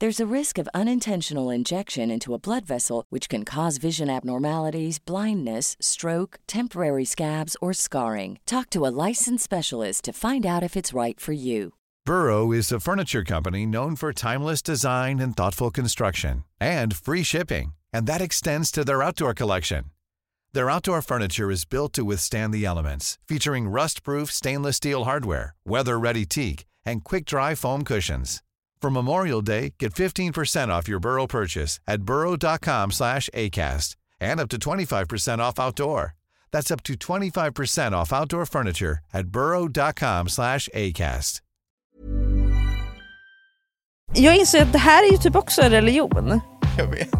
There's 0.00 0.20
a 0.20 0.32
risk 0.32 0.58
of 0.58 0.68
unintentional 0.72 1.50
injection 1.50 2.08
into 2.08 2.32
a 2.32 2.38
blood 2.38 2.64
vessel, 2.64 3.04
which 3.08 3.28
can 3.28 3.44
cause 3.44 3.78
vision 3.78 4.08
abnormalities, 4.08 5.00
blindness, 5.00 5.76
stroke, 5.80 6.38
temporary 6.46 7.04
scabs, 7.04 7.56
or 7.60 7.72
scarring. 7.72 8.38
Talk 8.46 8.70
to 8.70 8.86
a 8.86 8.94
licensed 9.08 9.42
specialist 9.42 10.04
to 10.04 10.12
find 10.12 10.46
out 10.46 10.62
if 10.62 10.76
it's 10.76 10.94
right 10.94 11.18
for 11.18 11.32
you. 11.32 11.74
Burrow 12.06 12.52
is 12.52 12.70
a 12.70 12.78
furniture 12.78 13.24
company 13.24 13.66
known 13.66 13.96
for 13.96 14.12
timeless 14.12 14.62
design 14.62 15.18
and 15.18 15.36
thoughtful 15.36 15.72
construction 15.72 16.44
and 16.60 16.94
free 16.94 17.24
shipping, 17.24 17.72
and 17.92 18.06
that 18.06 18.20
extends 18.20 18.70
to 18.70 18.84
their 18.84 19.02
outdoor 19.02 19.34
collection. 19.34 19.86
Their 20.52 20.70
outdoor 20.70 21.02
furniture 21.02 21.50
is 21.50 21.64
built 21.64 21.92
to 21.94 22.04
withstand 22.04 22.54
the 22.54 22.64
elements, 22.64 23.18
featuring 23.26 23.68
rust-proof 23.68 24.30
stainless 24.30 24.76
steel 24.76 25.06
hardware, 25.06 25.56
weather-ready 25.66 26.24
teak, 26.24 26.66
and 26.86 27.02
quick-dry 27.02 27.56
foam 27.56 27.82
cushions. 27.82 28.42
For 28.80 28.90
Memorial 28.90 29.42
Day, 29.42 29.74
get 29.78 29.92
15% 29.94 30.68
off 30.68 30.88
your 30.88 31.00
Burrow 31.00 31.26
purchase 31.26 31.80
at 31.86 32.02
burrow.com 32.02 32.92
slash 32.92 33.28
ACAST 33.34 33.96
and 34.20 34.40
up 34.40 34.48
to 34.50 34.56
25% 34.58 35.38
off 35.40 35.58
outdoor. 35.58 36.14
That's 36.52 36.70
up 36.70 36.82
to 36.84 36.94
25% 36.94 37.92
off 37.92 38.12
outdoor 38.12 38.46
furniture 38.46 38.98
at 39.12 39.26
burrow.com 39.28 40.28
slash 40.28 40.68
ACAST. 40.74 41.42
Jag 44.14 44.36
inser 44.36 44.62
att 44.62 44.72
det 44.72 44.78
här 44.78 45.08
är 45.08 45.12
ju 45.12 45.18
typ 45.18 45.36
också 45.36 45.62
en 45.62 45.70
religion. 45.70 46.40
Jag 46.78 46.86
vet. 46.86 47.10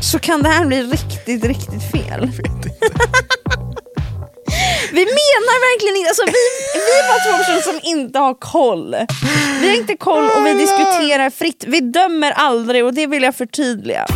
Så 0.00 0.18
kan 0.18 0.42
det 0.42 0.48
här 0.48 0.66
bli 0.66 0.82
riktigt, 0.82 1.44
riktigt 1.44 1.82
fel? 1.82 2.02
Jag 2.08 2.42
vet 2.42 2.46
inte. 2.46 2.70
Vi 4.92 5.04
menar 5.04 5.56
verkligen 5.70 5.96
inte, 5.96 6.08
alltså 6.08 6.24
vi, 6.26 6.42
vi 6.88 6.98
var 7.08 7.18
två 7.24 7.38
personer 7.38 7.60
som 7.60 7.80
inte 7.90 8.18
har 8.18 8.34
koll. 8.34 8.96
Vi 9.60 9.68
har 9.68 9.74
inte 9.76 9.96
koll 9.96 10.24
och 10.24 10.46
vi 10.46 10.52
diskuterar 10.54 11.30
fritt. 11.30 11.64
Vi 11.66 11.80
dömer 11.80 12.30
aldrig 12.32 12.84
och 12.84 12.94
det 12.94 13.06
vill 13.06 13.22
jag 13.22 13.34
förtydliga. 13.36 14.06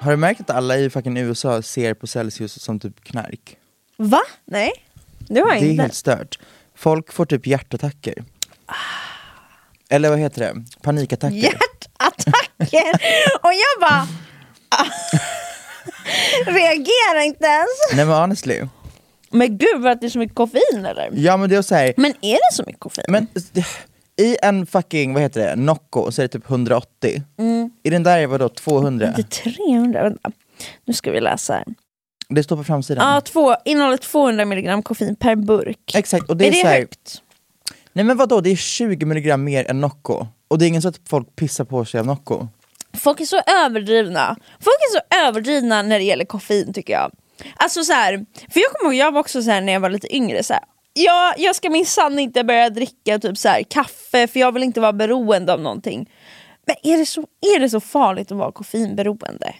Har 0.00 0.10
du 0.10 0.16
märkt 0.16 0.40
att 0.40 0.50
alla 0.50 0.76
i 0.76 0.90
fucking 0.90 1.16
USA 1.16 1.62
ser 1.62 1.94
på 1.94 2.06
Celsius 2.06 2.62
som 2.62 2.80
typ 2.80 3.04
knark? 3.04 3.56
Va? 3.96 4.20
Nej, 4.44 4.72
det 5.18 5.40
har 5.40 5.48
jag 5.52 5.62
Det 5.62 5.66
är 5.66 5.70
inte. 5.70 5.82
helt 5.82 5.94
stört. 5.94 6.38
Folk 6.74 7.12
får 7.12 7.24
typ 7.26 7.46
hjärtattacker. 7.46 8.24
Eller 9.88 10.10
vad 10.10 10.18
heter 10.18 10.40
det? 10.40 10.64
Panikattacker. 10.82 11.54
Hjärtattacker! 12.00 12.94
Och 13.42 13.52
jag 13.52 13.80
bara... 13.80 14.06
Reagerar 16.46 17.20
inte 17.24 17.46
ens. 17.46 17.68
Nej 17.96 18.04
men 18.06 18.20
honestly. 18.20 18.60
Men 19.30 19.58
gud 19.58 19.80
vad 19.82 20.00
det 20.00 20.06
är 20.06 20.10
så 20.10 20.18
mycket 20.18 20.36
koffein 20.36 20.86
eller? 20.86 21.10
Ja 21.14 21.36
men 21.36 21.50
det 21.50 21.56
är 21.56 21.62
så 21.62 21.74
här. 21.74 21.94
Men 21.96 22.10
är 22.20 22.32
det 22.34 22.54
så 22.56 22.62
mycket 22.66 22.80
koffein? 22.80 23.04
Men 23.08 23.26
det- 23.52 23.66
i 24.22 24.36
en 24.42 24.66
fucking, 24.66 25.14
vad 25.14 25.22
heter 25.22 25.40
det, 25.46 25.56
Nocco 25.56 26.12
så 26.12 26.22
är 26.22 26.24
det 26.24 26.28
typ 26.28 26.50
180. 26.50 27.22
I 27.82 27.90
den 27.90 28.02
där 28.02 28.18
är 28.18 28.26
vadå 28.26 28.48
200? 28.48 29.12
Det 29.16 29.22
är 29.22 29.52
300, 29.52 30.02
vänta. 30.02 30.30
Nu 30.84 30.92
ska 30.94 31.10
vi 31.10 31.20
läsa 31.20 31.52
här. 31.54 31.64
Det 32.28 32.42
står 32.42 32.56
på 32.56 32.64
framsidan. 32.64 33.14
Ja, 33.14 33.20
två, 33.20 33.56
innehåller 33.64 33.96
200 33.96 34.42
mg 34.42 34.82
koffein 34.82 35.16
per 35.16 35.36
burk. 35.36 35.94
Exakt, 35.94 36.28
och 36.30 36.36
det 36.36 36.44
är, 36.44 36.48
är 36.48 36.52
det 36.52 36.60
så 36.60 36.66
här, 36.66 36.78
högt? 36.78 37.22
Nej 37.92 38.04
men 38.04 38.16
vadå, 38.16 38.40
det 38.40 38.50
är 38.50 38.56
20 38.56 39.06
milligram 39.06 39.44
mer 39.44 39.70
än 39.70 39.80
Nocco. 39.80 40.26
Och 40.50 40.58
det 40.58 40.64
är 40.64 40.68
ingen 40.68 40.82
så 40.82 40.88
att 40.88 41.00
folk 41.08 41.36
pissar 41.36 41.64
på 41.64 41.84
sig 41.84 42.00
av 42.00 42.06
Nocco. 42.06 42.48
Folk 42.92 43.20
är 43.20 43.24
så 43.24 43.40
överdrivna. 43.64 44.36
Folk 44.60 44.76
är 44.76 44.98
så 44.98 45.26
överdrivna 45.26 45.82
när 45.82 45.98
det 45.98 46.04
gäller 46.04 46.24
koffein 46.24 46.72
tycker 46.72 46.92
jag. 46.92 47.12
Alltså 47.56 47.84
så 47.84 47.92
här, 47.92 48.26
för 48.50 48.60
jag 48.60 48.72
kommer 48.72 48.94
ihåg, 48.94 49.06
jag 49.06 49.12
var 49.12 49.20
också 49.20 49.42
så 49.42 49.50
här 49.50 49.60
när 49.60 49.72
jag 49.72 49.80
var 49.80 49.90
lite 49.90 50.16
yngre, 50.16 50.42
så 50.42 50.52
här, 50.52 50.62
ja, 50.92 51.34
jag 51.38 51.56
ska 51.56 51.70
minsann 51.70 52.18
inte 52.18 52.44
börja 52.44 52.70
dricka 52.70 53.18
typ 53.18 53.38
så 53.38 53.48
här, 53.48 53.62
kaffe 53.62 54.26
för 54.26 54.40
jag 54.40 54.52
vill 54.52 54.62
inte 54.62 54.80
vara 54.80 54.92
beroende 54.92 55.52
av 55.52 55.60
någonting. 55.60 56.10
Men 56.66 56.76
är 56.82 56.98
det 56.98 57.06
så, 57.06 57.20
är 57.56 57.60
det 57.60 57.70
så 57.70 57.80
farligt 57.80 58.32
att 58.32 58.38
vara 58.38 58.52
koffeinberoende? 58.52 59.54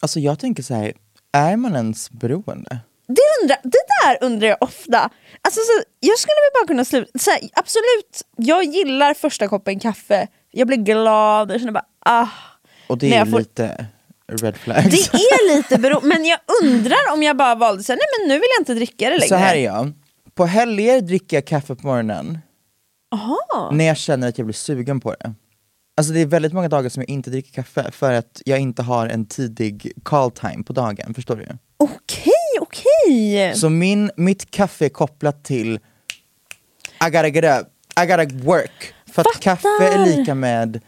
Alltså 0.00 0.20
jag 0.20 0.38
tänker 0.38 0.62
så 0.62 0.74
här, 0.74 0.92
är 1.32 1.56
man 1.56 1.76
ens 1.76 2.10
beroende? 2.10 2.78
Det, 3.16 3.42
undrar, 3.42 3.58
det 3.62 3.78
där 4.02 4.26
undrar 4.26 4.48
jag 4.48 4.56
ofta. 4.60 5.10
Alltså, 5.42 5.60
så, 5.60 5.82
jag 6.00 6.18
skulle 6.18 6.34
väl 6.34 6.60
bara 6.62 6.66
kunna 6.66 6.84
sluta, 6.84 7.18
så 7.18 7.30
här, 7.30 7.40
absolut, 7.52 8.22
jag 8.36 8.64
gillar 8.64 9.14
första 9.14 9.48
koppen 9.48 9.78
kaffe, 9.80 10.26
jag 10.50 10.66
blir 10.66 10.76
glad, 10.76 11.50
jag 11.50 11.60
känner 11.60 11.72
bara 11.72 11.84
ah. 12.06 12.26
Och 12.86 12.98
det 12.98 13.14
är 13.14 13.24
får- 13.24 13.38
lite 13.38 13.86
red 14.32 14.56
flags. 14.56 15.08
Det 15.10 15.16
är 15.18 15.56
lite 15.56 15.78
beroende, 15.78 16.08
men 16.08 16.24
jag 16.24 16.38
undrar 16.62 17.12
om 17.12 17.22
jag 17.22 17.36
bara 17.36 17.54
valde 17.54 17.82
så 17.82 17.92
här, 17.92 17.96
nej 17.98 18.06
men 18.20 18.28
nu 18.28 18.34
vill 18.34 18.48
jag 18.56 18.60
inte 18.60 18.74
dricka 18.74 19.04
det 19.10 19.18
längre. 19.18 19.28
Så 19.28 19.34
här 19.34 19.54
är 19.56 19.64
jag, 19.64 19.92
på 20.34 20.46
helger 20.46 21.00
dricker 21.00 21.36
jag 21.36 21.46
kaffe 21.46 21.74
på 21.74 21.86
morgonen 21.86 22.38
Aha. 23.14 23.70
när 23.72 23.84
jag 23.84 23.96
känner 23.96 24.28
att 24.28 24.38
jag 24.38 24.46
blir 24.46 24.54
sugen 24.54 25.00
på 25.00 25.14
det. 25.20 25.34
Alltså 25.96 26.12
det 26.12 26.20
är 26.20 26.26
väldigt 26.26 26.52
många 26.52 26.68
dagar 26.68 26.88
som 26.88 27.02
jag 27.02 27.10
inte 27.10 27.30
dricker 27.30 27.52
kaffe 27.52 27.90
för 27.92 28.12
att 28.12 28.42
jag 28.44 28.58
inte 28.58 28.82
har 28.82 29.06
en 29.06 29.26
tidig 29.26 29.92
call 30.02 30.30
time 30.30 30.62
på 30.64 30.72
dagen, 30.72 31.14
förstår 31.14 31.36
du? 31.36 31.46
Okej, 31.76 32.32
okej. 32.60 33.54
Så 33.56 33.68
min, 33.68 34.10
mitt 34.16 34.50
kaffe 34.50 34.84
är 34.84 34.88
kopplat 34.88 35.44
till 35.44 35.74
I 37.06 37.10
gotta 37.10 37.28
get 37.28 37.60
up, 37.60 37.68
I 38.02 38.06
gotta 38.06 38.44
work. 38.44 38.94
För 39.12 39.20
att 39.22 39.26
Fattar. 39.28 39.40
kaffe 39.40 39.94
är 39.94 40.06
lika 40.06 40.34
med 40.34 40.80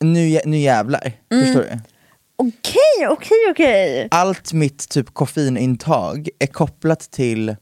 nu, 0.00 0.18
jä- 0.28 0.42
nu 0.46 0.58
jävlar, 0.58 1.12
Mm. 1.32 1.44
förstår 1.44 1.60
du? 1.62 1.78
Okej, 2.36 3.08
okej, 3.08 3.36
okej. 3.50 4.08
Allt 4.10 4.52
mitt 4.52 4.88
typ 4.88 5.14
koffeinintag 5.14 6.28
är 6.38 6.46
kopplat 6.46 7.00
till, 7.00 7.56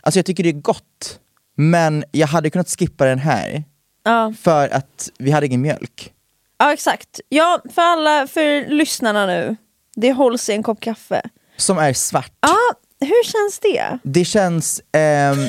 alltså 0.00 0.18
jag 0.18 0.26
tycker 0.26 0.42
det 0.42 0.48
är 0.48 0.52
gott, 0.52 1.18
men 1.56 2.04
jag 2.12 2.26
hade 2.26 2.50
kunnat 2.50 2.68
skippa 2.78 3.04
den 3.04 3.18
här 3.18 3.64
Ja. 4.04 4.34
för 4.40 4.68
att 4.68 5.10
vi 5.18 5.30
hade 5.30 5.46
ingen 5.46 5.60
mjölk. 5.60 6.12
ja, 6.58 6.72
exakt. 6.72 7.20
Ja, 7.28 7.60
för 7.74 7.82
alla, 7.82 8.26
för 8.26 8.68
lyssnarna 8.70 9.26
nu. 9.26 9.56
Det 9.96 10.12
hålls 10.12 10.48
i 10.48 10.52
en 10.52 10.62
kopp 10.62 10.80
kaffe. 10.80 11.22
Som 11.56 11.78
är 11.78 11.92
svart. 11.92 12.32
Ja, 12.40 12.56
hur 13.00 13.24
känns 13.24 13.58
det? 13.58 13.98
Det 14.02 14.24
känns 14.24 14.82
ehm, 14.92 15.48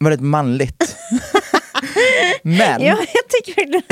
väldigt 0.00 0.20
manligt. 0.20 0.96
men, 2.42 2.82
Ja, 2.82 2.96
jag 3.14 3.28
tycker 3.28 3.56
verkligen 3.56 3.82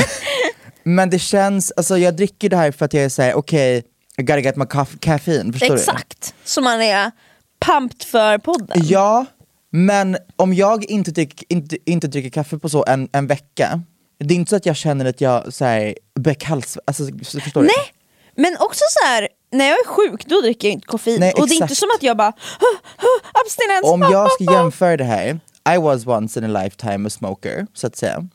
men 0.89 1.11
det 1.11 1.19
känns, 1.19 1.73
alltså 1.77 1.99
jag 1.99 2.17
dricker 2.17 2.49
det 2.49 2.57
här 2.57 2.73
för 2.73 2.85
att 2.85 2.95
jag 2.95 3.05
är 3.05 3.09
såhär, 3.09 3.35
okej, 3.35 3.83
I 4.17 4.23
gotta 4.23 4.41
get 4.41 4.57
my 4.57 4.65
caff- 4.65 4.99
caffeine, 5.01 5.53
förstår 5.53 5.69
du? 5.69 5.75
Exakt, 5.75 6.35
så 6.45 6.61
man 6.61 6.83
är 6.83 7.11
pumped 7.67 8.03
för 8.03 8.39
podden. 8.39 8.83
Ja, 8.85 9.27
men 9.71 10.17
om 10.37 10.55
jag 10.55 10.85
inte, 10.85 11.11
drick, 11.11 11.45
inte, 11.49 11.91
inte 11.91 12.07
dricker 12.07 12.31
kaffe 12.31 12.59
på 12.59 12.69
så 12.69 12.85
en, 12.89 13.09
en 13.13 13.27
vecka, 13.27 13.83
det 14.21 14.35
är 14.35 14.37
inte 14.37 14.51
så 14.51 14.57
att 14.57 14.67
jag 14.67 14.77
känner 14.77 15.05
att 15.05 15.21
jag 15.21 15.55
så 15.55 15.65
här, 15.65 15.95
alltså, 16.85 17.05
förstår 17.41 17.63
du? 17.63 17.69
Men 18.43 18.57
också 18.61 18.81
så 18.91 19.07
här, 19.07 19.29
när 19.53 19.65
jag 19.69 19.75
är 19.79 19.87
sjuk 19.87 20.27
då 20.27 20.41
dricker 20.41 20.69
jag 20.69 20.73
inte 20.73 20.87
koffein. 20.87 21.21
Nej, 21.21 21.33
och 21.33 21.49
det 21.49 21.55
är 21.55 21.63
inte 21.63 21.75
som 21.75 21.89
att 21.97 22.03
jag 22.03 22.17
bara 22.17 22.33
"Huh, 22.61 22.79
huh, 22.97 23.31
abstinens. 23.45 23.85
Om 23.85 24.03
jag 24.13 24.33
ska 24.33 24.45
ah, 24.45 24.51
ah." 24.51 24.63
jämföra 24.63 24.97
det 24.97 25.05
här, 25.05 25.41
I 25.75 25.79
was 25.79 26.07
once 26.07 26.41
in 26.41 26.57
a 26.57 26.63
lifetime 26.63 27.07
a 27.07 27.11
smoker, 27.11 27.67
så 27.75 27.87
att 27.87 27.97
säga. 27.97 28.29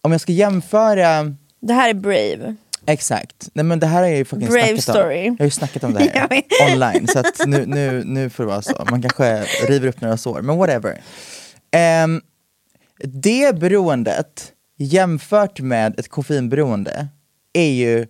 Om 0.00 0.12
jag 0.12 0.20
ska 0.20 0.32
jämföra 0.32 1.34
Det 1.60 1.72
här 1.72 1.90
är 1.90 1.94
brave. 1.94 2.56
Exakt. 2.86 3.48
Nej 3.52 3.64
men 3.64 3.80
det 3.80 3.86
här 3.86 4.00
har 4.02 4.08
jag 4.08 4.18
ju 4.18 4.24
fucking 4.24 4.48
Brave 4.48 4.66
snackat 4.66 4.82
story. 4.82 5.28
om. 5.28 5.36
Jag 5.38 5.38
har 5.38 5.44
ju 5.44 5.50
snackat 5.50 5.84
om 5.84 5.94
det 5.94 6.00
här 6.00 6.42
online, 6.72 7.08
så 7.08 7.18
att 7.18 7.46
nu, 7.46 7.66
nu, 7.66 8.02
nu 8.04 8.30
får 8.30 8.44
det 8.44 8.48
vara 8.48 8.62
så. 8.62 8.86
Man 8.90 9.02
kanske 9.02 9.42
river 9.68 9.88
upp 9.88 10.00
några 10.00 10.16
sår, 10.16 10.42
men 10.42 10.56
whatever. 10.58 11.02
Ehm, 11.70 12.20
det 13.04 13.58
beroendet 13.58 14.52
jämfört 14.78 15.60
med 15.60 16.00
ett 16.00 16.08
koffeinberoende 16.08 17.08
är 17.52 17.70
ju 17.70 18.06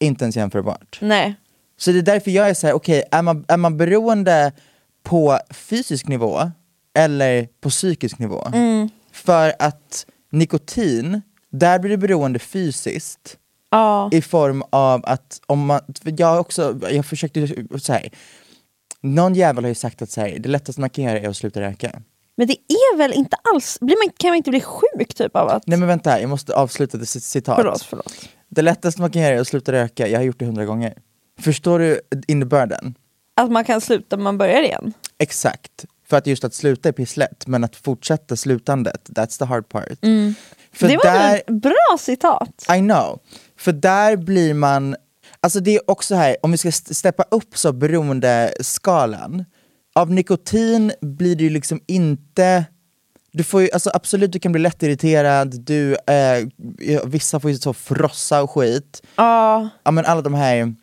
inte 0.00 0.24
ens 0.24 0.36
jämförbart. 0.36 0.98
Nej. 1.02 1.34
Så 1.76 1.92
det 1.92 1.98
är 1.98 2.02
därför 2.02 2.30
jag 2.30 2.48
är 2.48 2.54
såhär, 2.54 2.74
okej, 2.74 3.02
är, 3.10 3.22
man, 3.22 3.44
är 3.48 3.56
man 3.56 3.76
beroende 3.76 4.52
på 5.02 5.38
fysisk 5.50 6.08
nivå 6.08 6.50
eller 6.98 7.48
på 7.60 7.70
psykisk 7.70 8.18
nivå? 8.18 8.46
För 9.12 9.52
att 9.58 10.06
nikotin, 10.32 11.22
där 11.50 11.78
blir 11.78 11.90
du 11.90 11.96
beroende 11.96 12.38
fysiskt 12.38 13.36
Ja. 13.70 14.08
i 14.12 14.22
form 14.22 14.62
av 14.70 15.00
att 15.06 15.40
om 15.46 15.66
man, 15.66 15.80
jag 16.04 16.26
har 16.26 16.38
också, 16.38 16.78
jag 16.90 17.06
försökte 17.06 17.48
så 17.78 17.92
här, 17.92 18.08
någon 19.00 19.34
jävel 19.34 19.64
har 19.64 19.68
ju 19.68 19.74
sagt 19.74 20.02
att 20.02 20.10
så 20.10 20.20
här, 20.20 20.38
det 20.38 20.48
lättaste 20.48 20.80
man 20.80 20.90
kan 20.90 21.04
göra 21.04 21.18
är 21.20 21.28
att 21.28 21.36
sluta 21.36 21.60
röka. 21.60 22.02
Men 22.36 22.46
det 22.46 22.52
är 22.68 22.96
väl 22.96 23.12
inte 23.12 23.36
alls, 23.54 23.78
blir 23.80 23.96
man, 24.06 24.12
kan 24.16 24.30
man 24.30 24.36
inte 24.36 24.50
bli 24.50 24.60
sjuk 24.60 25.14
typ 25.14 25.36
av 25.36 25.48
att... 25.48 25.66
Nej 25.66 25.78
men 25.78 25.88
vänta, 25.88 26.20
jag 26.20 26.30
måste 26.30 26.54
avsluta 26.54 26.98
det 26.98 27.04
cit- 27.06 27.22
citat. 27.24 27.56
Förlåt, 27.56 27.82
förlåt. 27.82 28.28
Det 28.54 28.62
lättaste 28.62 29.00
man 29.00 29.10
kan 29.10 29.22
göra 29.22 29.34
är 29.34 29.40
att 29.40 29.48
sluta 29.48 29.72
röka, 29.72 30.08
jag 30.08 30.18
har 30.18 30.24
gjort 30.24 30.38
det 30.38 30.44
hundra 30.44 30.64
gånger. 30.64 30.94
Förstår 31.40 31.78
du 31.78 32.00
innebörden? 32.28 32.94
Att 33.36 33.50
man 33.50 33.64
kan 33.64 33.80
sluta 33.80 34.16
när 34.16 34.22
man 34.24 34.38
börjar 34.38 34.62
igen. 34.62 34.92
Exakt. 35.18 35.84
För 36.08 36.16
att 36.16 36.26
just 36.26 36.44
att 36.44 36.54
sluta 36.54 36.88
är 36.88 36.92
pisslätt, 36.92 37.46
men 37.46 37.64
att 37.64 37.76
fortsätta 37.76 38.36
slutandet, 38.36 39.08
that's 39.08 39.38
the 39.38 39.44
hard 39.44 39.68
part. 39.68 39.98
För 40.00 40.06
Mm. 40.06 40.34
det 40.72 40.96
var 40.96 41.04
där, 41.04 41.36
ett 41.36 41.46
bra 41.46 41.96
citat. 41.98 42.66
I 42.76 42.78
know. 42.78 43.20
För 43.58 43.72
där 43.72 44.16
blir 44.16 44.54
man, 44.54 44.96
alltså 45.40 45.60
det 45.60 45.74
är 45.74 45.90
också 45.90 46.14
här, 46.14 46.36
om 46.42 46.50
vi 46.50 46.58
ska 46.58 46.68
st- 46.68 46.94
steppa 46.94 47.24
upp 47.30 47.56
så 47.58 47.72
beroendeskalan, 47.72 49.44
av 49.94 50.10
nikotin 50.10 50.92
blir 51.00 51.36
det 51.36 51.44
ju 51.44 51.50
liksom 51.50 51.80
inte 51.86 52.64
du 53.36 53.44
får 53.44 53.62
ju, 53.62 53.70
alltså 53.72 53.90
absolut 53.94 54.32
du 54.32 54.38
kan 54.38 54.52
bli 54.52 54.60
lättirriterad, 54.60 55.64
du, 55.64 55.94
eh, 55.94 56.46
vissa 57.04 57.40
får 57.40 57.50
ju 57.50 57.56
så 57.56 57.74
frossa 57.74 58.42
och 58.42 58.50
skit. 58.50 59.02
Ja. 59.16 59.68
Ja 59.82 59.90
men 59.90 60.04
alla 60.04 60.22
de 60.22 60.34
här 60.34 60.74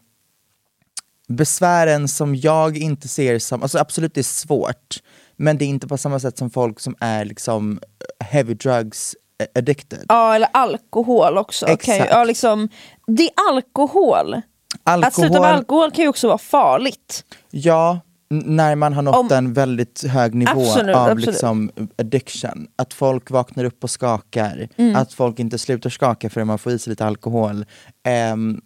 besvären 1.28 2.08
som 2.08 2.36
jag 2.36 2.78
inte 2.78 3.08
ser 3.08 3.40
som, 3.40 3.62
alltså 3.62 3.78
absolut 3.78 4.14
det 4.14 4.22
är 4.22 4.24
svårt, 4.24 4.98
men 5.36 5.58
det 5.58 5.66
är 5.66 5.68
inte 5.68 5.88
på 5.88 5.98
samma 5.98 6.20
sätt 6.20 6.38
som 6.38 6.50
folk 6.50 6.80
som 6.80 6.96
är 7.00 7.26
liksom 7.26 7.80
heavy 8.20 8.54
drugs 8.54 9.16
addicted. 9.56 10.06
ja, 10.08 10.36
eller 10.36 10.50
alkohol 10.54 11.38
också. 11.38 11.68
Exakt. 11.68 12.06
ja, 12.10 12.24
liksom, 12.24 12.70
det 13.08 13.24
är 13.24 13.32
alkohol. 13.50 14.42
Att 14.84 15.14
sluta 15.14 15.42
med 15.42 15.50
alkohol 15.50 15.92
kan 15.92 16.04
ju 16.04 16.10
också 16.10 16.28
vara 16.28 16.38
farligt. 16.38 17.26
Ja, 17.50 18.00
när 18.32 18.76
man 18.76 18.94
har 18.94 19.02
nått 19.02 19.16
Om- 19.16 19.32
en 19.32 19.54
väldigt 19.54 20.04
hög 20.04 20.36
nivå 20.36 20.52
Absolut, 20.62 20.96
av 20.96 21.04
absolut. 21.08 21.26
Liksom 21.28 21.72
addiction. 21.98 22.68
Att 22.76 22.94
folk 22.94 23.32
vaknar 23.32 23.64
upp 23.64 23.84
och 23.84 23.90
skakar, 23.90 24.68
Mm. 24.78 24.96
att 24.96 25.14
folk 25.14 25.40
inte 25.40 25.58
slutar 25.58 25.90
skaka 25.90 26.30
förrän 26.30 26.48
man 26.48 26.60
får 26.60 26.72
i 26.72 26.80
sig 26.80 26.92
lite 26.92 27.06
alkohol. 27.06 27.66
Ehm, 28.04 28.62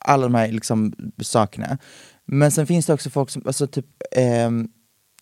alla 0.00 0.22
de 0.22 0.34
här 0.34 0.48
liksom, 0.52 0.92
sakerna. 1.22 1.78
Men 2.26 2.50
sen 2.50 2.66
finns 2.66 2.86
det 2.86 2.92
också 2.94 3.10
folk 3.10 3.30
som, 3.30 3.42
alltså 3.46 3.66
typ 3.66 3.86
ehm, 4.16 4.68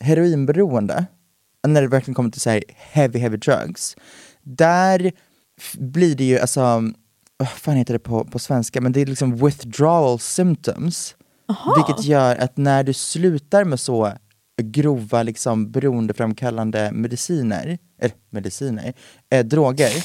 heroinberoende, 0.00 1.06
när 1.66 1.82
det 1.82 1.88
verkligen 1.88 2.14
kommer 2.14 2.30
till 2.30 2.40
så 2.40 2.50
här 2.50 2.62
heavy 2.76 3.18
heavy 3.18 3.36
drugs, 3.36 3.96
där 4.42 5.12
blir 5.78 6.14
det 6.14 6.24
ju 6.24 6.38
alltså, 6.38 6.60
vad 7.36 7.48
fan 7.48 7.76
heter 7.76 7.92
det 7.92 7.98
på, 7.98 8.24
på 8.24 8.38
svenska, 8.38 8.80
men 8.80 8.92
det 8.92 9.00
är 9.00 9.06
liksom 9.06 9.36
withdrawal 9.36 10.18
symptoms. 10.18 11.14
Vilket 11.76 12.04
gör 12.04 12.36
att 12.36 12.56
när 12.56 12.84
du 12.84 12.92
slutar 12.92 13.64
med 13.64 13.80
så 13.80 14.12
grova 14.62 15.22
liksom 15.22 15.70
beroendeframkallande 15.72 16.90
mediciner, 16.92 17.78
eller 18.00 18.14
mediciner, 18.30 18.92
eh, 19.30 19.44
droger. 19.44 19.90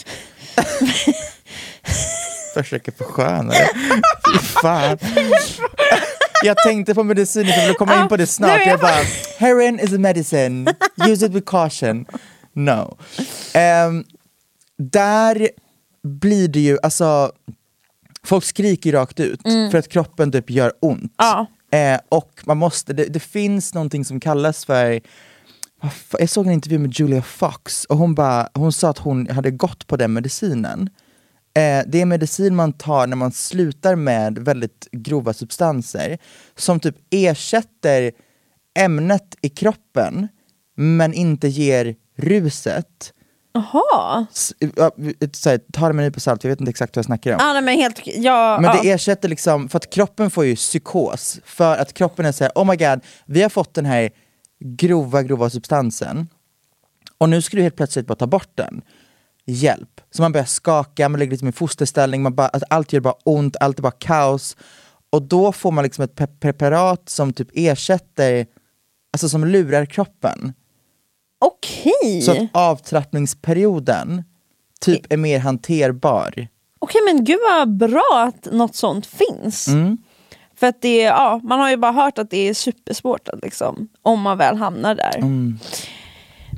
Försöker 2.54 2.92
försköna 2.92 3.50
det. 3.54 3.70
Fy 4.34 4.40
fan. 4.40 4.98
Jag 6.44 6.58
tänkte 6.58 6.96
på 6.96 7.04
mediciner, 7.04 7.50
jag 7.50 7.62
ville 7.62 7.74
komma 7.74 8.02
in 8.02 8.08
på 8.08 8.18
det 8.18 8.28
snart. 8.28 8.50
nej, 8.50 8.60
men 8.60 8.70
Jag 8.70 8.80
bara, 8.80 9.04
heroin 9.40 9.80
is 9.80 9.94
a 9.94 9.98
medicine, 9.98 10.74
use 11.08 11.26
it 11.26 11.32
with 11.32 11.46
caution. 11.50 12.06
No. 12.54 12.98
Ehm, 13.54 14.04
där 14.78 15.50
blir 16.04 16.48
det 16.48 16.60
ju, 16.60 16.78
alltså, 16.84 17.32
folk 18.28 18.44
skriker 18.44 18.92
rakt 18.92 19.20
ut 19.20 19.42
för 19.72 19.76
att 19.76 19.88
kroppen 19.88 20.32
typ 20.32 20.50
gör 20.50 20.74
ont. 20.80 21.14
Ja. 21.18 21.46
Eh, 21.72 22.00
och 22.10 22.42
man 22.46 22.58
måste, 22.58 22.94
det, 22.94 23.06
det 23.06 23.20
finns 23.20 23.74
någonting 23.74 24.06
som 24.06 24.20
kallas 24.20 24.66
för 24.66 25.02
jag 26.20 26.30
såg 26.30 26.48
en 26.48 26.54
intervju 26.54 26.80
med 26.80 27.00
Julia 27.00 27.22
Fox 27.22 27.86
och 27.86 27.98
hon, 27.98 28.16
bara, 28.16 28.50
hon 28.54 28.74
sa 28.74 28.90
att 28.90 28.98
hon 28.98 29.30
hade 29.30 29.52
gått 29.52 29.88
på 29.88 29.98
den 29.98 30.14
medicinen. 30.14 30.90
Eh, 31.54 31.84
det 31.88 32.02
är 32.02 32.06
medicin 32.06 32.56
man 32.56 32.74
tar 32.74 33.08
när 33.08 33.16
man 33.16 33.32
slutar 33.32 33.96
med 33.96 34.38
väldigt 34.40 34.88
grova 34.92 35.34
substanser 35.34 36.18
som 36.56 36.80
typ 36.80 36.96
ersätter 37.10 38.12
ämnet 38.80 39.36
i 39.42 39.50
kroppen 39.50 40.28
men 40.76 41.14
inte 41.14 41.48
ger 41.48 41.96
ruset. 42.16 43.14
Jaha. 43.58 44.26
Ta 45.74 45.88
det 45.88 45.94
med 45.94 46.04
en 46.04 46.08
nypa 46.08 46.20
salt, 46.20 46.44
jag 46.44 46.50
vet 46.50 46.60
inte 46.60 46.70
exakt 46.70 46.96
vad 46.96 47.00
jag 47.00 47.06
snackar 47.06 47.34
om. 47.34 47.40
Ah, 47.42 47.54
nej, 47.54 47.62
men 47.62 47.76
helt, 47.76 48.02
ja, 48.06 48.58
Men 48.62 48.76
ja. 48.76 48.82
det 48.82 48.92
ersätter 48.92 49.30
liksom, 49.30 49.70
för 49.70 49.78
att 49.78 49.90
kroppen 49.90 50.32
får 50.32 50.46
ju 50.46 50.56
psykos, 50.56 51.40
för 51.46 51.78
att 51.78 51.94
kroppen 51.94 52.26
är 52.26 52.32
såhär, 52.32 52.52
oh 52.56 52.66
my 52.66 52.76
god, 52.76 53.00
vi 53.26 53.42
har 53.42 53.50
fått 53.50 53.74
den 53.74 53.86
här 53.86 54.10
grova, 54.60 55.24
grova 55.24 55.50
substansen, 55.50 56.28
och 57.18 57.30
nu 57.30 57.42
ska 57.42 57.58
du 57.58 57.64
helt 57.64 57.76
plötsligt 57.76 58.08
bara 58.08 58.16
ta 58.16 58.28
bort 58.28 58.52
den. 58.56 58.82
Hjälp. 59.46 60.02
Så 60.12 60.22
man 60.22 60.32
börjar 60.32 60.46
skaka, 60.46 61.10
man 61.10 61.20
ligger 61.20 61.32
liksom 61.32 61.48
i 61.48 61.52
fosterställning, 61.52 62.22
man 62.22 62.36
bara, 62.36 62.48
att 62.48 62.64
allt 62.70 62.94
gör 62.94 63.00
bara 63.00 63.16
ont, 63.26 63.56
allt 63.60 63.80
är 63.80 63.84
bara 63.84 63.92
kaos. 63.92 64.58
Och 65.10 65.22
då 65.22 65.52
får 65.52 65.72
man 65.72 65.84
liksom 65.84 66.04
ett 66.04 66.40
preparat 66.40 67.10
som 67.10 67.34
typ 67.34 67.48
ersätter, 67.54 68.46
alltså 69.14 69.30
som 69.30 69.46
lurar 69.46 69.86
kroppen. 69.86 70.54
Okej. 71.40 72.22
Så 72.22 72.32
att 72.32 72.38
avtrappningsperioden 72.52 74.24
typ 74.82 75.14
är 75.14 75.18
mer 75.18 75.40
hanterbar. 75.40 76.48
Okej 76.80 77.02
men 77.06 77.24
gud 77.24 77.40
vad 77.50 77.78
bra 77.78 78.24
att 78.28 78.48
något 78.52 78.76
sånt 78.76 79.06
finns. 79.06 79.68
Mm. 79.68 79.98
För 80.60 80.68
att 80.68 80.82
det, 80.82 81.02
ja, 81.02 81.40
man 81.44 81.60
har 81.60 81.70
ju 81.70 81.78
bara 81.78 81.92
hört 81.92 82.18
att 82.18 82.30
det 82.30 82.50
är 82.50 82.54
supersvårt 82.54 83.30
liksom, 83.42 83.90
om 84.02 84.22
man 84.22 84.38
väl 84.38 84.56
hamnar 84.56 84.96
där. 84.96 85.18
Mm. 85.18 85.60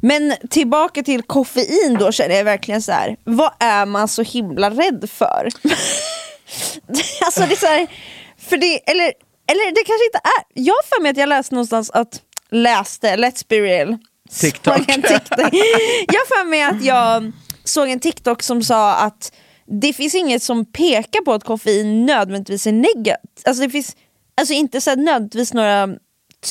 Men 0.01 0.33
tillbaka 0.49 1.03
till 1.03 1.21
koffein 1.21 1.97
då 1.99 2.11
känner 2.11 2.35
jag 2.35 2.43
verkligen 2.43 2.81
så 2.81 2.91
här. 2.91 3.17
vad 3.23 3.51
är 3.59 3.85
man 3.85 4.07
så 4.07 4.21
himla 4.21 4.69
rädd 4.69 5.09
för? 5.09 5.49
alltså 7.25 7.41
det 7.41 7.53
är 7.53 7.59
så 7.59 7.65
här, 7.65 7.87
för 8.37 8.57
det, 8.57 8.91
eller, 8.91 9.13
eller 9.47 9.75
det 9.75 9.83
kanske 9.85 10.05
inte 10.05 10.17
är, 10.23 10.63
jag 10.63 10.73
har 10.73 10.95
för 10.95 11.01
mig 11.01 11.11
att 11.11 11.17
jag 11.17 11.29
läste 11.29 11.55
någonstans 11.55 11.91
att, 11.91 12.21
läste, 12.49 13.15
let's 13.15 13.45
be 13.49 13.55
real, 13.55 13.97
TikTok. 14.29 14.75
Såg 14.77 14.89
en 14.89 15.01
TikTok. 15.01 15.39
Jag 16.07 16.27
för 16.27 16.45
mig 16.49 16.63
att 16.63 16.83
jag 16.83 17.31
såg 17.63 17.89
en 17.89 17.99
TikTok 17.99 18.43
som 18.43 18.63
sa 18.63 18.95
att 18.95 19.31
det 19.65 19.93
finns 19.93 20.15
inget 20.15 20.43
som 20.43 20.65
pekar 20.65 21.21
på 21.21 21.33
att 21.33 21.43
koffein 21.43 22.05
nödvändigtvis 22.05 22.67
är 22.67 22.71
negativt. 22.71 23.41
Alltså 23.45 23.63
det 23.63 23.69
finns 23.69 23.95
alltså 24.35 24.53
inte 24.53 24.81
så 24.81 24.95
nödvändigtvis 24.95 25.53
några 25.53 25.87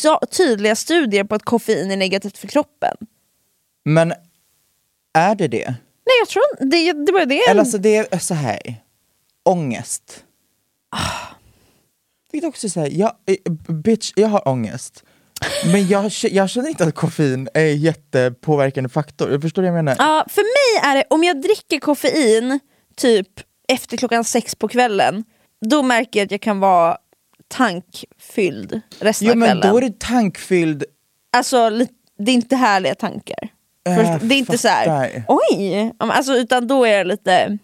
ty- 0.03 0.27
tydliga 0.37 0.77
studier 0.77 1.25
på 1.25 1.35
att 1.35 1.43
koffein 1.43 1.91
är 1.91 1.97
negativt 1.97 2.39
för 2.39 2.49
kroppen. 2.49 2.97
Men 3.85 4.13
är 5.15 5.35
det 5.35 5.49
det? 5.49 5.75
Nej 6.07 6.17
jag 6.21 6.29
tror 6.29 6.71
det, 6.71 6.93
det 6.93 7.13
var 7.13 7.27
det. 7.27 7.41
Eller 7.51 7.61
alltså 7.61 7.79
det 7.79 7.97
är 8.15 8.19
så 8.19 8.35
här. 8.35 8.61
ångest. 9.45 10.25
Vilket 12.33 12.49
också 12.49 12.67
är 12.67 12.71
så 12.71 12.81
här, 12.81 12.91
jag, 12.93 13.13
eh, 13.27 13.53
bitch, 13.73 14.13
jag 14.17 14.29
har 14.29 14.49
ångest. 14.49 15.05
Men 15.73 15.89
jag, 15.89 16.11
jag 16.31 16.51
känner 16.51 16.69
inte 16.69 16.85
att 16.85 16.95
koffein 16.95 17.49
är 17.55 17.65
en 17.67 17.77
jättepåverkande 17.79 18.89
faktor. 18.89 19.31
Jag 19.33 19.43
förstår 19.43 19.63
vad 19.63 19.69
jag 19.69 19.75
menar? 19.75 19.97
Ja, 19.99 20.25
för 20.29 20.43
mig 20.43 20.91
är 20.91 20.97
det, 20.97 21.05
om 21.11 21.25
jag 21.25 21.41
dricker 21.43 21.79
koffein 21.79 22.61
typ 22.97 23.29
efter 23.69 23.97
klockan 23.97 24.25
sex 24.25 24.55
på 24.55 24.69
kvällen, 24.69 25.25
då 25.67 25.83
märker 25.83 26.21
jag 26.21 26.25
att 26.27 26.31
jag 26.31 26.41
kan 26.41 26.61
vara 26.61 26.97
tankfylld 27.49 28.81
resten 29.01 29.27
jo 29.27 29.33
av 29.33 29.39
men 29.39 29.49
kvällen. 29.49 29.71
då 29.71 29.77
är 29.77 29.83
det 29.83 29.99
tankfylld, 29.99 30.85
Alltså 31.33 31.71
det 32.19 32.31
är 32.31 32.35
inte 32.35 32.57
härliga 32.57 32.95
tankar. 32.95 33.49
Jag 33.83 33.97
Först, 33.97 34.29
det 34.29 34.35
är 34.35 34.39
inte 34.39 34.59
så 34.59 34.69
här, 34.69 35.25
oj, 35.29 35.93
men 35.99 36.11
alltså, 36.11 36.33
utan 36.35 36.67
då 36.67 36.85
är 36.87 36.99
det 36.99 37.05
lite, 37.05 37.59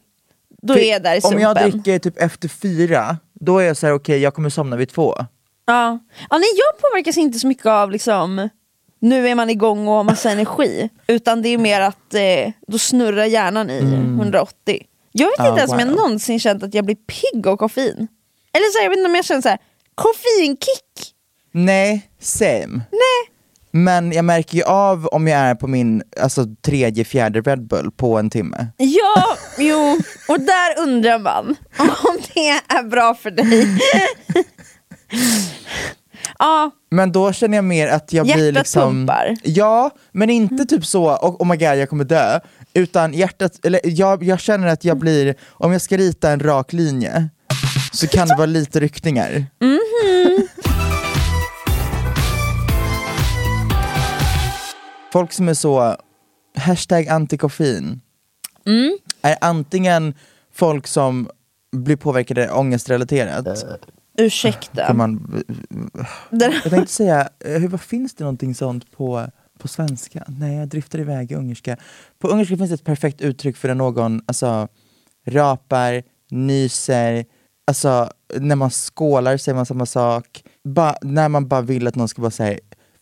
då 0.62 0.74
För 0.74 0.80
är 0.80 0.90
jag 0.92 1.02
där 1.02 1.14
i 1.14 1.18
om 1.18 1.22
sumpen. 1.22 1.40
jag 1.40 1.56
dricker 1.56 1.98
typ 1.98 2.18
efter 2.18 2.48
fyra, 2.48 3.18
då 3.40 3.58
är 3.58 3.64
jag 3.64 3.76
så 3.76 3.86
här: 3.86 3.94
okej 3.94 4.18
jag 4.18 4.34
kommer 4.34 4.50
somna 4.50 4.76
vid 4.76 4.88
två. 4.88 5.14
Ja. 5.66 5.98
ja 6.30 6.38
nej, 6.38 6.48
jag 6.56 6.80
påverkas 6.82 7.18
inte 7.18 7.38
så 7.38 7.46
mycket 7.46 7.66
av 7.66 7.90
liksom 7.90 8.48
nu 8.98 9.28
är 9.28 9.34
man 9.34 9.50
igång 9.50 9.88
och 9.88 9.94
har 9.94 10.04
massa 10.04 10.30
energi. 10.30 10.90
Utan 11.06 11.42
det 11.42 11.48
är 11.48 11.58
mer 11.58 11.80
att 11.80 12.14
eh, 12.14 12.52
då 12.66 12.78
snurrar 12.78 13.24
hjärnan 13.24 13.70
i 13.70 13.78
180. 13.78 14.86
Jag 15.12 15.26
vet 15.26 15.38
Mm. 15.38 15.46
Ja, 15.46 15.50
inte 15.50 15.60
ens 15.60 15.72
om 15.72 15.78
jag 15.78 15.86
wow. 15.88 15.96
någonsin 15.96 16.40
känt 16.40 16.62
att 16.62 16.74
jag 16.74 16.84
blir 16.84 16.96
pigg 16.96 17.46
av 17.46 17.56
koffein. 17.56 18.08
Eller 18.52 18.72
så 18.72 18.84
jag 18.84 18.90
vet 18.90 18.98
inte 18.98 19.08
om 19.08 19.14
jag 19.14 19.24
känner 19.24 19.42
så 19.42 19.48
här, 19.48 19.58
koffeinkick. 19.94 21.14
Nej, 21.52 22.10
same. 22.20 22.80
Nej. 22.90 23.34
Men 23.70 24.12
jag 24.12 24.24
märker 24.24 24.56
ju 24.56 24.62
av 24.64 25.06
om 25.06 25.28
jag 25.28 25.40
är 25.40 25.54
på 25.54 25.66
min 25.66 26.02
alltså, 26.20 26.46
tredje, 26.62 27.04
fjärde 27.04 27.40
Red 27.40 27.66
Bull 27.66 27.90
på 27.90 28.18
en 28.18 28.30
timme. 28.30 28.66
Ja, 28.76 29.36
jo, 29.58 29.98
och 30.28 30.40
där 30.40 30.82
undrar 30.82 31.18
man 31.18 31.56
om 31.78 32.18
det 32.34 32.48
är 32.48 32.82
bra 32.82 33.14
för 33.14 33.30
dig. 33.30 33.66
ja, 36.38 36.70
Men 36.90 37.12
då 37.12 37.32
känner 37.32 37.58
jag 37.58 37.64
mer 37.64 37.88
att 37.88 38.12
jag 38.12 38.26
blir 38.26 38.52
liksom... 38.52 38.82
pumpar. 38.82 39.36
Ja, 39.42 39.90
men 40.12 40.30
inte 40.30 40.64
typ 40.64 40.86
så, 40.86 41.10
oh, 41.10 41.36
oh 41.42 41.46
my 41.46 41.56
god 41.56 41.76
jag 41.76 41.88
kommer 41.88 42.04
dö. 42.04 42.40
Utan 42.74 43.12
hjärtat, 43.12 43.64
eller 43.64 43.80
jag, 43.84 44.22
jag 44.22 44.40
känner 44.40 44.66
att 44.66 44.84
jag 44.84 44.98
blir, 44.98 45.34
om 45.50 45.72
jag 45.72 45.82
ska 45.82 45.96
rita 45.96 46.30
en 46.30 46.40
rak 46.40 46.72
linje, 46.72 47.28
så 47.92 48.06
kan 48.06 48.28
det 48.28 48.34
vara 48.34 48.46
lite 48.46 48.80
ryckningar. 48.80 49.46
Folk 55.12 55.32
som 55.32 55.48
är 55.48 55.54
så, 55.54 55.96
hashtag 56.56 57.08
antikoffein, 57.08 58.00
är 59.22 59.36
antingen 59.40 60.14
folk 60.54 60.86
som 60.86 61.28
blir 61.72 61.96
påverkade 61.96 62.50
ångestrelaterat, 62.50 63.64
ursäkta. 64.18 64.94
Man, 64.94 65.42
jag 66.30 66.62
tänkte 66.70 66.92
säga, 66.92 67.28
eh, 67.44 67.52
hur, 67.60 67.68
vad 67.68 67.80
finns 67.80 68.14
det 68.14 68.24
någonting 68.24 68.54
sånt 68.54 68.90
på, 68.90 69.26
på 69.58 69.68
svenska? 69.68 70.24
Nej, 70.28 70.56
jag 70.56 70.68
driftar 70.68 70.98
iväg 70.98 71.32
i 71.32 71.34
ungerska. 71.34 71.76
På 72.18 72.28
ungerska 72.28 72.56
finns 72.56 72.70
det 72.70 72.74
ett 72.74 72.84
perfekt 72.84 73.20
uttryck 73.20 73.56
för 73.56 73.68
när 73.68 73.74
någon 73.74 74.22
alltså, 74.26 74.68
rapar, 75.26 76.02
nyser, 76.30 77.24
alltså 77.66 78.10
när 78.40 78.56
man 78.56 78.70
skålar 78.70 79.36
säger 79.36 79.56
man 79.56 79.66
samma 79.66 79.86
sak. 79.86 80.42
Ba, 80.64 80.94
när 81.02 81.28
man 81.28 81.48
bara 81.48 81.60
vill 81.62 81.86
att 81.86 81.94
någon 81.94 82.08
ska 82.08 82.22
bara 82.22 82.30
säga, 82.30 82.58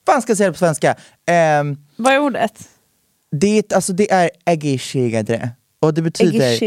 fan 0.06 0.22
ska 0.22 0.30
jag 0.30 0.36
säga 0.36 0.48
det 0.48 0.52
på 0.52 0.58
svenska? 0.58 0.96
Ehm, 1.26 1.76
Vad 1.96 2.12
är 2.12 2.18
ordet? 2.18 2.68
det, 3.30 3.58
är- 3.58 3.74
alltså, 3.74 3.92
det 3.92 4.10
är 4.12 4.30
äggishigadre. 4.44 5.50
Och 5.82 5.94
det 5.94 6.02
betyder... 6.02 6.64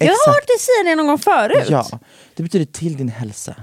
Jag 0.00 0.06
har 0.12 0.32
hört 0.34 0.46
dig 0.46 0.58
säga 0.58 0.84
det 0.90 0.94
någon 0.96 1.06
gång 1.06 1.18
förut. 1.18 1.66
Ja, 1.68 1.86
det 2.34 2.42
betyder 2.42 2.64
till 2.66 2.96
din 2.96 3.08
hälsa. 3.08 3.54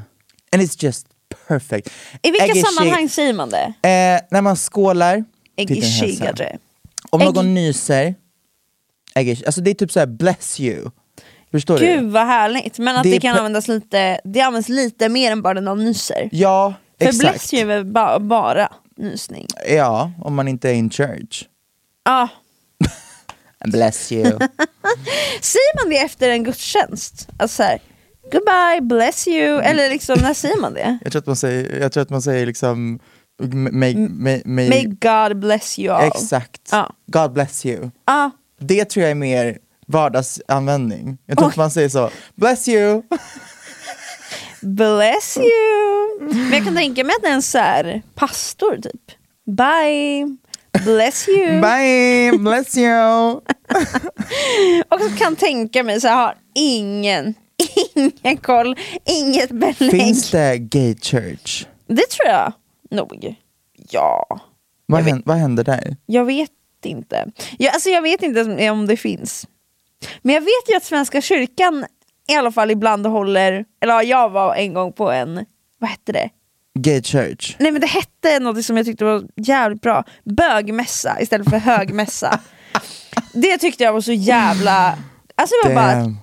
And 0.52 0.64
it's 0.64 0.84
just 0.84 1.08
perfect. 1.48 1.90
I 2.22 2.32
vilka 2.32 2.46
Äggishi- 2.46 2.64
sammanhang 2.66 3.10
säger 3.10 3.34
man 3.34 3.50
det? 3.50 3.66
Eh, 3.66 4.22
när 4.32 4.42
man 4.42 4.56
skålar. 4.56 5.24
Äggkedjare. 5.56 6.58
Om 7.10 7.22
Ägg- 7.22 7.26
någon 7.34 7.54
nyser, 7.54 8.16
äggish, 9.16 9.44
alltså 9.46 9.62
det 9.62 9.70
är 9.72 9.74
typ 9.74 9.92
såhär 9.92 10.08
bless 10.08 10.60
you. 10.60 10.90
Förstår 11.52 11.78
du? 11.80 11.86
Gud 11.86 12.12
vad 12.12 12.26
härligt, 12.26 12.80
men 12.80 12.96
att 12.98 13.04
Det 13.04 13.12
det, 13.12 13.20
kan 13.20 13.38
användas 13.38 13.68
lite, 13.68 14.22
det 14.24 14.42
används 14.42 14.70
lite 14.70 15.10
mer 15.10 15.32
än 15.32 15.42
bara 15.42 15.54
när 15.54 15.62
någon 15.62 15.86
nyser. 15.86 16.30
Ja, 16.32 16.74
För 17.00 17.06
exakt. 17.08 17.30
bless 17.32 17.54
you 17.54 17.72
är 17.72 17.84
ba- 17.84 18.20
bara 18.20 18.74
nysning. 18.98 19.48
Ja, 19.70 20.12
om 20.22 20.36
man 20.36 20.48
inte 20.48 20.70
är 20.70 20.74
in 20.74 20.90
church. 20.90 21.44
Ja. 22.06 22.28
Bless 23.66 24.12
you. 24.12 24.24
Säger 25.42 25.84
man 25.84 25.90
det 25.90 25.98
efter 25.98 26.30
en 26.30 26.44
gudstjänst? 26.44 27.28
Alltså 27.38 27.56
så 27.56 27.64
här, 27.64 27.80
goodbye, 28.32 28.82
bless 28.82 29.28
you, 29.28 29.62
eller 29.62 29.90
liksom 29.90 30.20
när 30.22 30.34
säger 30.34 30.58
man 30.58 30.74
det? 30.74 31.00
jag, 31.04 31.12
tror 31.12 31.20
att 31.20 31.28
man 31.28 31.36
säger, 31.36 31.80
jag 31.80 31.92
tror 31.92 32.04
att 32.04 32.10
man 32.10 32.22
säger 32.22 32.46
liksom 32.46 33.00
may, 33.54 33.96
may, 33.96 34.42
may, 34.46 34.70
May 34.70 34.84
God 34.84 35.40
bless 35.40 35.80
you 35.80 35.94
all. 35.94 36.08
Exakt. 36.08 36.70
Ja. 36.72 36.94
God 37.08 37.34
bless 37.34 37.66
you. 37.66 37.90
Ja. 38.06 38.32
Det 38.60 38.86
tror 38.86 39.02
jag 39.02 39.12
är 39.12 39.16
mer 39.16 39.58
vardagsanvändning. 39.88 41.18
Jag 41.26 41.38
tror 41.38 41.48
Oj. 41.48 41.52
att 41.52 41.58
man 41.58 41.72
säger 41.72 41.90
så, 41.90 42.10
bless 42.36 42.68
you. 42.68 43.02
Bless 44.62 45.38
you! 45.38 46.34
Men 46.34 46.52
jag 46.52 46.64
kan 46.64 46.76
tänka 46.76 47.04
mig 47.04 47.16
att 47.16 47.22
det 47.22 47.28
är 47.28 47.34
en 47.34 47.42
så 47.42 47.58
här 47.58 48.02
pastor 48.16 48.76
typ. 48.76 49.12
Bye, 49.46 50.38
bless 50.86 51.28
you. 51.28 51.62
Bye, 51.62 52.38
bless 52.38 52.78
you. 52.78 53.32
Och 54.90 55.00
så 55.02 55.10
kan 55.18 55.36
tänka 55.36 55.84
mig 55.84 56.02
så 56.02 56.08
här, 56.08 56.16
har 56.16 56.36
ingen, 56.56 57.34
ingen 57.96 58.38
koll, 58.38 58.76
inget 59.06 59.50
belägg. 59.52 59.92
Finns 59.92 60.32
det 60.32 60.58
gay 60.58 60.96
church? 61.02 61.66
Det 61.88 62.10
tror 62.10 62.28
jag 62.28 62.54
nog. 62.92 63.36
Ja, 63.92 64.26
Vad, 64.86 65.02
Jag 65.02 65.06
vet- 65.16 65.26
vad 65.26 65.38
händer 65.38 65.64
där? 65.64 65.96
jag 66.06 66.26
vet 66.26 66.50
inte. 66.86 67.32
Jag, 67.58 67.74
alltså 67.74 67.90
jag 67.90 68.02
vet 68.02 68.24
inte 68.24 68.70
om 68.72 68.88
det 68.88 68.98
finns. 68.98 69.48
Men 70.22 70.34
jag 70.36 70.42
vet 70.42 70.70
ju 70.70 70.76
att 70.76 70.84
Svenska 70.84 71.22
kyrkan 71.22 71.86
i 72.28 72.36
alla 72.36 72.52
fall 72.52 72.72
ibland 72.72 73.06
håller, 73.06 73.66
eller 73.82 73.94
ja, 73.94 74.04
jag 74.04 74.30
var 74.30 74.56
en 74.56 74.74
gång 74.74 74.94
på 74.94 75.12
en, 75.12 75.46
vad 75.80 75.90
hette 75.90 76.12
det? 76.12 76.30
Gay 76.82 77.02
church? 77.02 77.56
Nej 77.60 77.72
men 77.72 77.82
det 77.82 77.88
hette 77.88 78.40
något 78.40 78.66
som 78.66 78.78
jag 78.78 78.86
tyckte 78.86 79.06
var 79.06 79.24
jävligt 79.36 79.82
bra, 79.82 80.04
bögmässa 80.24 81.22
istället 81.22 81.50
för 81.50 81.58
högmässa. 81.58 82.40
det 83.34 83.58
tyckte 83.58 83.84
jag 83.84 83.94
var 83.94 84.02
så 84.02 84.12
jävla, 84.14 84.98
alltså 85.36 85.56
det 85.64 85.70
var 85.70 85.76
bara 85.76 85.94
Damn. 85.96 86.06
ding, 86.12 86.18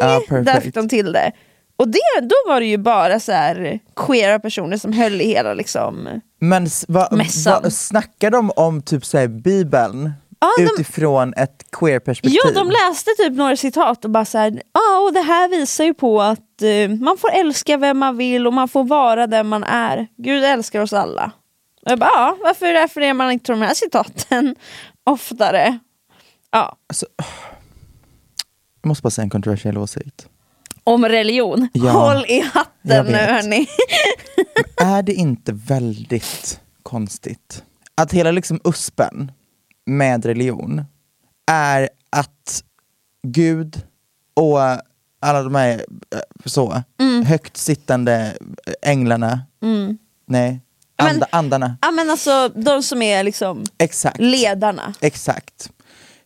Ja, 0.00 0.40
där 0.40 0.60
fick 0.60 0.74
de 0.74 0.88
till 0.88 1.12
det. 1.12 1.32
Och 1.76 1.88
det, 1.88 2.20
då 2.22 2.34
var 2.46 2.60
det 2.60 2.66
ju 2.66 2.78
bara 2.78 3.20
så 3.20 3.32
här 3.32 3.78
queera 3.96 4.38
personer 4.38 4.76
som 4.76 4.92
höll 4.92 5.20
i 5.20 5.24
hela 5.26 5.54
liksom, 5.54 6.08
Men 6.40 6.68
va, 6.88 7.08
Mässan. 7.10 7.62
va, 7.62 7.70
snackar 7.70 8.30
de 8.30 8.50
om 8.56 8.82
typ 8.82 9.04
såhär 9.04 9.28
bibeln 9.28 10.04
Ja, 10.04 10.12
de- 10.58 10.62
utifrån 10.64 11.34
ett 11.36 11.64
queer-perspektiv? 11.72 12.38
Ja, 12.44 12.50
de 12.54 12.70
läste 12.70 13.10
typ 13.16 13.32
några 13.36 13.56
citat 13.56 14.04
och 14.04 14.10
bara 14.10 14.24
såhär, 14.24 14.62
ja 14.72 14.98
och 15.06 15.12
det 15.12 15.20
här 15.22 15.48
visar 15.48 15.84
ju 15.84 15.94
på 15.94 16.22
att 16.22 16.62
eh, 16.62 16.90
man 17.00 17.18
får 17.18 17.30
älska 17.32 17.76
vem 17.76 17.98
man 17.98 18.16
vill 18.16 18.46
och 18.46 18.52
man 18.52 18.68
får 18.68 18.84
vara 18.84 19.26
den 19.26 19.46
man 19.48 19.64
är. 19.64 20.06
Gud 20.16 20.44
älskar 20.44 20.80
oss 20.80 20.92
alla. 20.92 21.32
Och 21.86 21.90
jag 21.90 21.98
bara, 21.98 22.10
ja, 22.14 22.36
varför 22.42 22.72
refererar 22.72 23.14
man 23.14 23.32
inte 23.32 23.44
till 23.44 23.52
de 23.54 23.62
här 23.62 23.74
citaten 23.74 24.56
oftare? 25.04 25.78
Ja, 26.50 26.76
Jag 28.82 28.88
måste 28.88 29.02
bara 29.02 29.10
säga 29.10 29.22
en 29.22 29.30
kontroversiell 29.30 29.78
åsikt. 29.78 30.26
om 30.84 31.04
religion. 31.08 31.68
Ja, 31.72 31.90
Håll 31.90 32.24
i 32.28 32.40
hatten 32.40 33.06
nu 33.06 33.12
hörni. 33.18 33.66
är 34.76 35.02
det 35.02 35.12
inte 35.12 35.52
väldigt 35.52 36.60
konstigt 36.82 37.64
att 37.94 38.12
hela 38.12 38.30
liksom 38.30 38.60
uspen 38.64 39.32
med 39.86 40.24
religion 40.24 40.84
är 41.50 41.88
att 42.10 42.64
Gud 43.26 43.82
och 44.34 44.58
alla 45.20 45.42
de 45.42 45.54
här 45.54 45.72
eh, 46.14 46.20
så, 46.44 46.82
Mm. 47.00 47.24
högt 47.26 47.56
sittande 47.56 48.36
änglarna, 48.82 49.40
nej, 50.26 50.60
Men- 50.98 51.06
anda, 51.10 51.26
andarna, 51.30 51.76
ja 51.82 51.90
men 51.90 52.10
alltså 52.10 52.48
de 52.48 52.82
som 52.82 53.02
är 53.02 53.22
liksom 53.22 53.64
exakt. 53.78 54.18
ledarna. 54.20 54.94
Exakt. 55.00 55.70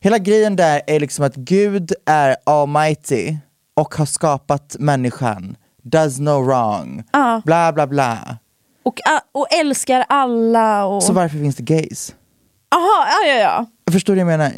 Hela 0.01 0.19
grejen 0.19 0.57
där 0.57 0.83
är 0.87 1.01
liksom 1.01 1.25
att 1.25 1.35
Gud 1.37 1.93
är 2.05 2.37
almighty 2.45 3.37
och 3.75 3.95
har 3.95 4.07
skapat 4.07 4.77
människan, 4.79 5.57
does 5.83 6.19
no 6.19 6.43
wrong, 6.45 7.05
Ja. 7.13 7.43
bla 7.45 7.73
bla 7.73 7.87
bla. 7.87 8.39
Och, 8.83 9.01
och 9.33 9.47
älskar 9.53 10.05
alla. 10.09 10.85
Och... 10.87 11.03
Så 11.03 11.13
varför 11.13 11.39
finns 11.39 11.57
det 11.57 11.63
gays? 11.63 12.15
Aha, 12.75 13.09
ja, 13.11 13.29
ja, 13.29 13.35
ja. 13.35 13.67
Förstår 13.93 14.17
du 14.17 14.25
vad 14.25 14.33
jag 14.33 14.39
menar? 14.39 14.53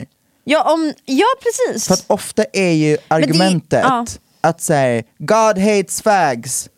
Ja, 0.45 0.73
om, 0.73 0.93
ja 1.05 1.27
precis. 1.43 1.89
För 1.89 1.95
att 1.95 2.05
ofta 2.07 2.45
är 2.53 2.71
ju 2.71 2.97
argumentet 3.09 3.81
ja. 3.83 4.07
att 4.41 4.61
säga 4.61 5.03
God 5.19 5.59
hates 5.59 6.03
fags, 6.03 6.69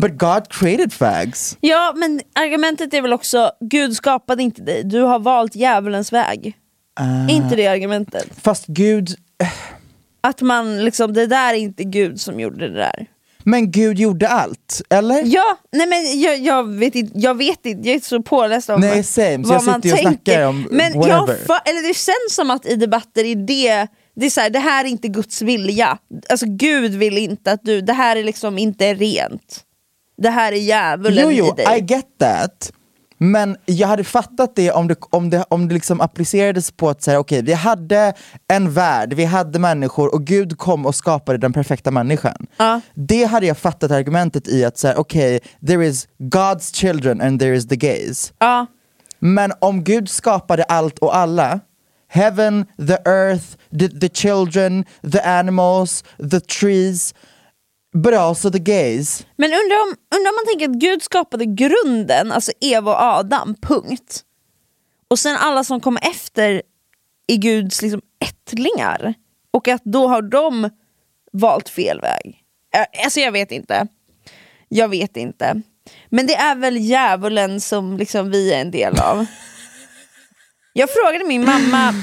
but 0.00 0.18
God 0.18 0.48
created 0.48 0.92
fags. 0.92 1.56
Ja, 1.60 1.92
men 1.96 2.20
argumentet 2.34 2.94
är 2.94 3.02
väl 3.02 3.12
också 3.12 3.50
Gud 3.60 3.96
skapade 3.96 4.42
inte 4.42 4.62
dig, 4.62 4.84
du 4.84 5.00
har 5.00 5.18
valt 5.18 5.54
djävulens 5.54 6.12
väg. 6.12 6.56
Ah. 7.00 7.28
Inte 7.28 7.56
det 7.56 7.66
argumentet. 7.66 8.26
Fast 8.42 8.66
Gud, 8.66 9.16
Att 10.20 10.40
man 10.40 10.84
liksom, 10.84 11.12
det 11.12 11.26
där 11.26 11.54
är 11.54 11.58
inte 11.58 11.84
Gud 11.84 12.20
som 12.20 12.40
gjorde 12.40 12.68
det 12.68 12.74
där. 12.74 13.06
Men 13.46 13.70
Gud 13.70 13.98
gjorde 13.98 14.28
allt, 14.28 14.82
eller? 14.90 15.22
Ja, 15.24 15.58
nej 15.72 15.86
men 15.86 16.20
jag, 16.20 16.38
jag, 16.38 16.68
vet 16.74 16.94
inte, 16.94 17.18
jag 17.18 17.34
vet 17.34 17.66
inte, 17.66 17.88
jag 17.88 17.96
är 17.96 18.00
så 18.00 18.22
påläst 18.22 18.70
om 18.70 18.80
Nej, 18.80 19.02
same, 19.02 19.36
vad 19.36 19.56
jag 19.56 19.64
man 19.64 19.82
tänker. 19.82 20.46
om 20.46 20.68
men 20.70 20.92
jag, 20.94 21.30
eller 21.64 21.88
Det 21.88 21.94
känns 21.94 22.34
som 22.34 22.50
att 22.50 22.66
i 22.66 22.76
debatter 22.76 23.24
är 23.24 23.34
det, 23.34 23.86
det 24.16 24.26
är 24.26 24.30
så 24.30 24.40
här, 24.40 24.50
det 24.50 24.58
här 24.58 24.84
är 24.84 24.88
inte 24.88 25.08
Guds 25.08 25.42
vilja. 25.42 25.98
Alltså 26.28 26.46
Gud 26.48 26.94
vill 26.94 27.18
inte 27.18 27.52
att 27.52 27.60
du, 27.62 27.80
det 27.80 27.92
här 27.92 28.16
är 28.16 28.24
liksom 28.24 28.58
inte 28.58 28.94
rent. 28.94 29.60
Det 30.18 30.30
här 30.30 30.52
är 30.52 30.56
djävulen 30.56 31.24
Jo, 31.24 31.32
jo, 31.32 31.46
i 31.46 31.64
dig. 31.64 31.78
I 31.78 31.82
get 31.82 32.06
that. 32.18 32.72
Men 33.18 33.56
jag 33.64 33.88
hade 33.88 34.04
fattat 34.04 34.56
det 34.56 34.70
om 34.70 34.88
det, 34.88 34.96
om 35.10 35.30
det, 35.30 35.44
om 35.48 35.68
det 35.68 35.74
liksom 35.74 36.00
applicerades 36.00 36.70
på 36.70 36.88
att 36.88 37.02
säga 37.02 37.18
okej, 37.18 37.42
vi 37.42 37.52
hade 37.52 38.12
en 38.48 38.72
värld, 38.72 39.12
vi 39.12 39.24
hade 39.24 39.58
människor 39.58 40.14
och 40.14 40.24
Gud 40.24 40.58
kom 40.58 40.86
och 40.86 40.94
skapade 40.94 41.38
den 41.38 41.52
perfekta 41.52 41.90
människan. 41.90 42.46
Ja. 42.56 42.80
Det 42.94 43.24
hade 43.24 43.46
jag 43.46 43.58
fattat 43.58 43.90
argumentet 43.90 44.48
i 44.48 44.64
att 44.64 44.78
säga 44.78 44.96
okej, 44.96 45.40
there 45.66 45.86
is 45.86 46.08
God's 46.18 46.74
children 46.74 47.20
and 47.20 47.40
there 47.40 47.56
is 47.56 47.68
the 47.68 47.76
gays. 47.76 48.32
Ja. 48.38 48.66
Men 49.18 49.52
om 49.58 49.84
Gud 49.84 50.10
skapade 50.10 50.64
allt 50.64 50.98
och 50.98 51.16
alla, 51.16 51.60
heaven, 52.08 52.66
the 52.76 53.10
earth, 53.10 53.44
the, 53.78 53.88
the 53.88 54.08
children, 54.08 54.84
the 55.12 55.20
animals, 55.20 56.04
the 56.30 56.40
trees, 56.40 57.14
the 58.52 58.58
gays. 58.58 59.26
Men 59.36 59.50
undrar 59.50 59.82
om, 59.82 59.94
undrar 60.16 60.30
om 60.30 60.36
man 60.36 60.46
tänker 60.46 60.68
att 60.70 60.80
Gud 60.80 61.02
skapade 61.02 61.44
grunden, 61.46 62.32
alltså 62.32 62.52
Eva 62.60 62.90
och 62.90 63.02
Adam, 63.02 63.54
punkt. 63.62 64.22
Och 65.08 65.18
sen 65.18 65.36
alla 65.36 65.64
som 65.64 65.80
kommer 65.80 66.10
efter 66.10 66.62
är 67.26 67.36
Guds 67.36 67.82
liksom 67.82 68.00
ättlingar. 68.24 69.14
Och 69.50 69.68
att 69.68 69.84
då 69.84 70.08
har 70.08 70.22
de 70.22 70.70
valt 71.32 71.68
fel 71.68 72.00
väg. 72.00 72.42
Alltså 73.04 73.20
jag 73.20 73.32
vet 73.32 73.52
inte. 73.52 73.86
Jag 74.68 74.88
vet 74.88 75.16
inte. 75.16 75.62
Men 76.08 76.26
det 76.26 76.34
är 76.34 76.54
väl 76.54 76.76
djävulen 76.76 77.60
som 77.60 77.96
liksom 77.96 78.30
vi 78.30 78.52
är 78.52 78.60
en 78.60 78.70
del 78.70 79.00
av. 79.00 79.26
Jag 80.72 80.90
frågade 80.90 81.24
min 81.24 81.44
mamma 81.44 81.94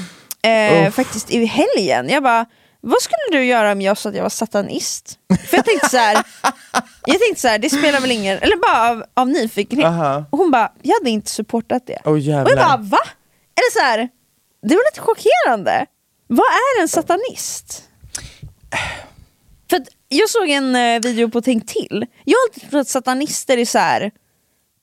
eh, 0.42 0.90
faktiskt 0.90 1.30
i 1.30 1.44
helgen, 1.44 2.08
jag 2.08 2.22
bara 2.22 2.46
vad 2.84 3.02
skulle 3.02 3.38
du 3.38 3.44
göra 3.44 3.72
om 3.72 3.80
jag 3.80 3.98
sa 3.98 4.08
att 4.08 4.14
jag 4.14 4.22
var 4.22 4.30
satanist? 4.30 5.18
För 5.48 5.56
jag 5.56 5.64
tänkte 5.64 5.88
så 5.88 5.96
här, 5.96 6.14
jag 7.06 7.20
tänkte 7.20 7.40
så 7.40 7.48
här, 7.48 7.58
det 7.58 7.70
spelar 7.70 8.00
väl 8.00 8.10
ingen, 8.10 8.38
eller 8.38 8.56
bara 8.56 8.90
av, 8.90 9.04
av 9.14 9.28
nyfikenhet. 9.28 9.86
Aha. 9.86 10.24
Och 10.30 10.38
hon 10.38 10.50
bara, 10.50 10.72
jag 10.82 10.94
hade 10.94 11.10
inte 11.10 11.30
supportat 11.30 11.86
det. 11.86 11.98
Åh 12.04 12.12
och 12.12 12.18
jag 12.18 12.36
jävlar. 12.36 12.56
bara, 12.56 12.76
va? 12.76 13.00
Eller 13.56 13.72
så 13.72 13.78
här, 13.80 14.08
det 14.62 14.74
var 14.74 14.92
lite 14.92 15.00
chockerande. 15.00 15.86
Vad 16.26 16.46
är 16.46 16.82
en 16.82 16.88
satanist? 16.88 17.84
För 19.70 19.82
jag 20.08 20.30
såg 20.30 20.48
en 20.48 20.76
eh, 20.76 21.00
video 21.00 21.30
på 21.30 21.42
Tänk 21.42 21.66
till. 21.66 22.06
Jag 22.24 22.38
har 22.38 22.48
alltid 22.48 22.70
trott 22.70 22.80
att 22.80 22.88
satanister 22.88 23.58
är 23.58 23.64
så 23.64 23.78
här, 23.78 24.10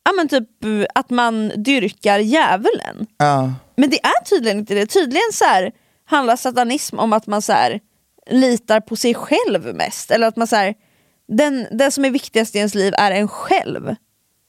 ja 0.04 0.12
men 0.12 0.28
typ 0.28 0.64
eh, 0.64 0.86
att 0.96 1.10
man 1.10 1.52
dyrkar 1.64 2.20
djävulen. 2.20 3.08
Ja. 3.18 3.54
Men 3.76 3.90
det 3.90 4.00
är 4.06 4.24
tydligen 4.24 4.60
inte 4.60 4.74
det. 4.74 4.86
Tydligen 4.86 5.34
så 5.34 5.46
här, 5.46 5.72
handlar 6.06 6.36
satanism 6.36 7.00
om 7.00 7.14
att 7.14 7.28
man 7.28 7.42
så 7.42 7.54
här, 7.54 7.80
litar 8.32 8.80
på 8.80 8.96
sig 8.96 9.14
själv 9.14 9.76
mest. 9.76 10.12
Eller 10.12 10.28
att 10.28 10.36
man 10.36 10.48
så 10.48 10.56
här, 10.56 10.74
den, 11.28 11.68
den 11.72 11.92
som 11.92 12.06
är 12.06 12.10
viktigast 12.10 12.56
i 12.56 12.58
ens 12.58 12.76
liv 12.76 12.94
är 12.98 13.12
en 13.12 13.28
själv. 13.28 13.96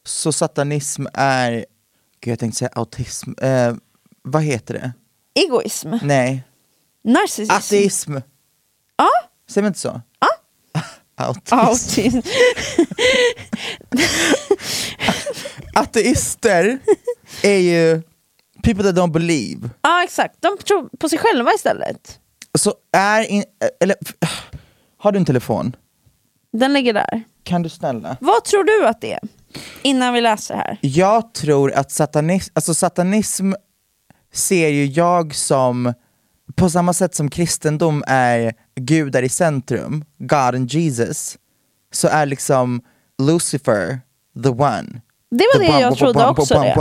Så 0.04 0.32
satanism 0.32 1.06
är, 1.14 1.50
gud 2.20 2.32
jag 2.32 2.38
tänkte 2.38 2.58
säga 2.58 2.70
autism, 2.74 3.30
eh, 3.42 3.74
vad 4.22 4.42
heter 4.42 4.74
det? 4.74 4.92
Egoism. 5.34 5.94
Nej, 6.02 6.42
Narcissism. 7.04 7.52
ateism, 7.52 8.16
Ja, 8.96 9.08
säger 9.50 9.62
man 9.62 9.68
inte 9.70 9.80
så? 9.80 10.00
Autism. 11.16 11.54
autism. 11.54 12.18
Ateister 15.74 16.78
är 17.42 17.58
ju 17.58 18.02
people 18.62 18.84
that 18.84 18.94
don't 18.96 19.12
believe. 19.12 19.70
ja 19.82 20.04
exakt, 20.04 20.36
de 20.40 20.58
tror 20.58 20.88
på 20.98 21.08
sig 21.08 21.18
själva 21.18 21.50
istället. 21.54 22.18
Så 22.58 22.74
är 22.92 23.22
in, 23.22 23.44
eller, 23.80 23.96
har 24.98 25.12
du 25.12 25.18
en 25.18 25.24
telefon? 25.24 25.76
Den 26.52 26.72
ligger 26.72 26.92
där. 26.92 27.22
Kan 27.42 27.62
du 27.62 27.68
snälla? 27.68 28.16
Vad 28.20 28.44
tror 28.44 28.64
du 28.64 28.86
att 28.86 29.00
det 29.00 29.12
är? 29.12 29.20
Innan 29.82 30.14
vi 30.14 30.20
läser 30.20 30.54
här. 30.54 30.78
Jag 30.80 31.34
tror 31.34 31.72
att 31.72 31.90
satanism, 31.90 32.52
alltså 32.54 32.74
satanism 32.74 33.52
ser 34.32 34.68
ju 34.68 34.86
jag 34.86 35.34
som, 35.34 35.92
på 36.54 36.70
samma 36.70 36.92
sätt 36.92 37.14
som 37.14 37.30
kristendom 37.30 38.04
är 38.06 38.52
gudar 38.74 39.22
i 39.22 39.28
centrum, 39.28 40.04
God 40.18 40.54
and 40.54 40.70
Jesus, 40.72 41.38
så 41.92 42.08
är 42.08 42.26
liksom 42.26 42.80
Lucifer 43.22 44.00
the 44.42 44.48
one. 44.48 45.00
Det 45.38 45.44
var 45.54 45.60
det 45.60 45.80
jag 45.80 45.98
trodde 45.98 46.26
också. 46.26 46.54
det. 46.54 46.74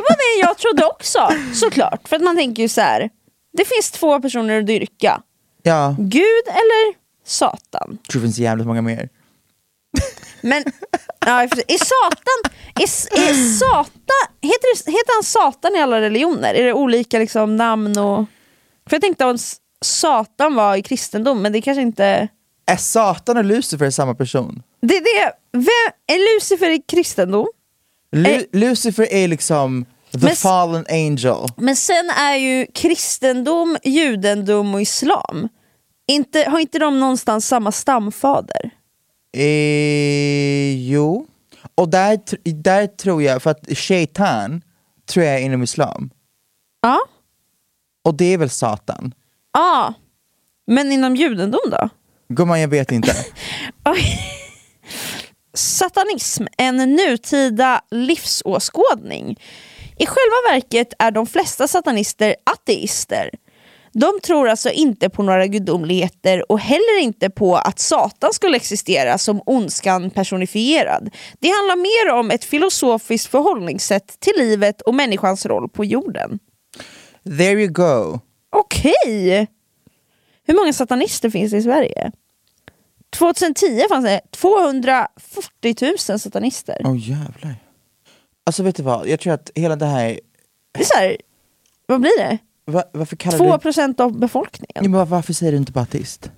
var 0.00 0.16
det 0.16 0.40
jag 0.40 0.58
trodde 0.58 0.86
också, 0.86 1.28
såklart. 1.54 2.08
För 2.08 2.16
att 2.16 2.22
man 2.22 2.36
tänker 2.36 2.62
ju 2.62 2.68
så 2.68 2.80
här. 2.80 3.10
det 3.52 3.64
finns 3.64 3.90
två 3.90 4.20
personer 4.20 4.58
att 4.58 4.66
dyrka. 4.66 5.22
Ja, 5.62 5.96
Gud 5.98 6.44
eller 6.46 6.94
Satan. 7.26 7.98
jag 8.02 8.10
tror 8.10 8.20
det 8.20 8.26
finns 8.26 8.38
jävligt 8.38 8.66
många 8.66 8.82
mer. 8.82 9.08
Men 10.40 10.64
ja, 11.26 11.42
är 11.42 11.84
Satan, 11.84 12.52
är, 12.74 12.82
är 13.28 13.58
Satan 13.58 14.26
heter, 14.40 14.84
det, 14.84 14.90
heter 14.90 15.14
han 15.16 15.24
Satan 15.24 15.76
i 15.76 15.78
alla 15.78 16.00
religioner? 16.00 16.54
Är 16.54 16.64
det 16.64 16.72
olika 16.72 17.18
liksom, 17.18 17.56
namn 17.56 17.98
och... 17.98 18.24
För 18.88 18.96
jag 18.96 19.02
tänkte 19.02 19.26
att 19.26 19.40
Satan 19.84 20.54
var 20.54 20.76
i 20.76 20.82
kristendom, 20.82 21.42
men 21.42 21.52
det 21.52 21.60
kanske 21.60 21.82
inte... 21.82 22.28
Är 22.66 22.76
Satan 22.76 23.36
och 23.36 23.44
Lucifer 23.44 23.90
samma 23.90 24.14
person? 24.14 24.62
Det 24.88 24.96
är 24.96 25.00
det. 25.24 25.32
Vem, 25.52 25.92
är 26.16 26.34
Lucifer 26.36 26.70
i 26.70 26.78
kristendom? 26.88 27.46
Lu- 28.12 28.28
Eh. 28.36 28.42
Lucifer 28.60 29.12
är 29.12 29.28
liksom 29.28 29.84
the 30.12 30.18
Men 30.18 30.36
fallen 30.36 30.86
angel. 30.90 31.46
Men 31.56 31.76
sen 31.76 32.10
är 32.10 32.34
ju 32.36 32.66
kristendom, 32.74 33.76
judendom 33.84 34.74
och 34.74 34.80
islam, 34.80 35.48
inte, 36.06 36.50
har 36.50 36.58
inte 36.60 36.78
de 36.78 37.00
någonstans 37.00 37.48
samma 37.48 37.72
stamfader? 37.72 38.70
Eh, 39.36 40.88
jo, 40.90 41.26
och 41.74 41.88
där, 41.88 42.20
där 42.62 42.86
tror 42.86 43.22
jag, 43.22 43.42
för 43.42 43.50
att 43.50 43.78
shaitan 43.78 44.62
tror 45.06 45.24
jag 45.26 45.34
är 45.34 45.38
inom 45.40 45.62
islam. 45.62 46.10
Ja. 46.82 46.98
Och 48.04 48.14
det 48.14 48.24
är 48.24 48.38
väl 48.38 48.50
satan? 48.50 49.14
Ja. 49.52 49.94
Men 50.66 50.92
inom 50.92 51.16
judendom 51.16 51.70
då? 51.70 51.88
Gumman 52.28 52.60
jag 52.60 52.68
vet 52.68 52.92
inte. 52.92 53.16
Satanism, 55.54 56.44
en 56.58 56.76
nutida 56.76 57.80
livsåskådning. 57.90 59.40
I 59.98 60.06
själva 60.06 60.52
verket 60.52 60.92
är 60.98 61.10
de 61.10 61.26
flesta 61.26 61.68
satanister 61.68 62.36
ateister. 62.44 63.30
De 63.92 64.20
tror 64.22 64.48
alltså 64.48 64.70
inte 64.70 65.10
på 65.10 65.22
några 65.22 65.46
gudomligheter 65.46 66.52
och 66.52 66.60
heller 66.60 67.00
inte 67.00 67.30
på 67.30 67.56
att 67.56 67.78
Satan 67.78 68.32
skulle 68.32 68.56
existera 68.56 69.18
som 69.18 69.42
ondskan 69.46 70.10
personifierad. 70.10 71.10
Det 71.40 71.48
handlar 71.48 71.76
mer 71.76 72.18
om 72.18 72.30
ett 72.30 72.44
filosofiskt 72.44 73.30
förhållningssätt 73.30 74.20
till 74.20 74.32
livet 74.36 74.80
och 74.80 74.94
människans 74.94 75.46
roll 75.46 75.68
på 75.68 75.84
jorden. 75.84 76.38
There 77.24 77.60
you 77.60 77.68
go. 77.68 78.20
Okej! 78.50 79.46
Hur 80.46 80.54
många 80.54 80.72
satanister 80.72 81.30
finns 81.30 81.50
det 81.52 81.58
i 81.58 81.62
Sverige? 81.62 82.12
2010 83.14 83.86
fanns 83.88 84.04
det 84.04 84.20
240 84.30 85.76
000 86.08 86.18
satanister. 86.18 86.76
Åh 86.84 86.92
oh, 86.92 86.98
jävlar. 87.08 87.56
Alltså 88.46 88.62
vet 88.62 88.76
du 88.76 88.82
vad, 88.82 89.08
jag 89.08 89.20
tror 89.20 89.32
att 89.32 89.50
hela 89.54 89.76
det 89.76 89.86
här, 89.86 90.20
Det 90.74 90.80
är 90.80 90.84
så 90.84 90.94
här, 90.98 91.16
vad 91.86 92.00
blir 92.00 92.18
det? 92.18 92.38
va, 92.66 92.82
varför 92.92 93.16
kallar 93.16 93.38
2 93.38 93.52
du... 93.52 93.58
procent 93.58 94.00
av 94.00 94.18
befolkningen. 94.18 94.70
Ja, 94.74 94.82
men 94.82 94.92
var- 94.92 95.06
varför 95.06 95.32
säger 95.32 95.52
du 95.52 95.58
inte 95.58 95.72
bara 95.72 95.80
ateist? 95.80 96.22
Där 96.22 96.30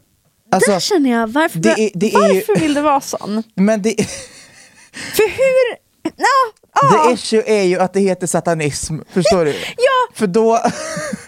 Alltså, 0.57 0.81
känner 0.81 1.11
jag, 1.11 1.27
varför, 1.27 1.59
det 1.59 1.71
är- 1.71 1.91
det 1.95 2.15
är 2.15 2.29
ju- 2.35 2.35
varför 2.41 2.61
vill 2.61 2.75
det 2.75 2.83
vara 2.83 3.01
sån? 3.01 3.43
men 3.55 3.83
det, 3.83 3.95
För 4.93 5.29
hur... 5.29 5.87
Ja, 6.17 6.53
the 6.91 6.97
ja, 6.97 7.13
issue 7.13 7.43
är 7.47 7.63
ju 7.63 7.79
att 7.81 7.93
det 7.93 8.01
heter 8.01 8.27
satanism, 8.27 8.99
förstår 9.11 9.45
du? 9.45 9.51
ja, 9.77 10.15
För 10.15 10.27
då, 10.27 10.59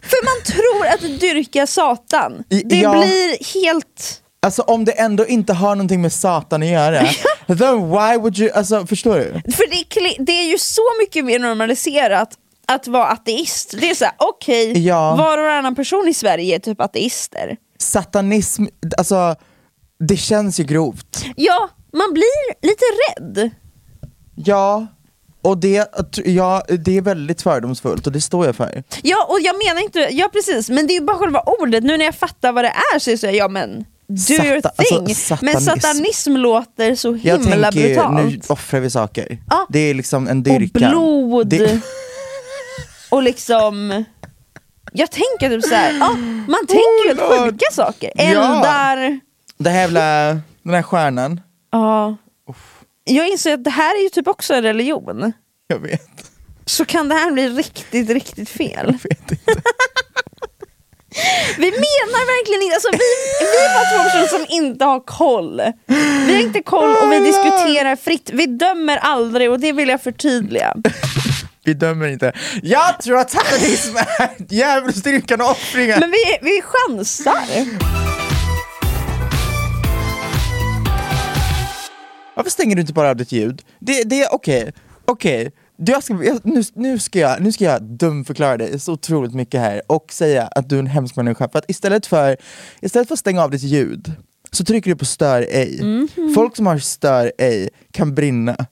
för 0.02 0.24
man 0.24 0.44
tror 0.54 0.86
att 1.14 1.20
dyrka 1.20 1.66
Satan. 1.66 2.44
I- 2.50 2.62
Det 2.64 2.76
ja. 2.80 2.90
blir 2.92 3.62
helt... 3.62 4.22
alltså 4.42 4.62
om 4.62 4.84
det 4.84 4.92
ändå 4.92 5.26
inte 5.26 5.52
har 5.52 5.74
någonting 5.74 6.02
med 6.02 6.12
satan 6.12 6.62
att 6.62 6.68
göra, 6.68 7.00
then 7.46 7.90
why 7.90 8.16
would 8.18 8.38
you, 8.38 8.50
alltså 8.50 8.86
förstår 8.86 9.14
du? 9.18 9.52
För 9.52 9.70
det, 9.70 10.24
det 10.24 10.32
är 10.32 10.50
ju 10.50 10.58
så 10.58 10.82
mycket 11.00 11.24
mer 11.24 11.38
normaliserat 11.38 12.28
att 12.66 12.88
vara 12.88 13.06
ateist. 13.06 13.74
Det 13.80 13.90
är 13.90 13.94
så 13.94 14.04
här, 14.04 14.14
okej, 14.18 14.86
Ja. 14.86 15.16
var 15.16 15.38
och 15.38 15.44
varannan 15.44 15.74
person 15.74 16.08
i 16.08 16.14
Sverige 16.14 16.54
är 16.54 16.58
typ 16.58 16.80
ateister. 16.80 17.56
Satanism, 17.78 18.64
alltså 18.98 19.36
det 20.08 20.16
känns 20.16 20.60
ju 20.60 20.64
grovt. 20.64 21.24
Ja, 21.36 21.68
man 21.92 22.12
blir 22.12 22.66
lite 22.66 22.84
rädd. 23.08 23.50
Ja, 24.34 24.86
och 25.42 25.58
det, 25.58 25.90
ja, 26.24 26.62
det 26.84 26.96
är 26.96 27.02
väldigt 27.02 27.42
fördomsfullt 27.42 28.06
och 28.06 28.12
det 28.12 28.20
står 28.20 28.46
jag 28.46 28.56
för. 28.56 28.82
Ja, 29.02 29.26
och 29.30 29.40
jag 29.40 29.56
menar 29.66 29.82
inte, 29.82 29.98
ja 30.10 30.28
precis, 30.32 30.70
men 30.70 30.86
det 30.86 30.92
är 30.92 31.00
ju 31.00 31.06
bara 31.06 31.16
själva 31.16 31.40
ordet. 31.46 31.84
Nu 31.84 31.96
när 31.98 32.04
jag 32.04 32.14
fattar 32.14 32.52
vad 32.52 32.64
det 32.64 32.72
är 32.94 32.98
så 32.98 33.10
är 33.10 33.26
här, 33.26 33.32
ja 33.34 33.48
men 33.48 33.84
do 34.08 34.16
Sata- 34.16 34.44
your 34.46 34.60
alltså, 34.76 35.36
thing. 35.36 35.38
men 35.52 35.60
satanism. 35.60 36.36
låter 36.36 36.94
så 36.94 37.18
Jag 37.22 37.38
himla 37.38 37.72
tänker 37.72 37.88
ju, 37.88 37.94
brutalt. 37.94 38.14
nu 38.32 38.40
offrar 38.48 38.80
vi 38.80 38.90
saker. 38.90 39.38
Ja. 39.50 39.66
Det 39.68 39.78
är 39.78 39.94
liksom 39.94 40.28
en 40.28 40.38
och 40.38 40.42
dyrkan. 40.44 40.90
blod. 40.90 41.46
Det, 41.48 41.80
Och 43.10 43.22
liksom... 43.22 44.04
Jag 44.92 45.10
tänker 45.10 45.50
typ 45.50 45.64
såhär, 45.64 45.92
ja, 46.00 46.08
man 46.48 46.66
tänker 46.66 47.08
ju 47.08 47.14
Oh, 47.14 47.44
sjuka 47.44 47.64
saker. 47.72 48.12
Ja. 48.14 48.22
Eldar. 48.24 49.20
det 49.58 49.70
här 49.70 49.80
jävla, 49.80 50.00
den 50.62 50.74
här 50.74 50.82
stjärnan. 50.82 51.40
Ja. 51.72 52.16
jag 53.04 53.28
inser 53.28 53.54
att 53.54 53.64
det 53.64 53.70
här 53.70 53.98
är 53.98 54.02
ju 54.02 54.08
typ 54.08 54.28
också 54.28 54.54
en 54.54 54.62
religion. 54.62 55.32
Jag 55.66 55.78
vet. 55.78 56.30
Så 56.64 56.84
kan 56.84 57.08
det 57.08 57.14
här 57.14 57.30
bli 57.30 57.48
riktigt, 57.48 58.10
riktigt 58.10 58.48
fel. 58.48 58.98
Jag 59.02 59.10
vet 59.10 59.30
inte. 59.30 59.36
Vi 61.56 61.70
menar 61.70 62.22
verkligen 62.36 62.62
inte, 62.62 62.74
alltså 62.74 62.90
vi, 62.92 63.10
vi 63.52 63.58
är 63.64 63.74
bara 63.74 63.88
två 63.92 64.04
personer 64.04 64.26
som 64.38 64.46
inte 64.48 64.84
har 64.84 65.00
koll. 65.00 65.62
Vi 66.26 66.32
har 66.34 66.40
inte 66.40 66.62
koll 66.62 66.96
och 66.96 67.12
vi 67.12 67.18
diskuterar 67.20 67.96
fritt. 67.96 68.30
Vi 68.32 68.46
dömer 68.46 68.96
aldrig 68.96 69.50
och 69.50 69.60
det 69.60 69.72
vill 69.72 69.88
jag 69.88 70.02
förtydliga. 70.02 70.74
Vi 71.64 71.74
dömer 71.74 72.08
inte. 72.08 72.32
Jag 72.62 73.00
tror 73.00 73.18
att 73.18 73.30
satanism 73.30 73.96
är 73.96 74.30
djävulsdyrkan 74.54 75.40
och 75.40 75.50
offringar. 75.50 76.00
Men 76.00 76.10
vi, 76.10 76.38
vi 76.42 76.62
chansar. 76.62 77.66
Varför 82.34 82.50
stänger 82.50 82.76
du 82.76 82.80
inte 82.80 82.92
bara 82.92 83.10
av 83.10 83.16
ditt 83.16 83.32
ljud? 83.32 83.62
Det, 83.78 84.02
det 84.02 84.22
är 84.22 84.34
okej, 84.34 84.72
okej. 85.04 85.52
Jag 85.86 86.02
ska, 86.04 86.24
jag, 86.24 86.40
nu, 86.44 86.62
nu, 86.74 86.98
ska 86.98 87.18
jag, 87.18 87.42
nu 87.42 87.52
ska 87.52 87.64
jag 87.64 87.82
dumförklara 87.82 88.56
dig 88.56 88.80
så 88.80 88.92
otroligt 88.92 89.34
mycket 89.34 89.60
här 89.60 89.82
och 89.86 90.12
säga 90.12 90.42
att 90.46 90.68
du 90.68 90.74
är 90.76 90.80
en 90.80 90.86
hemsk 90.86 91.16
människa. 91.16 91.48
För 91.48 91.58
att 91.58 91.70
istället 91.70 92.06
för, 92.06 92.36
istället 92.80 93.08
för 93.08 93.14
att 93.14 93.18
stänga 93.18 93.42
av 93.44 93.50
ditt 93.50 93.62
ljud 93.62 94.12
så 94.50 94.64
trycker 94.64 94.90
du 94.90 94.96
på 94.96 95.04
stör 95.04 95.46
ej. 95.50 95.80
Mhm. 95.82 96.34
Folk 96.34 96.56
som 96.56 96.66
har 96.66 96.78
stör 96.78 97.32
ej 97.38 97.68
kan 97.92 98.14
brinna. 98.14 98.56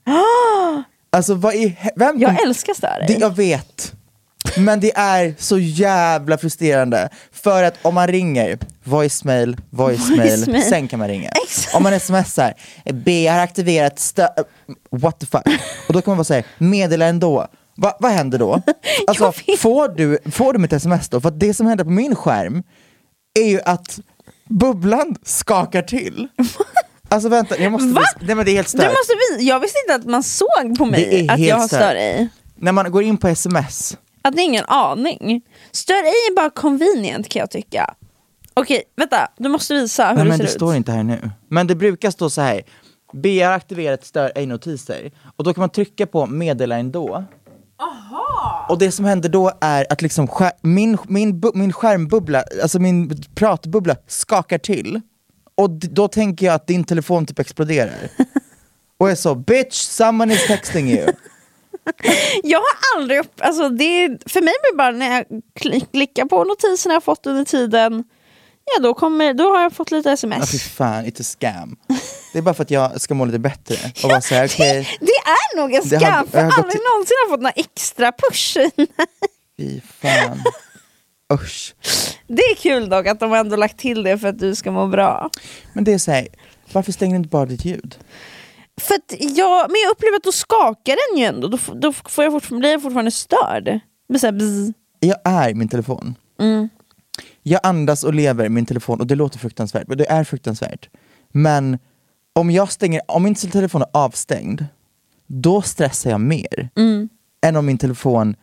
Alltså 1.11 1.35
vad 1.35 1.55
he- 1.55 1.91
vem 1.97 2.19
Jag 2.19 2.43
älskar 2.47 2.75
stör 2.75 2.97
det, 3.01 3.07
dig. 3.07 3.17
Jag 3.21 3.37
vet. 3.37 3.93
Men 4.57 4.81
det 4.81 4.97
är 4.97 5.35
så 5.39 5.59
jävla 5.59 6.39
frustrerande. 6.39 7.09
För 7.33 7.63
att 7.63 7.75
om 7.83 7.95
man 7.95 8.07
ringer, 8.09 8.59
voicemail, 8.85 9.57
voicemail, 9.71 10.31
Voicemail. 10.31 10.63
sen 10.63 10.89
kan 10.89 10.99
man 10.99 11.09
ringa. 11.09 11.29
Exakt. 11.29 11.75
Om 11.77 11.83
man 11.83 12.01
smsar, 12.01 12.55
B 12.93 13.27
har 13.27 13.39
aktiverat 13.39 13.99
stö... 13.99 14.29
What 14.91 15.21
the 15.21 15.27
fuck? 15.27 15.43
Och 15.89 15.93
då 15.95 16.03
kan 16.03 16.11
man 16.11 16.17
bara 16.19 16.25
säga, 16.25 16.43
meddela 16.59 17.07
ändå. 17.07 17.47
Va, 17.77 17.97
vad 18.01 18.11
händer 18.13 18.39
då? 18.39 18.63
Alltså, 19.07 19.33
får, 19.59 19.97
du, 19.97 20.19
får 20.33 20.53
du 20.53 20.59
mitt 20.59 20.73
sms 20.73 21.09
då? 21.09 21.21
För 21.21 21.29
att 21.29 21.41
det 21.41 21.55
som 21.55 21.67
händer 21.67 21.85
på 21.85 21.91
min 21.91 22.15
skärm 22.15 22.63
är 23.41 23.49
ju 23.49 23.61
att 23.65 23.99
bubblan 24.49 25.17
skakar 25.25 25.83
till. 25.83 26.29
Alltså 27.09 27.29
vänta, 27.29 27.59
jag 27.59 27.73
måste 27.73 27.89
Va? 27.89 28.01
visa. 28.01 28.27
Nej 28.27 28.35
men 28.35 28.45
det 28.45 28.51
är 28.51 28.55
helt 28.55 28.73
Du 28.73 28.79
stört. 28.79 28.91
måste 28.93 29.13
vi, 29.39 29.49
jag 29.49 29.61
visste 29.61 29.79
inte 29.85 29.95
att 29.95 30.05
man 30.11 30.23
såg 30.23 30.79
på 30.79 30.85
mig 30.85 31.29
att 31.31 31.39
jag 31.41 31.57
har 31.57 31.69
stör 31.69 31.95
dig. 31.95 32.29
När 32.57 32.73
man 32.73 32.91
går 32.91 33.03
in 33.03 33.17
på 33.17 33.29
sms, 33.29 33.97
Att 34.27 34.35
ni 34.35 34.43
har 34.43 34.49
ingen 34.49 34.65
aning. 34.69 35.43
Stör 35.73 35.95
är 35.95 36.35
bara 36.35 36.51
convenient 36.51 37.29
kan 37.29 37.41
jag 37.41 37.51
tycka. 37.51 37.95
Okej, 38.55 38.83
vänta. 38.97 39.29
Du 39.39 39.49
måste 39.49 39.75
visa 39.75 40.09
hur 40.09 40.15
Nej 40.15 40.25
det 40.25 40.29
men 40.29 40.39
ser 40.39 40.45
det 40.45 40.51
ut. 40.51 40.55
står 40.55 40.75
inte 40.75 40.93
här 40.93 41.03
nu. 41.03 41.31
Men 41.49 41.67
det 41.67 41.75
brukar 41.75 42.11
stå 42.11 42.31
så 42.31 42.41
här. 42.41 42.63
B 43.13 43.43
har 43.43 43.53
aktiverat 43.53 44.05
stör 44.05 44.33
ej 44.35 44.47
notiser. 44.47 45.11
Och 45.37 45.45
då 45.45 45.55
kan 45.55 45.61
man 45.61 45.71
trycka 45.71 46.07
på 46.07 46.27
meddela 46.27 46.77
ändå. 46.77 47.25
Och 48.69 48.79
det 48.79 48.93
som 48.93 49.05
händer 49.05 49.29
då 49.29 49.53
är 49.61 49.87
att 49.93 50.03
liksom 50.03 50.29
skär, 50.29 50.53
min, 50.63 50.99
min, 51.09 51.43
min 51.55 51.73
skärmbubbla, 51.73 52.45
alltså 52.63 52.79
min 52.79 53.23
pratbubbla 53.35 53.97
skakar 54.07 54.59
till. 54.59 55.01
Och 55.55 55.71
då 55.71 56.09
tänker 56.09 56.47
jag 56.47 56.55
att 56.55 56.67
din 56.67 56.85
telefon 56.85 57.27
typ 57.27 57.39
exploderar. 57.39 58.11
Och 58.99 59.11
jag 59.11 59.19
så, 59.19 59.35
bitch 59.35 59.75
someone 59.75 60.35
is 60.35 60.47
texting 60.47 60.91
you. 60.91 61.07
Jag 62.43 62.59
har 62.59 62.97
aldrig 63.01 63.19
upp, 63.21 63.33
alltså 63.41 63.69
det 63.69 64.09
för 64.27 64.41
mig 64.41 64.55
blir 64.63 64.73
det 64.73 64.77
bara 64.77 64.91
när 64.91 65.13
jag 65.17 65.25
kli- 65.61 65.87
klickar 65.93 66.25
på 66.25 66.45
notiserna 66.45 66.95
jag 66.95 67.05
fått 67.05 67.27
under 67.27 67.45
tiden, 67.45 68.05
ja 68.77 68.83
då, 68.83 68.95
kommer, 68.95 69.35
då 69.35 69.45
har 69.53 69.63
jag 69.63 69.73
fått 69.73 69.91
lite 69.91 70.09
Ja 70.09 70.17
fy 70.17 70.37
sms. 70.37 70.63
fan, 70.63 71.05
it's 71.05 71.21
a 71.21 71.25
scam. 71.25 71.77
Det 72.33 72.39
är 72.39 72.43
bara 72.43 72.55
för 72.55 72.63
att 72.63 72.71
jag 72.71 73.01
ska 73.01 73.15
må 73.15 73.25
lite 73.25 73.39
bättre. 73.39 73.77
Och 74.05 74.11
vara 74.11 74.21
såhär, 74.21 74.45
okej, 74.55 74.89
Det 75.01 75.07
är 75.13 75.57
nog 75.57 75.73
en 75.75 75.89
Det 75.89 75.99
skam, 76.01 76.13
har- 76.15 76.27
för 76.27 76.39
jag 76.39 76.45
har 76.45 76.53
aldrig 76.53 76.71
till- 76.73 76.81
någonsin 76.93 77.17
har 77.25 77.31
fått 77.31 77.41
några 77.41 77.53
extra 77.57 78.13
push. 78.13 78.57
fy 79.57 79.81
fan. 80.01 80.43
Usch. 81.33 81.75
Det 82.27 82.43
är 82.43 82.55
kul 82.55 82.89
dock 82.89 83.07
att 83.07 83.21
de 83.21 83.31
har 83.31 83.39
ändå 83.39 83.57
lagt 83.57 83.79
till 83.79 84.03
det 84.03 84.19
för 84.19 84.29
att 84.29 84.39
du 84.39 84.55
ska 84.55 84.71
må 84.71 84.87
bra. 84.87 85.31
Men 85.73 85.85
det 85.85 85.93
är 85.93 85.99
såhär, 85.99 86.29
varför 86.73 86.93
stänger 86.93 87.13
du 87.13 87.17
inte 87.17 87.29
bara 87.29 87.47
ditt 87.47 87.65
ljud? 87.65 87.95
För 88.81 88.97
jag, 89.19 89.71
men 89.71 89.81
jag 89.85 89.91
upplever 89.91 90.17
att 90.17 90.23
då 90.23 90.33
skakar 90.33 90.97
den 91.11 91.19
ju 91.21 91.25
ändå, 91.25 91.49
då, 91.49 91.59
då 91.75 91.93
får 91.93 92.25
jag 92.25 92.33
fortfarande, 92.33 92.61
blir 92.61 92.71
jag 92.73 92.83
fortfarande 92.83 93.11
störd. 93.11 93.81
Men 94.09 94.21
så 94.21 94.27
här. 94.27 94.73
Jag 95.01 95.19
är 95.25 95.55
min 95.55 95.69
telefon. 95.69 96.15
Mm. 96.41 96.69
Jag 97.43 97.61
andas 97.63 98.05
och 98.05 98.15
lever 98.15 98.49
min 98.49 98.67
telefon 98.67 99.01
och 99.01 99.07
det 99.07 99.15
låter 99.15 99.39
fruktansvärt, 99.39 99.89
men 99.89 99.99
det 99.99 100.11
är 100.11 100.25
fruktansvärt. 100.25 100.89
Men 101.29 101.79
om 102.33 102.51
jag 102.51 102.73
stänger, 102.73 103.01
om 103.09 103.23
min 103.23 103.35
telefon 103.35 103.83
är 103.83 103.89
avstängd, 103.93 104.65
då 105.27 105.63
stressar 105.63 106.11
jag 106.11 106.21
mer 106.21 106.69
Mm. 106.77 107.09
än 107.47 107.57
om 107.57 107.67
min 107.67 107.79
telefon 107.79 108.37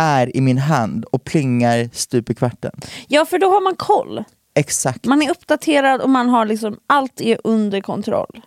är 0.00 0.36
i 0.36 0.40
min 0.40 0.58
hand 0.58 1.04
och 1.04 1.24
plingar 1.24 1.90
stup 1.92 2.30
i 2.30 2.34
kvarten. 2.34 2.80
Ja 3.08 3.24
för 3.24 3.38
då 3.38 3.50
har 3.50 3.60
man 3.60 3.76
koll. 3.76 4.24
Exakt. 4.54 5.04
Man 5.04 5.22
är 5.22 5.30
uppdaterad 5.30 6.00
och 6.00 6.10
man 6.10 6.28
har 6.28 6.46
liksom, 6.46 6.78
allt 6.86 7.20
är 7.20 7.38
under 7.44 7.80
kontroll. 7.80 8.42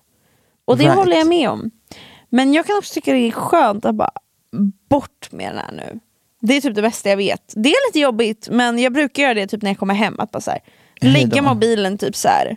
Och 0.66 0.78
det 0.78 0.84
Right. 0.84 0.96
håller 0.96 1.18
jag 1.18 1.28
med 1.28 1.50
om. 1.50 1.72
Men 2.30 2.54
jag 2.54 2.66
kan 2.66 2.78
också 2.78 2.94
tycka 2.94 3.14
det 3.14 3.28
är 3.28 3.32
skönt 3.32 3.86
att 3.86 3.96
bara 3.96 4.12
bort 4.90 5.32
med 5.32 5.50
den 5.50 5.58
här 5.58 5.72
nu. 5.72 6.00
Det 6.42 6.58
är 6.58 6.62
typ 6.62 6.76
det 6.76 6.82
bästa 6.82 7.10
jag 7.10 7.18
vet. 7.18 7.54
Det 7.56 7.70
är 7.70 7.90
lite 7.90 8.00
jobbigt 8.00 8.48
men 8.52 8.80
jag 8.80 8.94
brukar 8.94 9.24
göra 9.24 9.34
det 9.34 9.48
typ 9.48 9.62
när 9.62 9.70
jag 9.70 9.78
kommer 9.80 9.94
hem. 9.94 10.20
Att 10.20 10.32
bara 10.32 10.42
så 10.42 10.52
här, 10.52 10.60
lägga 11.02 11.42
mobilen 11.42 11.98
typ 11.98 12.16
så 12.16 12.28
här, 12.28 12.56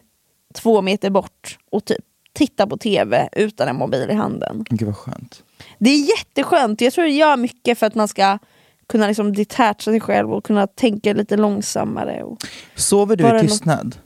två 0.54 0.82
meter 0.82 1.10
bort 1.10 1.58
och 1.70 1.84
typ 1.84 2.04
titta 2.32 2.66
på 2.66 2.76
tv 2.76 3.28
utan 3.32 3.68
en 3.68 3.76
mobil 3.76 4.10
i 4.10 4.14
handen. 4.14 4.64
Gud 4.70 4.86
vad 4.86 4.96
skönt. 4.96 5.42
Det 5.78 5.90
är 5.90 6.08
jätteskönt. 6.18 6.80
Jag 6.80 6.92
tror 6.92 7.04
det 7.04 7.10
gör 7.10 7.36
mycket 7.36 7.78
för 7.78 7.86
att 7.86 7.94
man 7.94 8.08
ska 8.08 8.38
kunna 8.86 9.06
liksom 9.06 9.32
detacha 9.32 9.74
sig 9.78 10.00
själv 10.00 10.32
och 10.32 10.44
kunna 10.44 10.66
tänka 10.66 11.12
lite 11.12 11.36
långsammare. 11.36 12.22
Och... 12.22 12.38
Sover 12.74 13.16
du 13.16 13.36
i 13.36 13.40
tystnad? 13.40 13.96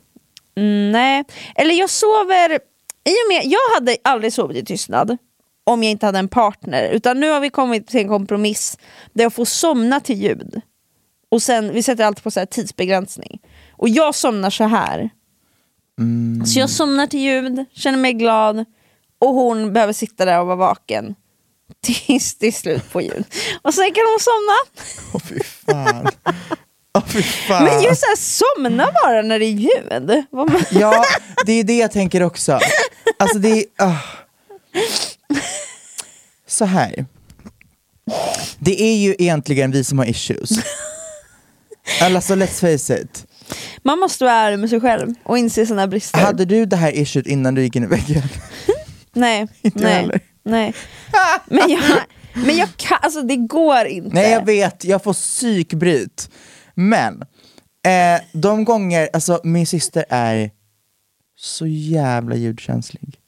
Mm, 0.56 0.92
nej, 0.92 1.24
eller 1.54 1.74
jag 1.74 1.90
sover... 1.90 2.71
I 3.04 3.10
och 3.10 3.28
med, 3.28 3.52
jag 3.52 3.74
hade 3.74 3.96
aldrig 4.04 4.32
sovit 4.32 4.56
i 4.56 4.64
tystnad 4.64 5.16
om 5.64 5.82
jag 5.82 5.90
inte 5.90 6.06
hade 6.06 6.18
en 6.18 6.28
partner. 6.28 6.88
Utan 6.88 7.20
nu 7.20 7.30
har 7.30 7.40
vi 7.40 7.50
kommit 7.50 7.86
till 7.88 8.00
en 8.00 8.08
kompromiss 8.08 8.78
där 9.12 9.24
jag 9.24 9.32
får 9.32 9.44
somna 9.44 10.00
till 10.00 10.22
ljud. 10.22 10.60
Och 11.30 11.42
sen, 11.42 11.72
Vi 11.72 11.82
sätter 11.82 12.04
alltid 12.04 12.22
på 12.24 12.30
så 12.30 12.40
här 12.40 12.46
tidsbegränsning. 12.46 13.40
Och 13.72 13.88
jag 13.88 14.14
somnar 14.14 14.50
så 14.50 14.64
här. 14.64 15.10
Mm. 15.98 16.46
Så 16.46 16.58
jag 16.58 16.70
somnar 16.70 17.06
till 17.06 17.20
ljud, 17.20 17.64
känner 17.72 17.98
mig 17.98 18.12
glad 18.12 18.64
och 19.18 19.34
hon 19.34 19.72
behöver 19.72 19.92
sitta 19.92 20.24
där 20.24 20.40
och 20.40 20.46
vara 20.46 20.56
vaken 20.56 21.14
tills 21.82 22.34
det 22.38 22.46
är 22.46 22.52
slut 22.52 22.92
på 22.92 23.00
ljud. 23.00 23.24
Och 23.62 23.74
sen 23.74 23.92
kan 23.92 24.04
hon 24.06 24.20
somna. 24.20 24.84
Åh 25.14 25.20
fy 25.28 25.40
fan. 25.42 26.08
Fy 27.06 27.22
fan. 27.22 27.64
Men 27.64 27.82
just 27.82 28.00
så 28.00 28.06
här, 28.06 28.16
somna 28.16 28.88
bara 29.04 29.22
när 29.22 29.38
det 29.38 29.44
är 29.44 29.50
ljud. 29.50 30.24
Ja, 30.70 31.04
det 31.46 31.52
är 31.52 31.64
det 31.64 31.76
jag 31.76 31.92
tänker 31.92 32.22
också. 32.22 32.58
Alltså 33.18 33.38
det 33.38 33.48
är... 33.58 33.64
ah. 33.78 33.96
Så 36.46 36.64
här. 36.64 37.06
Det 38.58 38.82
är 38.82 38.96
ju 38.96 39.14
egentligen 39.18 39.70
vi 39.70 39.84
som 39.84 39.98
har 39.98 40.06
issues. 40.06 40.50
Alltså 42.00 42.34
let's 42.34 42.60
face 42.60 43.00
it. 43.02 43.26
Man 43.82 43.98
måste 43.98 44.24
vara 44.24 44.34
ärlig 44.34 44.58
med 44.58 44.70
sig 44.70 44.80
själv 44.80 45.14
och 45.24 45.38
inse 45.38 45.66
sina 45.66 45.86
brister. 45.86 46.18
Hade 46.18 46.44
du 46.44 46.66
det 46.66 46.76
här 46.76 46.92
issuet 46.96 47.26
innan 47.26 47.54
du 47.54 47.62
gick 47.62 47.76
in 47.76 47.84
i 47.84 47.86
väggen? 47.86 48.22
Nej, 49.12 49.48
Inte 49.62 49.78
nej, 49.78 49.92
heller. 49.94 50.20
nej. 50.44 50.74
Men 51.46 51.70
jag, 51.70 51.82
men 52.34 52.56
jag 52.56 52.68
kan, 52.76 52.98
alltså 53.02 53.22
det 53.22 53.36
går 53.36 53.84
inte. 53.84 54.14
Nej 54.14 54.30
jag 54.30 54.46
vet, 54.46 54.84
jag 54.84 55.02
får 55.04 55.12
psykbryt. 55.12 56.30
Men, 56.74 57.22
eh, 57.86 58.22
de 58.32 58.64
gånger, 58.64 59.08
alltså 59.12 59.40
min 59.44 59.66
syster 59.66 60.04
är 60.08 60.50
så 61.42 61.66
jävla 61.66 62.36
ljudkänslig. 62.36 63.18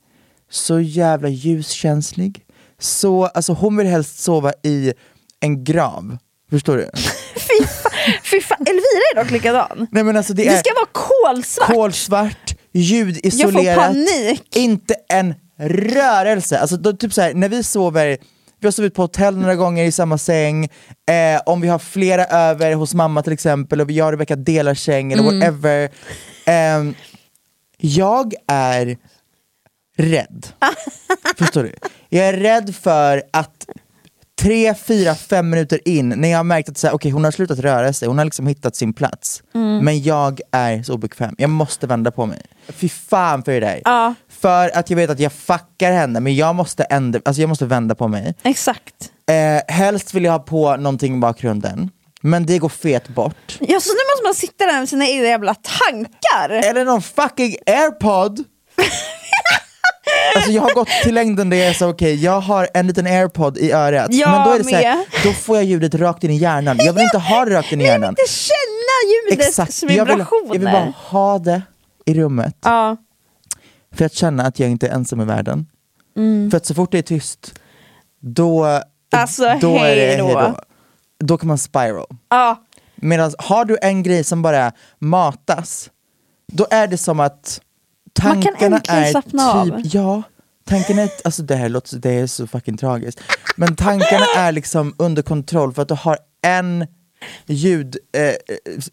Så 0.50 0.80
jävla 0.80 1.28
ljuskänslig. 1.28 2.40
Så, 2.78 3.26
alltså 3.26 3.52
hon 3.52 3.76
vill 3.76 3.86
helst 3.86 4.18
sova 4.18 4.52
i 4.62 4.92
en 5.40 5.64
grav. 5.64 6.16
Förstår 6.50 6.76
du? 6.76 6.90
Fy, 7.36 7.64
fan, 7.66 7.92
fy 8.24 8.40
fan, 8.40 8.58
Elvira 8.60 9.04
är 9.14 9.22
dock 9.22 9.30
likadan. 9.30 9.86
Nej 9.92 10.04
men 10.04 10.16
alltså 10.16 10.34
det 10.34 10.44
Det 10.44 10.58
ska 10.58 10.70
vara 10.74 11.06
kolsvart. 11.32 11.68
kolsvart, 11.68 12.54
ljudisolerat, 12.72 13.64
Jag 13.66 13.74
får 13.74 13.82
panik. 13.94 14.56
inte 14.56 14.94
en 15.08 15.34
rörelse. 15.58 16.58
Alltså 16.58 16.76
då, 16.76 16.92
typ 16.92 17.12
så 17.12 17.20
här, 17.20 17.34
när 17.34 17.48
vi 17.48 17.62
sover, 17.62 18.16
vi 18.60 18.66
har 18.66 18.72
sovit 18.72 18.94
på 18.94 19.02
hotell 19.02 19.36
några 19.36 19.54
gånger 19.54 19.84
i 19.84 19.92
samma 19.92 20.18
säng, 20.18 20.64
eh, 20.64 21.40
om 21.46 21.60
vi 21.60 21.68
har 21.68 21.78
flera 21.78 22.24
över 22.24 22.74
hos 22.74 22.94
mamma 22.94 23.22
till 23.22 23.32
exempel 23.32 23.80
och 23.80 23.90
vi 23.90 24.02
och 24.02 24.10
Rebecka 24.10 24.36
delar 24.36 24.74
säng 24.74 25.12
eller 25.12 25.22
Mm. 25.22 25.40
whatever. 25.40 25.88
Ehm, 26.44 26.94
jag 27.84 28.34
är 28.46 28.96
rädd. 29.96 30.46
Förstår 31.38 31.62
du? 31.62 31.74
Jag 32.08 32.28
är 32.28 32.32
rädd 32.32 32.74
för 32.74 33.22
att 33.30 33.66
tre, 34.38 34.74
fyra, 34.74 35.14
fem 35.14 35.50
minuter 35.50 35.88
in 35.88 36.08
när 36.08 36.28
jag 36.28 36.38
har 36.38 36.44
märkt 36.44 36.68
att 36.68 36.78
så 36.78 36.86
här, 36.86 36.94
okay, 36.94 37.12
hon 37.12 37.24
har 37.24 37.30
slutat 37.30 37.58
röra 37.58 37.92
sig, 37.92 38.08
hon 38.08 38.18
har 38.18 38.24
liksom 38.24 38.46
hittat 38.46 38.76
sin 38.76 38.92
plats. 38.92 39.42
Mm. 39.54 39.84
Men 39.84 40.02
jag 40.02 40.40
är 40.50 40.82
så 40.82 40.94
obekväm, 40.94 41.34
jag 41.38 41.50
måste 41.50 41.86
vända 41.86 42.10
på 42.10 42.26
mig. 42.26 42.42
Fy 42.68 42.88
fan 42.88 43.42
för 43.42 43.52
det 43.52 43.60
där. 43.60 43.80
Ja. 43.84 44.14
För 44.28 44.76
att 44.76 44.90
jag 44.90 44.96
vet 44.96 45.10
att 45.10 45.20
jag 45.20 45.32
fuckar 45.32 45.92
henne, 45.92 46.20
men 46.20 46.36
jag 46.36 46.54
måste, 46.54 46.84
ändra, 46.84 47.20
alltså 47.24 47.40
jag 47.40 47.48
måste 47.48 47.66
vända 47.66 47.94
på 47.94 48.08
mig. 48.08 48.34
Exakt. 48.42 49.12
Eh, 49.30 49.74
helst 49.74 50.14
vill 50.14 50.24
jag 50.24 50.32
ha 50.32 50.38
på 50.38 50.76
någonting 50.76 51.16
i 51.16 51.18
bakgrunden, 51.18 51.90
men 52.26 52.46
det 52.46 52.58
går 52.58 52.68
fet 52.68 53.08
bort. 53.08 53.58
Ja, 53.60 53.80
så 53.80 53.90
nu 53.92 53.98
måste 54.12 54.24
man 54.24 54.34
sitta 54.34 54.66
där 54.66 54.78
med 54.78 54.88
sina 54.88 55.06
egna 55.08 55.26
jävla 55.26 55.54
tankar. 55.54 56.50
Eller 56.50 56.84
någon 56.84 57.02
fucking 57.02 57.56
airpod! 57.66 58.44
Alltså 60.36 60.50
jag 60.50 60.62
har 60.62 60.74
gått 60.74 60.88
till 61.02 61.14
längden 61.14 61.50
där 61.50 61.56
jag 61.56 61.68
är 61.68 61.72
så 61.72 61.88
okej, 61.88 62.14
jag 62.24 62.40
har 62.40 62.68
en 62.74 62.86
liten 62.86 63.06
airpod 63.06 63.58
i 63.58 63.72
örat, 63.72 64.06
Jag 64.14 64.30
men 64.30 64.44
då 64.48 64.54
är 64.54 64.58
det 64.58 64.64
så 64.64 64.76
här, 64.76 65.04
då 65.24 65.32
får 65.32 65.56
jag 65.56 65.64
ljudet 65.64 65.94
rakt 65.94 66.24
in 66.24 66.30
i 66.30 66.36
hjärnan. 66.36 66.76
Jag 66.78 66.92
vill 66.92 67.02
inte 67.02 67.18
ha 67.18 67.44
det 67.44 67.54
rakt 67.54 67.72
in 67.72 67.80
i 67.80 67.84
Jag 67.84 67.92
vill 67.92 68.00
hjärnan. 68.02 68.16
inte 68.18 68.32
känna 68.32 69.30
ljudets 69.32 69.48
Exakt, 69.48 69.82
jag 69.82 69.88
vill, 69.88 70.14
vibrationer. 70.14 70.46
jag 70.46 70.52
vill 70.52 70.64
bara 70.64 70.92
ha 70.96 71.38
det 71.38 71.62
i 72.06 72.14
rummet. 72.14 72.56
Ja. 72.64 72.96
För 73.94 74.04
att 74.04 74.14
känna 74.14 74.42
att 74.46 74.58
jag 74.58 74.70
inte 74.70 74.86
är 74.88 74.92
ensam 74.92 75.20
i 75.20 75.24
världen. 75.24 75.66
Mm. 76.16 76.50
För 76.50 76.56
att 76.56 76.66
så 76.66 76.74
fort 76.74 76.92
det 76.92 76.98
är 76.98 77.02
tyst, 77.02 77.54
då, 78.20 78.80
Alltså, 79.12 79.58
då 79.60 79.76
är 79.76 79.96
det 79.96 80.22
hej 80.22 80.52
då. 81.18 81.38
kan 81.38 81.48
man 81.48 81.58
spiral. 81.58 82.06
Ja. 82.28 82.62
Medan 82.94 83.32
har 83.38 83.64
du 83.64 83.78
en 83.82 84.02
grej 84.02 84.24
som 84.24 84.42
bara 84.42 84.72
matas, 84.98 85.90
då 86.52 86.66
är 86.70 86.86
det 86.86 86.98
som 86.98 87.20
att 87.20 87.60
Man 88.24 88.42
kan 88.42 88.54
tankarna 88.54 88.80
är 88.86 89.22
typ, 89.22 89.40
av. 89.40 89.80
ja, 89.84 90.22
tankarna 90.64 91.02
är, 91.02 91.10
alltså 91.24 91.42
det 91.42 91.56
här 91.56 91.68
låter, 91.68 91.96
det 91.96 92.10
är 92.10 92.26
så 92.26 92.46
fucking 92.46 92.76
tragiskt. 92.76 93.20
Men 93.56 93.76
tankarna 93.76 94.26
är 94.36 94.52
liksom 94.52 94.94
under 94.98 95.22
kontroll 95.22 95.72
för 95.72 95.82
att 95.82 95.88
du 95.88 95.94
har 95.94 96.18
en 96.42 96.86
ljud, 97.46 97.96
eh, 98.16 98.34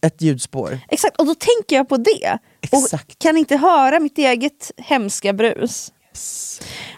ett 0.02 0.22
ljudspår. 0.22 0.80
Exakt, 0.90 1.18
och 1.18 1.26
då 1.26 1.36
tänker 1.36 1.76
jag 1.76 1.90
på 1.90 1.98
det. 1.98 2.38
Exakt. 2.62 3.12
Och 3.12 3.18
kan 3.20 3.38
inte 3.38 3.58
höra 3.58 4.00
mitt 4.00 4.18
eget 4.18 4.72
hemska 4.78 5.34
brus. 5.34 5.92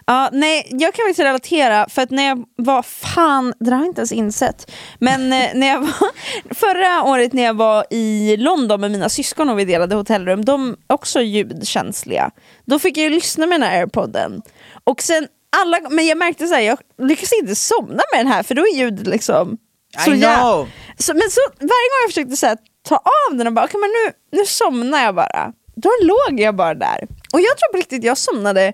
Ja, 0.06 0.28
nej, 0.32 0.66
jag 0.70 0.94
kan 0.94 1.02
faktiskt 1.04 1.20
relatera, 1.20 1.86
för 1.88 2.02
att 2.02 2.10
när 2.10 2.28
jag 2.28 2.44
var, 2.56 2.82
fan, 2.82 3.54
det 3.60 3.70
har 3.70 3.78
jag 3.78 3.86
inte 3.86 4.00
ens 4.00 4.12
insett, 4.12 4.70
men 4.98 5.32
eh, 5.32 5.48
när 5.54 5.66
jag 5.66 5.80
var, 5.80 6.10
förra 6.54 7.02
året 7.02 7.32
när 7.32 7.42
jag 7.42 7.54
var 7.54 7.84
i 7.90 8.36
London 8.36 8.80
med 8.80 8.90
mina 8.90 9.08
syskon 9.08 9.48
och 9.48 9.58
vi 9.58 9.64
delade 9.64 9.94
hotellrum, 9.94 10.44
de 10.44 10.76
är 10.88 10.94
också 10.94 11.20
ljudkänsliga, 11.20 12.30
då 12.64 12.78
fick 12.78 12.96
jag 12.96 13.12
lyssna 13.12 13.46
med 13.46 13.60
den 13.60 13.68
här 13.68 13.78
airpodden. 13.78 14.42
Och 14.84 15.02
sen 15.02 15.28
alla, 15.56 15.80
men 15.90 16.06
jag 16.06 16.18
märkte 16.18 16.46
så 16.46 16.54
här, 16.54 16.60
jag 16.62 16.78
lyckas 17.02 17.32
inte 17.42 17.54
somna 17.54 18.02
med 18.12 18.20
den 18.20 18.26
här 18.26 18.42
för 18.42 18.54
då 18.54 18.62
är 18.62 18.76
ljudet 18.76 19.06
liksom 19.06 19.58
I 20.06 20.10
jä- 20.10 20.36
know. 20.40 20.68
så, 20.98 21.14
men 21.14 21.30
så, 21.30 21.40
varje 21.58 21.66
gång 21.68 22.00
jag 22.02 22.10
försökte 22.10 22.36
så 22.36 22.46
här, 22.46 22.58
ta 22.88 22.96
av 22.96 23.36
den 23.36 23.46
och 23.46 23.52
bara, 23.52 23.64
okay, 23.64 23.80
men 23.80 23.90
nu, 23.90 24.38
nu 24.38 24.46
somnar 24.46 25.04
jag 25.04 25.14
bara. 25.14 25.52
Då 25.76 25.90
låg 26.02 26.40
jag 26.40 26.56
bara 26.56 26.74
där. 26.74 27.06
Och 27.32 27.40
jag 27.40 27.58
tror 27.58 27.72
på 27.72 27.78
riktigt 27.78 28.04
jag 28.04 28.18
somnade 28.18 28.72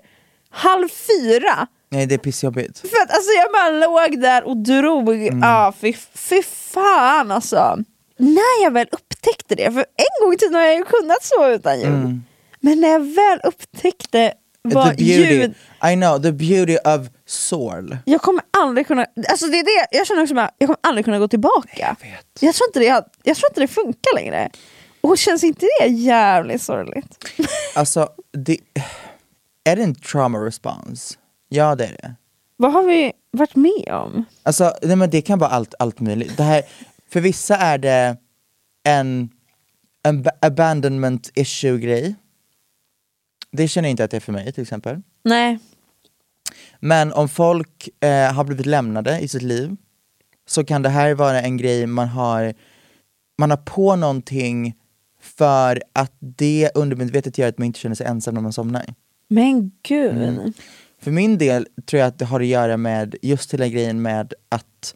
halv 0.51 0.89
fyra. 0.89 1.67
Nej 1.89 2.05
det 2.05 2.15
är 2.15 2.19
pissjobbigt. 2.19 2.79
För 2.79 2.87
att 3.03 3.11
alltså, 3.11 3.31
jag 3.31 3.51
bara 3.51 3.69
låg 3.87 4.21
där 4.21 4.43
och 4.43 4.57
drog. 4.57 5.09
Mm. 5.09 5.41
Ah, 5.43 5.71
fy, 5.81 5.93
fy 6.13 6.43
fan 6.43 7.31
alltså. 7.31 7.77
När 8.17 8.63
jag 8.63 8.71
väl 8.73 8.87
upptäckte 8.91 9.55
det, 9.55 9.71
för 9.71 9.79
en 9.79 10.25
gång 10.25 10.33
i 10.33 10.37
tiden 10.37 10.55
har 10.55 10.61
jag 10.61 10.75
ju 10.75 10.83
kunnat 10.83 11.23
sova 11.23 11.49
utan 11.49 11.79
ljud. 11.79 12.19
Men 12.59 12.81
när 12.81 12.87
jag 12.89 12.99
väl 12.99 13.39
upptäckte 13.43 14.33
vad 14.63 14.83
Mm. 14.85 14.95
beauty, 14.95 15.33
ljud 15.35 15.53
I 15.91 15.95
know, 15.95 16.21
the 16.21 16.31
beauty 16.31 16.77
of 16.77 17.07
soul. 17.25 17.97
jag 18.05 18.21
kommer 18.21 18.43
aldrig 18.57 18.87
kunna, 18.87 19.05
alltså 19.29 19.47
det 19.47 19.57
är 19.59 19.63
det, 19.63 19.97
jag 19.97 20.07
känner 20.07 20.21
också 20.21 20.33
bara, 20.35 20.51
jag 20.57 20.67
kommer 20.67 20.79
aldrig 20.83 21.05
kunna 21.05 21.19
gå 21.19 21.27
tillbaka. 21.27 21.69
Jag 21.77 22.09
vet. 22.09 22.25
Jag 22.39 22.55
tror 22.55 22.67
inte 22.69 22.79
det, 22.79 22.85
jag 23.23 23.37
tror 23.37 23.49
inte 23.51 23.59
det 23.61 23.67
funkar 23.67 24.15
längre. 24.15 24.49
Och 25.01 25.17
känns 25.17 25.43
inte 25.43 25.65
det 25.79 25.87
jävligt 25.87 26.61
sorgligt? 26.61 27.25
Alltså, 27.75 28.09
det, 28.37 28.57
är 29.63 29.75
det 29.75 29.83
en 29.83 29.95
trauma 29.95 30.37
response? 30.45 31.15
Ja 31.49 31.75
det 31.75 31.85
är 31.85 31.91
det. 31.91 32.15
Vad 32.57 32.73
har 32.73 32.83
vi 32.83 33.13
varit 33.31 33.55
med 33.55 33.89
om? 33.89 34.25
Alltså, 34.43 34.73
nej, 34.81 34.95
men 34.95 35.09
det 35.09 35.21
kan 35.21 35.39
vara 35.39 35.49
allt, 35.49 35.73
allt 35.79 35.99
möjligt. 35.99 36.37
Det 36.37 36.43
här, 36.43 36.63
för 37.09 37.21
vissa 37.21 37.57
är 37.57 37.77
det 37.77 38.17
en, 38.83 39.29
en 40.03 40.21
ba- 40.21 40.31
abandonment 40.41 41.31
issue 41.35 41.79
grej. 41.79 42.15
Det 43.51 43.67
känner 43.67 43.89
jag 43.89 43.91
inte 43.91 44.03
att 44.03 44.11
det 44.11 44.17
är 44.17 44.21
för 44.21 44.31
mig 44.33 44.51
till 44.51 44.61
exempel. 44.61 45.01
Nej. 45.23 45.59
Men 46.79 47.13
om 47.13 47.29
folk 47.29 47.89
eh, 48.03 48.33
har 48.33 48.43
blivit 48.43 48.65
lämnade 48.65 49.19
i 49.19 49.27
sitt 49.27 49.41
liv 49.41 49.75
så 50.47 50.63
kan 50.65 50.81
det 50.81 50.89
här 50.89 51.13
vara 51.13 51.41
en 51.41 51.57
grej 51.57 51.85
man 51.87 52.07
har, 52.07 52.53
man 53.37 53.49
har 53.49 53.57
på 53.57 53.95
någonting 53.95 54.75
för 55.21 55.81
att 55.93 56.13
det 56.19 56.71
undermedvetet 56.75 57.37
gör 57.37 57.47
att 57.49 57.57
man 57.57 57.65
inte 57.65 57.79
känner 57.79 57.95
sig 57.95 58.07
ensam 58.07 58.33
när 58.33 58.41
man 58.41 58.53
somnar. 58.53 58.85
Men 59.31 59.71
gud. 59.83 60.17
Mm. 60.17 60.53
För 61.01 61.11
min 61.11 61.37
del 61.37 61.67
tror 61.85 61.99
jag 61.99 62.07
att 62.07 62.19
det 62.19 62.25
har 62.25 62.39
att 62.39 62.47
göra 62.47 62.77
med 62.77 63.15
just 63.21 63.53
hela 63.53 63.67
grejen 63.67 64.01
med 64.01 64.33
att 64.49 64.95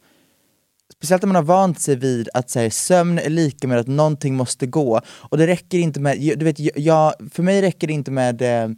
Speciellt 0.96 1.22
när 1.22 1.26
man 1.26 1.36
har 1.36 1.42
vant 1.42 1.80
sig 1.80 1.96
vid 1.96 2.28
att 2.34 2.50
så 2.50 2.58
här, 2.60 2.70
sömn 2.70 3.18
är 3.18 3.30
lika 3.30 3.68
med 3.68 3.78
att 3.78 3.86
någonting 3.86 4.34
måste 4.34 4.66
gå 4.66 5.00
och 5.08 5.38
det 5.38 5.46
räcker 5.46 5.78
inte 5.78 6.00
med, 6.00 6.38
du 6.38 6.44
vet, 6.44 6.76
jag, 6.76 7.14
för 7.30 7.42
mig 7.42 7.62
räcker 7.62 7.86
det 7.86 7.92
inte 7.92 8.10
med 8.10 8.42
eh, 8.42 8.70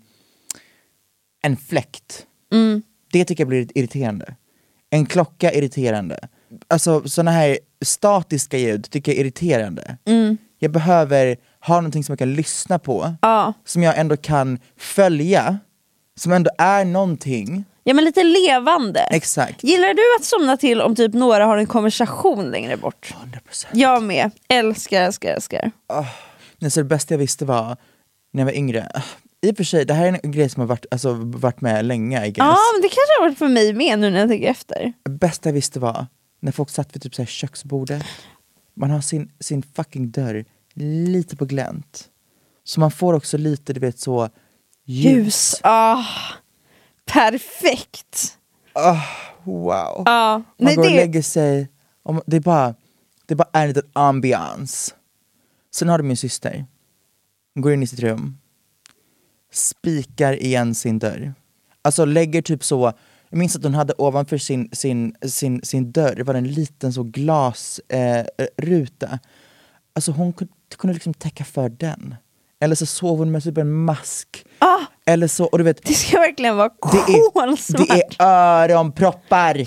en 1.42 1.56
fläkt. 1.56 2.26
Mm. 2.52 2.82
Det 3.12 3.24
tycker 3.24 3.42
jag 3.42 3.48
blir 3.48 3.78
irriterande. 3.78 4.34
En 4.90 5.06
klocka 5.06 5.52
irriterande. 5.52 6.28
Alltså 6.68 7.08
såna 7.08 7.30
här 7.30 7.58
statiska 7.82 8.58
ljud 8.58 8.90
tycker 8.90 9.12
jag 9.12 9.16
är 9.16 9.20
irriterande. 9.20 9.96
Jag 10.58 10.70
behöver 10.70 11.36
ha 11.68 11.74
någonting 11.76 12.04
som 12.04 12.12
jag 12.12 12.18
kan 12.18 12.34
lyssna 12.34 12.78
på, 12.78 13.14
Ja. 13.22 13.52
som 13.64 13.82
jag 13.82 13.98
ändå 13.98 14.16
kan 14.16 14.58
följa, 14.76 15.58
som 16.18 16.32
ändå 16.32 16.50
är 16.58 16.84
någonting. 16.84 17.64
ja, 17.84 17.94
men 17.94 18.04
lite 18.04 18.22
levande. 18.24 19.00
Exakt. 19.00 19.64
Gillar 19.64 19.94
du 19.94 20.02
att 20.18 20.24
somna 20.24 20.56
till 20.56 20.80
om 20.80 20.94
typ 20.96 21.14
några 21.14 21.44
har 21.46 21.56
en 21.56 21.66
konversation 21.66 22.50
längre 22.50 22.76
bort? 22.76 23.14
100%. 23.50 23.66
Jag 23.72 24.02
med. 24.02 24.30
Älskar, 24.48 25.02
älskar, 25.02 25.28
älskar. 25.34 25.70
Nej, 26.58 26.70
så 26.70 26.80
det 26.80 26.84
bästa 26.84 27.14
jag 27.14 27.18
visste 27.18 27.44
var 27.44 27.76
när 28.32 28.40
jag 28.40 28.44
var 28.44 28.52
yngre, 28.52 28.90
ah, 28.94 29.02
i 29.42 29.52
och 29.52 29.56
för 29.56 29.64
sig, 29.64 29.84
det 29.84 29.94
här 29.94 30.06
är 30.06 30.20
en 30.22 30.30
grej 30.32 30.48
som 30.48 30.60
har 30.60 30.66
varit, 30.66 30.86
alltså, 30.90 31.12
varit 31.12 31.60
med 31.60 31.84
länge. 31.84 32.26
Ja, 32.36 32.56
men 32.74 32.82
det 32.82 32.88
kanske 32.88 33.18
har 33.18 33.28
varit 33.28 33.38
för 33.38 33.48
mig 33.48 33.72
med 33.72 33.98
nu 33.98 34.10
när 34.10 34.20
jag 34.20 34.28
tänker 34.28 34.48
efter. 34.50 34.92
Det 35.04 35.10
bästa 35.10 35.48
jag 35.48 35.54
visste 35.54 35.80
var 35.80 36.06
när 36.40 36.52
folk 36.52 36.70
satt 36.70 36.94
vid 36.96 37.02
typ 37.02 37.14
så 37.14 37.22
här 37.22 37.26
köksbordet, 37.26 38.02
man 38.76 38.90
har 38.90 39.00
sin, 39.00 39.30
sin 39.40 39.62
fucking 39.76 40.10
dörr 40.10 40.44
lite 40.82 41.36
på 41.36 41.44
glänt. 41.44 42.08
Så 42.64 42.80
man 42.80 42.90
får 42.90 43.14
också 43.14 43.38
lite, 43.38 43.72
du 43.72 43.80
vet 43.80 43.98
så, 43.98 44.28
ljus. 44.84 45.04
Ljus. 45.04 45.60
Ah, 45.62 46.04
perfekt. 47.04 48.38
Wow. 49.44 50.02
Ja, 50.04 50.36
Man 50.36 50.44
nej, 50.56 50.76
går 50.76 50.82
och 50.82 50.88
det, 50.88 50.96
lägger 50.96 51.22
sig, 51.22 51.68
och 52.02 52.22
det 52.26 52.36
är 52.36 52.40
bara, 52.40 52.74
det 53.26 53.34
är 53.34 53.36
bara 53.36 53.48
en 53.52 53.68
liten 53.68 53.90
ambiance. 53.92 54.94
Sen 55.74 55.88
har 55.88 55.98
du 55.98 56.04
min 56.04 56.16
syster, 56.16 56.66
hon 57.54 57.62
går 57.62 57.72
in 57.72 57.82
i 57.82 57.86
sitt 57.86 58.00
rum, 58.00 58.38
spikar 59.52 60.42
igen 60.42 60.74
sin 60.74 60.98
dörr. 60.98 61.34
Alltså 61.82 62.04
lägger 62.04 62.42
typ 62.42 62.64
så, 62.64 62.92
jag 63.28 63.38
minns 63.38 63.56
att 63.56 63.62
hon 63.62 63.74
hade 63.74 63.94
ovanför 63.98 64.38
sin, 64.38 64.68
sin, 64.72 65.14
sin, 65.22 65.60
sin 65.62 65.92
dörr, 65.92 66.14
det 66.14 66.24
var 66.24 66.34
en 66.34 66.52
liten 66.52 66.92
så 66.92 67.02
glasruta. 67.02 67.96
Eh, 67.96 68.46
ruta. 68.56 69.18
alltså 69.92 70.12
hon 70.12 70.32
kunde, 70.68 70.76
kunde 70.80 70.94
liksom 70.94 71.14
täcka 71.14 71.44
för 71.44 71.68
den. 71.68 72.14
Eller 72.60 72.74
så 72.74 72.86
sov 72.86 73.18
hon 73.18 73.30
med 73.32 73.42
typ 73.42 73.58
en 73.58 73.72
mask. 73.72 74.44
ah, 74.58 74.78
Eller 75.06 75.28
så, 75.28 75.44
och 75.44 75.58
du 75.58 75.64
vet, 75.64 75.84
det 75.84 75.94
ska 75.94 76.18
verkligen 76.20 76.56
vara 76.56 76.68
det 76.92 77.12
är, 77.12 77.30
kolsvart. 77.30 77.88
det 77.88 78.02
är 78.18 78.26
öronproppar. 78.26 79.54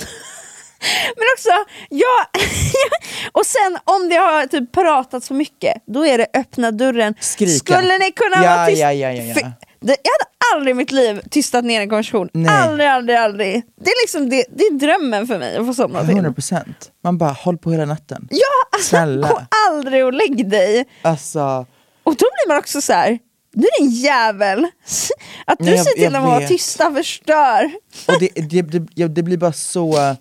Men 1.15 1.25
också, 1.35 1.49
ja, 1.89 2.39
och 3.31 3.45
sen 3.45 3.77
om 3.83 4.09
det 4.09 4.15
har 4.15 4.47
typ 4.47 4.71
pratat 4.71 5.23
så 5.23 5.33
mycket, 5.33 5.73
då 5.85 6.05
är 6.05 6.17
det 6.17 6.27
öppna 6.33 6.71
dörren. 6.71 7.13
Skrika. 7.19 7.51
Skulle 7.75 7.97
ni 7.97 8.11
kunna 8.11 8.45
Ja, 8.45 8.55
vara 8.55 8.65
tyst? 8.67 8.81
ja, 8.81 8.93
ja, 8.93 9.11
ja, 9.11 9.23
ja. 9.23 9.33
För, 9.33 9.51
det, 9.81 9.95
jag 10.03 10.11
hade 10.11 10.55
aldrig 10.55 10.71
i 10.71 10.77
mitt 10.77 10.91
liv 10.91 11.21
tystat 11.31 11.65
ner 11.65 11.81
en 11.81 11.89
konversation. 11.89 12.29
Nej. 12.33 12.49
Aldrig, 12.57 12.87
aldrig, 12.87 13.17
aldrig. 13.17 13.61
Det 13.81 13.89
är 13.89 14.03
liksom 14.03 14.29
det, 14.29 14.45
det 14.49 14.63
är 14.63 14.71
drömmen 14.79 15.27
för 15.27 15.39
mig 15.39 15.57
att 15.57 15.65
få 15.65 15.73
somna 15.73 16.05
till. 16.05 16.15
100%. 16.15 16.63
Man 17.03 17.17
bara, 17.17 17.31
håll 17.31 17.57
på 17.57 17.71
hela 17.71 17.85
natten. 17.85 18.27
Ja, 18.31 18.37
alltså 18.71 18.89
Snälla. 18.89 19.27
gå 19.27 19.41
aldrig 19.69 20.05
och 20.05 20.13
lägg 20.13 20.49
dig. 20.49 20.85
Alltså, 21.01 21.65
Och 22.03 22.11
då 22.15 22.25
blir 22.25 22.47
man 22.47 22.57
också 22.57 22.81
så 22.81 22.93
här. 22.93 23.19
nu 23.53 23.67
är 23.67 23.79
det 23.79 23.85
en 23.85 23.91
jävel. 23.91 24.67
Att 25.45 25.59
du 25.59 25.69
jag- 25.69 25.85
ser 25.85 25.91
till 25.93 26.03
jag 26.03 26.15
att 26.15 26.23
vara 26.23 26.47
tysta 26.47 26.93
förstör. 26.93 27.71
och 28.07 28.19
det, 28.19 28.29
det, 28.35 28.61
det, 28.61 29.07
det 29.07 29.23
blir 29.23 29.37
bara 29.37 29.53
så 29.53 30.15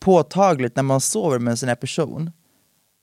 påtagligt 0.00 0.76
när 0.76 0.82
man 0.82 1.00
sover 1.00 1.38
med 1.38 1.50
en 1.50 1.56
sån 1.56 1.68
här 1.68 1.76
person. 1.76 2.30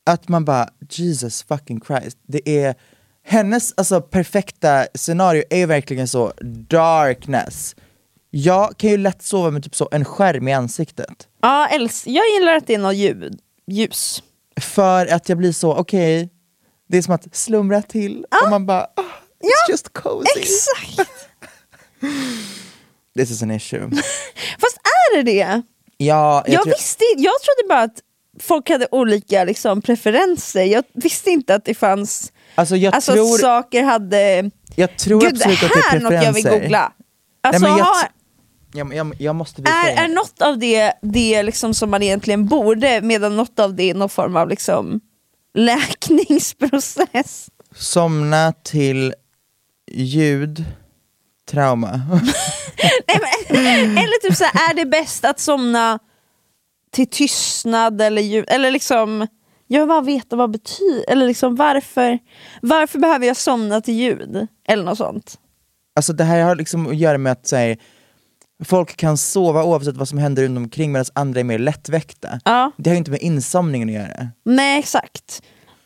Att 0.05 0.27
man 0.27 0.45
bara, 0.45 0.69
Jesus 0.89 1.43
fucking 1.43 1.81
Christ. 1.87 2.17
Det 2.27 2.49
är, 2.63 2.75
hennes 3.23 3.73
alltså, 3.77 4.01
perfekta 4.01 4.87
scenario 4.95 5.43
är 5.49 5.67
verkligen 5.67 6.07
så 6.07 6.33
darkness. 6.69 7.75
Jag 8.29 8.77
kan 8.77 8.89
ju 8.89 8.97
lätt 8.97 9.21
sova 9.21 9.51
med 9.51 9.63
typ 9.63 9.75
så 9.75 9.89
en 9.91 10.05
skärm 10.05 10.47
i 10.47 10.53
ansiktet. 10.53 11.27
Ja, 11.41 11.69
jag 12.05 12.25
gillar 12.33 12.55
att 12.55 12.67
det 12.67 12.73
är 12.73 12.79
något 12.79 12.95
ljud, 12.95 13.39
ljus. 13.67 14.23
För 14.61 15.13
att 15.13 15.29
jag 15.29 15.37
blir 15.37 15.51
så, 15.51 15.73
okej, 15.75 16.29
det 16.89 16.97
är 16.97 17.01
som 17.01 17.13
att 17.13 17.35
slumra 17.35 17.81
till 17.81 18.25
och 18.43 18.49
man 18.49 18.65
bara, 18.65 18.81
ah, 18.81 19.01
it's 19.43 19.69
just 19.71 19.93
cozy. 19.93 20.25
Exakt! 20.39 21.09
This 23.17 23.31
is 23.31 23.43
an 23.43 23.51
issue. 23.51 23.79
Fast 24.61 24.77
är 25.13 25.17
det 25.17 25.23
det? 25.31 25.61
Ja, 25.97 26.43
jag 26.45 26.53
Jag, 26.55 26.63
tror- 26.63 26.73
visste 26.73 27.03
Jag 27.17 27.33
trodde 27.41 27.67
bara 27.69 27.81
att 27.81 27.99
folk 28.39 28.69
hade 28.69 28.87
olika 28.91 29.43
liksom, 29.43 29.81
preferenser. 29.81 30.63
Jag 30.63 30.83
visste 30.93 31.29
inte 31.29 31.55
att 31.55 31.65
det 31.65 31.73
fanns 31.73 32.31
alltså 32.55 32.75
jag 32.75 32.95
alltså, 32.95 33.13
tror, 33.13 33.37
saker 33.37 33.83
hade... 33.83 34.51
jag 34.75 34.97
tror 34.97 35.21
Gud, 35.21 35.33
absolut 35.33 35.63
att 35.63 35.69
det 35.73 35.79
är 35.79 35.83
här 35.89 35.97
är 35.97 36.01
något 36.01 36.13
jag 36.13 36.33
vill 36.33 36.43
preferenser. 36.43 36.59
googla. 36.61 36.91
Alltså, 37.43 37.61
men 37.61 37.77
jag- 37.77 37.85
har, 37.85 38.07
Jag, 38.73 38.93
jag, 38.93 39.15
jag 39.19 39.35
måste 39.35 39.61
är, 39.61 40.03
är 40.03 40.07
något 40.07 40.41
av 40.41 40.57
det 40.59 40.93
det 41.01 41.43
liksom 41.43 41.73
som 41.73 41.89
man 41.89 42.03
egentligen 42.03 42.45
borde, 42.45 43.01
medan 43.01 43.35
något 43.37 43.59
av 43.59 43.75
det 43.75 43.89
är 43.89 43.93
någon 43.93 44.09
form 44.09 44.35
av 44.35 44.49
liksom 44.49 44.99
läkningsprocess? 45.57 47.49
Somna 47.75 48.53
till 48.63 49.13
ljud, 49.91 50.65
trauma. 51.51 51.91
Nej, 53.07 53.19
men, 53.49 53.97
eller 53.97 54.21
typ 54.27 54.37
så 54.37 54.43
här, 54.43 54.69
är 54.71 54.73
det 54.73 54.85
bäst 54.85 55.25
att 55.25 55.39
somna 55.39 55.99
till 56.91 57.07
tystnad 57.07 58.01
eller 58.01 58.21
ljud? 58.21 58.45
Eller 58.47 58.71
liksom, 58.71 59.27
jag 59.67 59.79
vill 59.79 59.87
bara 59.87 60.01
veta 60.01 60.35
vad 60.35 60.49
det 60.49 60.59
betyder, 60.59 61.05
eller 61.07 61.27
liksom 61.27 61.55
varför, 61.55 62.19
varför 62.61 62.99
behöver 62.99 63.27
jag 63.27 63.37
somna 63.37 63.81
till 63.81 63.93
ljud? 63.93 64.47
Eller 64.67 64.83
något 64.83 64.97
sånt. 64.97 65.39
Alltså 65.95 66.13
det 66.13 66.23
här 66.23 66.43
har 66.43 66.55
liksom 66.55 66.87
att 66.87 66.97
göra 66.97 67.17
med 67.17 67.31
att 67.31 67.51
här, 67.51 67.77
folk 68.63 68.97
kan 68.97 69.17
sova 69.17 69.63
oavsett 69.63 69.97
vad 69.97 70.07
som 70.07 70.17
händer 70.17 70.43
runt 70.43 70.57
omkring 70.57 70.91
medan 70.91 71.05
andra 71.13 71.39
är 71.39 71.43
mer 71.43 71.59
lättväckta. 71.59 72.39
Ja. 72.45 72.71
Det 72.77 72.89
har 72.89 72.95
ju 72.95 72.97
inte 72.97 73.11
med 73.11 73.21
insomningen 73.21 73.89
att 73.89 73.95
göra. 73.95 74.27
Nej 74.45 74.79
exakt. 74.79 75.41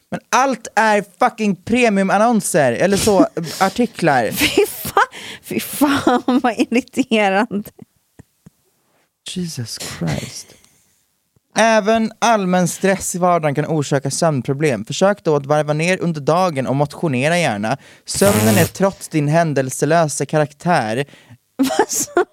Men 0.09 0.19
allt 0.29 0.67
är 0.75 1.05
fucking 1.19 1.55
premiumannonser, 1.55 2.71
eller 2.71 2.97
så, 2.97 3.27
artiklar. 3.59 4.31
Fy 4.31 4.65
fan, 4.65 5.03
fy 5.41 5.59
fan 5.59 6.39
vad 6.43 6.59
irriterande. 6.59 7.69
Jesus 9.33 9.79
Christ. 9.79 10.55
Även 11.57 12.11
allmän 12.19 12.67
stress 12.67 13.15
i 13.15 13.17
vardagen 13.17 13.55
kan 13.55 13.65
orsaka 13.65 14.11
sömnproblem. 14.11 14.85
Försök 14.85 15.23
då 15.23 15.35
att 15.35 15.45
varva 15.45 15.73
ner 15.73 16.01
under 16.01 16.21
dagen 16.21 16.67
och 16.67 16.75
motionera 16.75 17.37
gärna. 17.37 17.77
Sömnen 18.05 18.57
är 18.57 18.65
trots 18.65 19.07
din 19.07 19.27
händelselösa 19.27 20.25
karaktär 20.25 21.05
Vad 21.57 21.89
sa 21.89 22.25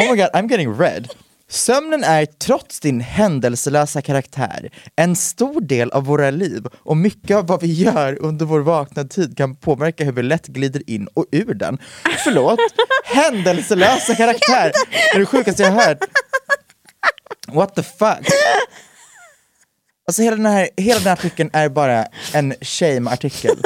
Oh 0.00 0.10
my 0.10 0.16
god, 0.16 0.30
I'm 0.34 0.50
getting 0.50 0.78
red. 0.78 1.08
Sömnen 1.48 2.04
är 2.04 2.26
trots 2.26 2.80
din 2.80 3.00
händelselösa 3.00 4.02
karaktär 4.02 4.70
en 4.96 5.16
stor 5.16 5.60
del 5.60 5.90
av 5.90 6.04
våra 6.04 6.30
liv 6.30 6.66
och 6.78 6.96
mycket 6.96 7.36
av 7.36 7.46
vad 7.46 7.60
vi 7.60 7.72
gör 7.72 8.22
under 8.22 8.46
vår 8.46 8.60
vakna 8.60 9.04
tid 9.04 9.36
kan 9.36 9.56
påverka 9.56 10.04
hur 10.04 10.12
vi 10.12 10.22
lätt 10.22 10.46
glider 10.46 10.90
in 10.90 11.06
och 11.14 11.26
ur 11.32 11.54
den. 11.54 11.78
Förlåt? 12.24 12.58
Händelselösa 13.04 14.14
karaktär! 14.14 14.72
Är 15.14 15.18
det 15.18 15.26
sjukaste 15.26 15.62
jag 15.62 15.70
har 15.70 15.82
hört. 15.82 15.98
What 17.52 17.74
the 17.74 17.82
fuck? 17.82 18.18
Alltså 20.06 20.22
hela 20.22 20.36
den 20.36 20.46
här, 20.46 20.68
hela 20.76 20.98
den 20.98 21.06
här 21.06 21.12
artikeln 21.12 21.50
är 21.52 21.68
bara 21.68 22.06
en 22.34 22.54
shame-artikel. 22.60 23.56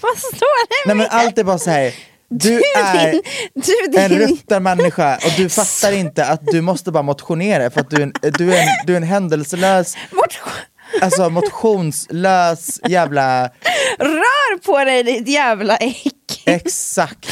Vad 0.00 0.18
står 0.18 0.68
det? 0.68 0.86
Nej 0.86 0.96
men 0.96 1.06
allt 1.10 1.38
är 1.38 1.44
bara 1.44 1.58
så 1.58 1.70
här. 1.70 1.94
du 2.28 2.48
Du 2.48 2.62
är 2.76 3.12
din, 3.12 3.22
du 3.54 4.00
en 4.00 4.10
din, 4.10 4.18
ruttarmänniska 4.18 5.16
och 5.16 5.32
du 5.36 5.48
fattar 5.60 5.92
inte 5.92 6.26
att 6.26 6.40
du 6.46 6.60
måste 6.60 6.90
bara 6.90 7.02
motionera 7.02 7.70
för 7.70 7.80
att 7.80 7.90
du 7.90 7.96
är 7.96 8.00
en, 8.00 8.12
du 8.38 8.54
är 8.54 8.62
en, 8.62 8.68
du 8.86 8.92
är 8.92 8.96
en 8.96 9.02
händelselös, 9.02 9.96
motion. 10.10 10.52
alltså 11.00 11.30
motionslös 11.30 12.80
jävla, 12.88 13.50
Rör 13.98 14.58
på 14.58 14.84
dig 14.84 15.02
ditt 15.02 15.28
jävla 15.28 15.76
äck. 15.76 16.12
Exakt. 16.46 17.28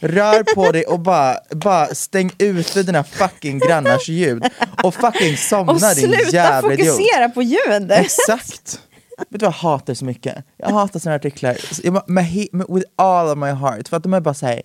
Rör 0.00 0.54
på 0.54 0.72
dig 0.72 0.84
och 0.84 1.00
bara, 1.00 1.38
bara 1.50 1.94
stäng 1.94 2.30
ute 2.38 2.82
dina 2.82 3.04
fucking 3.04 3.58
grannars 3.58 4.08
ljud 4.08 4.44
och 4.82 4.94
fucking 4.94 5.36
somna 5.36 5.72
Och 5.72 5.80
din 5.80 5.94
sluta 5.94 6.30
jävla 6.30 6.72
idiot. 6.72 6.88
fokusera 6.88 7.28
på 7.28 7.42
ljudet. 7.42 7.90
Exakt. 7.90 8.80
Vet 9.18 9.40
du 9.40 9.46
vad 9.46 9.54
jag 9.54 9.58
hatar 9.58 9.94
så 9.94 10.04
mycket? 10.04 10.44
Jag 10.56 10.68
hatar 10.68 11.00
såna 11.00 11.10
här 11.10 11.18
artiklar 11.18 11.56
Jag 11.82 11.92
med, 11.92 12.46
med, 12.52 12.66
with 12.68 12.86
all 12.96 13.28
of 13.28 13.38
my 13.38 13.50
heart. 13.50 13.88
För 13.88 13.96
att 13.96 14.02
de 14.02 14.14
är 14.14 14.20
bara 14.20 14.34
såhär, 14.34 14.62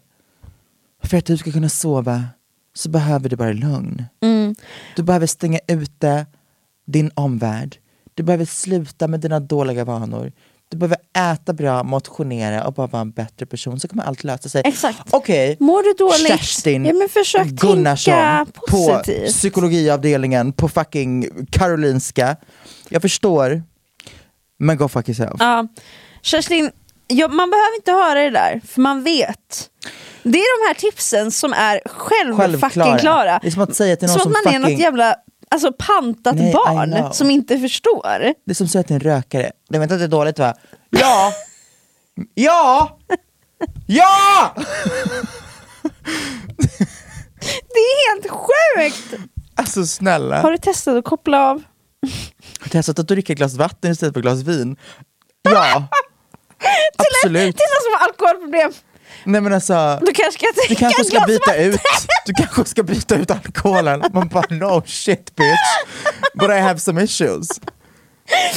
för 1.04 1.18
att 1.18 1.26
du 1.26 1.38
ska 1.38 1.52
kunna 1.52 1.70
sova 1.70 2.24
så 2.76 2.90
behöver 2.90 3.30
du 3.30 3.36
bara 3.36 3.54
lugn. 3.54 4.06
Du 4.96 5.04
behöver 5.04 5.28
stänga 5.28 5.60
ute 5.68 6.26
din 6.88 7.12
omvärld. 7.16 7.78
Du 8.14 8.24
behöver 8.24 8.46
sluta 8.46 9.08
med 9.08 9.20
dina 9.20 9.40
dåliga 9.40 9.86
vanor. 9.86 10.32
Du 10.70 10.78
behöver 10.78 10.98
äta 11.34 11.54
bra, 11.54 11.84
motionera 11.84 12.68
och 12.68 12.74
bara 12.74 12.88
vara 12.88 13.02
en 13.02 13.12
bättre 13.12 13.46
person 13.46 13.80
så 13.80 13.88
kommer 13.88 14.04
allt 14.04 14.24
lösa 14.24 14.50
sig. 14.50 14.62
Exakt. 14.66 15.00
Okej, 15.10 15.58
Mår 15.60 15.84
du 15.84 15.94
dåligt? 15.94 16.28
Kerstin 16.28 16.86
Ja, 16.86 16.94
men 16.94 17.10
försök 17.10 17.48
Gunnarsson 17.48 18.14
tänka 18.14 18.46
på 18.70 19.02
psykologiavdelningen 19.28 20.54
på 20.54 20.70
fucking 20.70 21.30
Karolinska. 21.52 22.36
Jag 22.90 23.02
förstår, 23.02 23.64
men 24.60 24.78
go 24.78 24.88
fuck 24.88 25.10
yourself. 25.10 25.36
Ja. 25.40 25.68
Kerstin, 26.22 26.72
ja, 27.08 27.28
man 27.28 27.50
behöver 27.50 27.76
inte 27.76 27.92
höra 27.92 28.22
det 28.22 28.30
där, 28.30 28.62
för 28.68 28.82
man 28.82 29.04
vet. 29.04 29.70
Det 30.24 30.38
är 30.40 30.64
de 30.64 30.68
här 30.68 30.74
tipsen 30.92 31.32
som 31.32 31.54
är 31.54 31.82
själv 31.86 32.36
Självklara. 32.38 32.70
fucking 32.70 32.98
klara. 33.00 33.40
Det 33.42 33.48
är 33.48 33.52
som 33.52 33.62
att 33.62 33.76
säga 33.76 33.96
till 33.96 34.08
någon 34.08 34.14
som 34.20 34.24
som 34.24 34.44
man 34.46 34.54
är 34.56 34.60
något 34.60 34.70
fucking- 34.70 34.80
jävla 34.82 35.16
alltså, 35.52 35.72
pantat 35.80 36.36
Nej, 36.36 36.54
barn 36.54 37.14
som 37.14 37.30
inte 37.30 37.60
förstår. 37.60 38.20
Det 38.20 38.52
är 38.52 38.54
som 38.54 38.66
att 38.66 38.72
säga 38.72 38.84
till 38.84 38.96
en 38.96 39.00
rökare, 39.00 39.52
du 39.70 39.80
vet 39.80 39.92
att 39.92 40.00
det 40.00 40.06
är 40.06 40.08
dåligt 40.08 40.40
va? 40.40 40.54
Ja! 40.90 41.34
Ja! 42.34 42.98
Ja! 43.88 44.54
Det 47.74 47.80
är 47.80 48.14
helt 48.14 48.30
sjukt! 48.32 49.24
Alltså 49.56 49.86
snälla. 49.86 50.42
Har 50.42 50.52
du 50.52 50.58
testat 50.58 50.96
att 50.96 51.06
koppla 51.06 51.50
av? 51.50 51.64
Har 52.60 52.64
du 52.64 52.70
testat 52.70 53.00
att 53.00 53.08
dricka 53.08 53.34
ett 53.34 53.40
glas 53.40 53.54
vatten 53.54 53.92
istället 53.92 54.14
för 54.14 54.20
ett 54.20 54.24
glas 54.24 54.42
vin? 54.42 54.78
Ja. 55.42 55.88
Absolut. 56.98 57.56
Någon 57.56 57.82
som 57.84 57.94
har 58.00 58.08
alkoholproblem. 58.08 58.72
Nej 59.24 59.42
men 59.42 59.54
alltså, 59.54 60.00
Du 60.06 60.14
kanske 60.14 60.32
ska 60.40 60.48
du 60.70 60.76
kanske 60.76 61.04
ska 61.04 61.20
byta 61.28 61.52
vatten. 61.52 61.64
ut, 61.70 61.80
du 62.26 62.34
kanske 62.34 62.66
ska 62.66 62.84
byta 62.84 63.16
ut 63.16 63.32
alkoholen. 63.32 64.04
Man 64.14 64.28
bara 64.28 64.46
no 64.50 64.84
shit 64.86 65.36
bitch, 65.36 65.58
but 66.34 66.50
I 66.50 66.60
have 66.60 66.80
some 66.80 67.04
issues. 67.04 67.48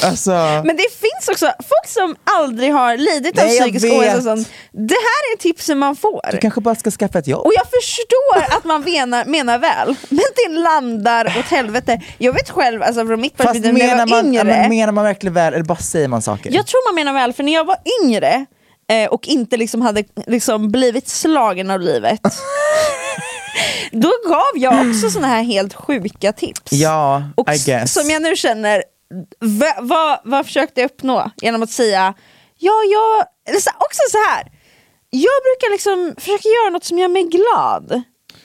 Alltså, 0.02 0.30
Men 0.64 0.76
det 0.76 0.86
finns 0.92 1.28
också 1.30 1.46
folk 1.46 1.86
som 1.86 2.16
aldrig 2.24 2.72
har 2.72 2.96
lidit 2.96 3.38
av 3.38 3.44
psykisk 3.46 3.86
ohälsa. 3.86 4.22
sånt. 4.22 4.48
Det 4.72 4.94
här 4.94 5.32
är 5.34 5.38
tipsen 5.38 5.78
man 5.78 5.96
får. 5.96 6.20
du 6.32 6.38
kanske 6.38 6.60
bara 6.60 6.74
ska 6.74 6.90
skaffa 6.90 7.18
ett 7.18 7.26
jobb. 7.26 7.46
Och 7.46 7.52
jag 7.56 7.66
förstår 7.80 8.56
att 8.56 8.64
man 8.64 8.80
menar, 8.80 9.24
menar 9.24 9.58
väl, 9.58 9.96
men 10.08 10.24
det 10.36 10.54
landar 10.60 11.26
åt 11.38 11.44
helvete. 11.44 12.00
Jag 12.18 12.32
vet 12.32 12.50
själv, 12.50 12.82
alltså 12.82 13.06
från 13.06 13.20
mitt 13.20 13.36
perspektiv 13.36 13.74
när 13.74 13.80
jag 13.88 13.96
var 13.96 14.06
man, 14.06 14.26
yngre, 14.26 14.44
men 14.44 14.68
menar 14.70 14.92
man 14.92 15.04
verkligen 15.04 15.34
väl 15.34 15.54
eller 15.54 15.64
bara 15.64 15.78
säger 15.78 16.08
man 16.08 16.22
saker? 16.22 16.50
jag 16.52 16.66
tror 16.66 16.88
man 16.88 16.94
menar 16.94 17.12
väl, 17.20 17.32
för 17.32 17.42
när 17.42 17.52
jag 17.52 17.64
var 17.64 17.76
yngre 18.02 18.46
eh, 18.90 19.08
och 19.08 19.28
inte 19.28 19.56
liksom 19.56 19.82
hade 19.82 20.04
liksom 20.26 20.70
blivit 20.70 21.08
slagen 21.08 21.70
av 21.70 21.80
livet, 21.80 22.20
då 23.92 24.12
gav 24.28 24.52
jag 24.54 24.88
också 24.88 25.10
såna 25.10 25.26
här 25.26 25.42
helt 25.42 25.74
sjuka 25.74 26.32
tips. 26.32 26.72
Ja, 26.72 27.22
Och 27.36 27.54
I 27.54 27.58
guess. 27.58 27.92
som 27.94 28.10
jag 28.10 28.22
nu 28.22 28.36
känner, 28.36 28.82
va, 29.40 29.74
vad, 29.80 30.18
vad 30.24 30.46
försökte 30.46 30.80
jag 30.80 30.90
uppnå 30.90 31.30
genom 31.36 31.62
att 31.62 31.70
säga, 31.70 32.14
ja 32.58 32.72
jag, 32.92 33.26
också 33.56 34.00
så 34.10 34.18
här. 34.28 34.42
jag 35.10 35.38
brukar 35.46 35.72
liksom 35.72 36.14
försöka 36.18 36.48
göra 36.48 36.70
något 36.70 36.84
som 36.84 36.98
gör 36.98 37.08
mig 37.08 37.22
glad. 37.22 38.02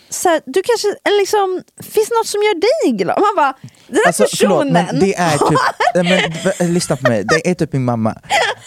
Så 0.09 0.29
här, 0.29 0.41
du 0.45 0.63
kanske, 0.63 0.87
eller 0.87 1.19
liksom, 1.19 1.61
finns 1.91 2.09
något 2.11 2.27
som 2.27 2.41
gör 2.43 2.53
dig 2.53 2.97
glad? 2.97 3.19
Man 3.21 3.35
bara, 3.35 3.53
den 3.87 3.95
här 3.97 4.07
Alltså 4.07 4.25
förlåt, 4.37 4.59
personen 4.59 4.73
men 4.73 4.99
det 4.99 5.15
är 5.15 5.37
typ, 5.37 6.59
men, 6.59 6.73
lyssna 6.73 6.95
på 6.95 7.09
mig, 7.09 7.23
det 7.23 7.49
är 7.49 7.53
typ 7.53 7.73
min 7.73 7.85
mamma. 7.85 8.15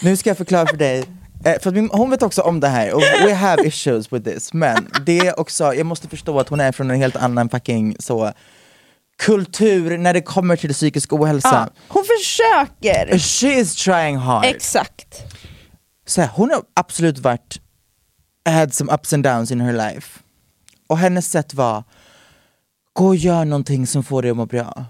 Nu 0.01 0.17
ska 0.17 0.29
jag 0.29 0.37
förklara 0.37 0.67
för 0.67 0.77
dig, 0.77 1.05
för 1.43 1.67
att 1.67 1.73
min, 1.73 1.89
hon 1.91 2.09
vet 2.09 2.23
också 2.23 2.41
om 2.41 2.59
det 2.59 2.67
här 2.67 2.93
och 2.93 3.01
we 3.01 3.33
have 3.33 3.67
issues 3.67 4.13
with 4.13 4.29
this, 4.29 4.53
men 4.53 4.91
det 5.05 5.19
är 5.19 5.39
också, 5.39 5.73
jag 5.73 5.85
måste 5.85 6.07
förstå 6.07 6.39
att 6.39 6.49
hon 6.49 6.59
är 6.59 6.71
från 6.71 6.91
en 6.91 6.97
helt 6.97 7.15
annan 7.15 7.49
fucking 7.49 7.95
så 7.99 8.33
kultur 9.17 9.97
när 9.97 10.13
det 10.13 10.21
kommer 10.21 10.55
till 10.55 10.73
psykisk 10.73 11.13
ohälsa. 11.13 11.69
ja, 11.75 11.81
hon 11.87 12.03
försöker. 12.19 13.17
She 13.19 13.47
is 13.59 13.75
trying 13.75 14.17
hard. 14.17 14.45
Exakt. 14.45 15.23
så 16.05 16.21
här, 16.21 16.29
hon 16.33 16.49
har 16.49 16.61
absolut 16.73 17.19
varit, 17.19 17.61
had 18.49 18.73
some 18.73 18.93
ups 18.93 19.13
and 19.13 19.23
downs 19.23 19.51
in 19.51 19.61
her 19.61 19.73
life. 19.73 20.19
Och 20.87 20.97
hennes 20.97 21.31
sätt 21.31 21.53
var, 21.53 21.83
gå 22.93 23.07
och 23.07 23.15
gör 23.15 23.45
någonting 23.45 23.87
som 23.87 24.03
får 24.03 24.21
dig 24.21 24.31
att 24.31 24.37
må 24.37 24.45
bra. 24.45 24.85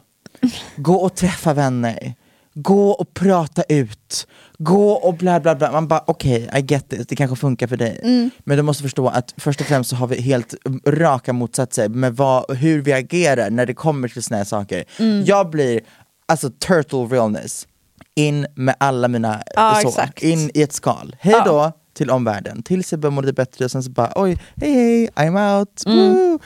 Gå 0.76 0.96
och 0.96 1.16
träffa 1.16 1.54
vänner. 1.54 2.14
Gå 2.62 2.92
och 2.92 3.14
prata 3.14 3.64
ut, 3.70 4.28
gå 4.58 4.92
och 4.92 5.14
bla 5.14 5.40
bla 5.40 5.56
bla. 5.56 5.72
Man 5.72 5.88
bara 5.88 6.04
okej, 6.08 6.48
okay, 6.48 6.62
I 6.62 6.66
get 6.66 6.90
this, 6.90 7.08
det 7.08 7.16
kanske 7.16 7.36
funkar 7.36 7.68
för 7.68 7.78
dig. 7.78 8.00
Mm. 8.04 8.30
Men 8.40 8.58
du 8.58 8.64
måste 8.64 8.84
förstå 8.84 9.08
att 9.08 9.34
först 9.38 9.62
och 9.62 9.68
främst 9.68 9.90
så 9.90 9.96
har 9.96 10.08
vi 10.08 10.22
helt 10.22 10.56
raka 10.86 11.34
motsatser 11.34 11.90
med 11.90 12.16
vad, 12.16 12.58
hur 12.58 12.82
vi 12.82 12.94
agerar 12.94 13.50
när 13.50 13.66
det 13.66 13.74
kommer 13.74 14.08
till 14.08 14.24
såna 14.24 14.38
här 14.38 14.46
saker. 14.46 14.84
Mm. 15.00 15.24
Jag 15.26 15.50
blir, 15.50 15.82
alltså 16.26 16.50
turtle 16.50 17.00
realness, 17.00 17.68
in 18.16 18.48
med 18.56 18.76
alla 18.80 19.08
mina, 19.08 19.44
Ja, 19.56 19.80
så, 19.82 19.88
exakt. 19.88 20.24
in 20.24 20.52
i 20.54 20.62
ett 20.62 20.74
skal. 20.74 21.16
Hej 21.20 21.42
då 21.46 21.72
till 21.94 22.10
omvärlden, 22.10 22.64
tills 22.64 22.92
jag 22.92 23.00
börjar 23.00 23.12
må 23.12 23.22
lite 23.22 23.34
bättre 23.34 23.66
och 23.66 23.72
sen 23.72 23.84
så 23.84 23.92
bara 23.92 24.12
oj, 24.16 24.38
hej 24.56 24.74
hej, 24.74 25.10
I'm 25.16 25.60
out. 25.60 25.84
Mm. 25.86 26.40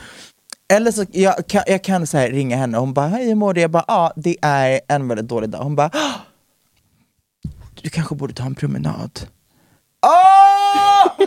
Eller 0.73 0.91
så 0.91 1.05
jag 1.11 1.47
kan 1.47 1.63
jag 1.67 1.83
kan 1.83 2.07
så 2.07 2.17
här 2.17 2.29
ringa 2.29 2.55
henne 2.57 2.77
och 2.77 2.83
hon 2.83 2.93
bara 2.93 3.07
hej 3.07 3.25
hur 3.27 3.35
mår 3.35 3.53
du? 3.53 3.61
Jag 3.61 3.71
bara 3.71 3.85
ja, 3.87 4.13
det 4.15 4.35
är 4.41 4.81
en 4.87 5.07
väldigt 5.07 5.27
dålig 5.27 5.49
dag. 5.49 5.59
Hon 5.59 5.75
bara 5.75 5.89
"Ah, 5.93 6.13
du 7.81 7.89
kanske 7.89 8.15
borde 8.15 8.33
ta 8.33 8.43
en 8.43 8.55
promenad. 8.55 9.19
Åh! 10.05 11.25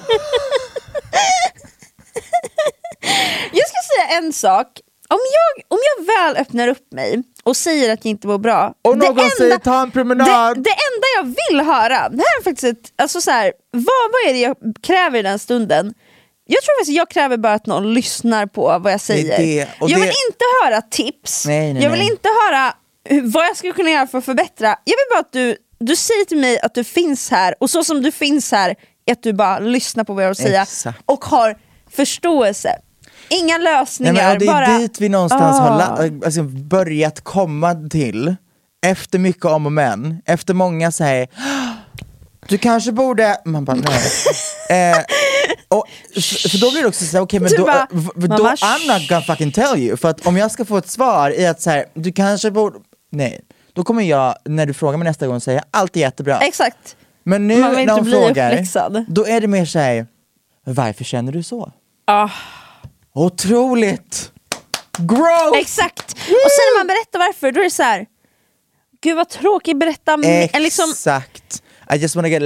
Jag 3.52 3.68
ska 3.68 3.78
säga 3.96 4.18
en 4.18 4.32
sak. 4.32 4.66
Om 5.08 5.18
jag, 5.18 5.64
om 5.68 5.78
jag 5.96 6.06
väl 6.06 6.36
öppnar 6.36 6.68
upp 6.68 6.92
mig 6.92 7.22
och 7.42 7.56
säger 7.56 7.92
att 7.92 8.04
jag 8.04 8.10
inte 8.10 8.26
mår 8.26 8.38
bra. 8.38 8.74
Och 8.82 8.98
någon 8.98 9.30
säger 9.30 9.58
ta 9.58 9.82
en 9.82 9.90
promenad. 9.90 10.56
Det, 10.56 10.62
det 10.62 10.70
enda 10.70 11.06
jag 11.16 11.24
vill 11.24 11.60
höra, 11.66 12.08
det 12.08 12.16
här 12.22 12.40
är 12.40 12.44
faktiskt 12.44 12.64
ett, 12.64 12.92
alltså 13.02 13.20
så 13.20 13.30
här, 13.30 13.52
vad, 13.70 13.82
vad 13.84 14.28
är 14.28 14.32
det 14.32 14.40
jag 14.40 14.56
kräver 14.82 15.18
i 15.18 15.22
den 15.22 15.38
stunden? 15.38 15.94
Jag 16.48 16.62
tror 16.62 16.80
faktiskt 16.80 16.96
jag 16.96 17.10
kräver 17.10 17.36
bara 17.36 17.54
att 17.54 17.66
någon 17.66 17.94
lyssnar 17.94 18.46
på 18.46 18.78
vad 18.78 18.92
jag 18.92 19.00
säger. 19.00 19.38
det, 19.38 19.68
och 19.80 19.90
jag 19.90 20.00
det- 20.00 20.06
vill 20.06 20.14
inte 20.30 20.44
höra 20.64 20.82
tips, 20.82 21.46
Nej, 21.46 21.74
nej, 21.74 21.82
jag 21.82 21.90
vill 21.90 22.00
nej. 22.00 22.10
inte 22.10 22.28
höra 22.46 22.74
vad 23.22 23.44
jag 23.46 23.56
skulle 23.56 23.72
kunna 23.72 23.90
göra 23.90 24.06
för 24.06 24.18
att 24.18 24.24
förbättra. 24.24 24.66
Jag 24.66 24.94
vill 24.96 25.06
bara 25.14 25.20
att 25.20 25.32
du, 25.32 25.56
du 25.78 25.96
säger 25.96 26.24
till 26.24 26.38
mig 26.38 26.60
att 26.60 26.74
du 26.74 26.84
finns 26.84 27.30
här 27.30 27.54
och 27.60 27.70
så 27.70 27.84
som 27.84 28.02
du 28.02 28.12
finns 28.12 28.52
här 28.52 28.74
är 29.06 29.12
att 29.12 29.22
du 29.22 29.32
bara 29.32 29.58
lyssnar 29.58 30.04
på 30.04 30.14
vad 30.14 30.22
jag 30.24 30.28
har 30.28 30.30
att 30.32 30.68
säga 30.68 30.94
och 31.06 31.24
har 31.24 31.56
förståelse. 31.90 32.70
Inga 33.28 33.58
Nej, 33.58 33.64
lösningar, 33.64 34.12
men, 34.12 34.32
och 34.32 34.38
det 34.38 34.44
är 34.46 34.52
bara... 34.52 34.78
dit 34.78 35.00
vi 35.00 35.08
någonstans 35.08 35.58
har 35.58 35.70
Ah. 35.80 36.10
alltså, 36.26 36.42
börjat 36.42 37.20
komma 37.20 37.74
till, 37.90 38.36
efter 38.86 39.18
mycket 39.18 39.44
om 39.44 39.66
och 39.66 39.72
men, 39.72 40.22
efter 40.26 40.54
många 40.54 40.92
säger 40.92 41.28
du 42.48 42.58
kanske 42.58 42.92
borde, 42.92 43.40
man 43.44 43.64
bara 43.64 43.76
nej. 43.76 44.00
eh, 44.92 44.98
och, 45.68 45.86
för, 46.22 46.60
då 46.60 46.70
blir 46.70 46.82
det 46.82 46.88
också 46.88 47.04
såhär, 47.04 47.24
okej 47.24 47.40
men 47.40 47.50
Du 47.50 47.56
då, 47.56 47.64
bara, 47.64 47.88
då 47.92 48.28
mamma, 48.28 48.54
I'm 48.54 48.98
not 48.98 49.08
gonna 49.08 49.22
fucking 49.22 49.52
tell 49.52 49.78
you, 49.78 49.96
för 49.96 50.08
att 50.08 50.26
om 50.26 50.36
jag 50.36 50.50
ska 50.50 50.64
få 50.64 50.76
ett 50.76 50.90
svar 50.90 51.30
i 51.30 51.46
att 51.46 51.62
såhär, 51.62 51.86
du 51.94 52.12
kanske 52.12 52.50
borde, 52.50 52.78
nej. 53.12 53.40
Då 53.72 53.84
kommer 53.84 54.02
jag, 54.02 54.34
när 54.44 54.66
du 54.66 54.74
frågar 54.74 54.98
mig 54.98 55.08
nästa 55.08 55.26
gång, 55.26 55.40
säga 55.40 55.64
allt 55.70 55.96
är 55.96 56.00
jättebra. 56.00 56.38
Exakt. 56.38 56.96
Men 57.24 57.48
nu 57.48 57.56
när 57.56 57.92
hon 57.92 58.10
frågar, 58.10 58.52
uppläxad. 58.52 59.04
då 59.08 59.26
är 59.26 59.40
det 59.40 59.46
mer 59.46 59.64
såhär, 59.64 60.06
varför 60.64 61.04
känner 61.04 61.32
du 61.32 61.42
så? 61.42 61.72
Ah. 62.04 62.30
Otroligt! 63.14 64.32
Growth! 64.98 65.58
Exakt! 65.58 66.12
Och 66.12 66.50
sen 66.52 66.66
när 66.66 66.78
man 66.78 66.86
berättar 66.86 67.18
varför, 67.18 67.52
då 67.52 67.60
är 67.60 67.64
det 67.64 67.70
så 67.70 67.82
här. 67.82 68.06
Gud 69.02 69.16
vad 69.16 69.28
tråkigt, 69.28 69.78
berätta 69.78 70.16
mer. 70.16 70.60
Liksom, 70.60 70.90
Exakt! 70.90 71.62
I 71.94 71.96
just 71.96 72.16
wanna 72.16 72.28
get 72.28 72.42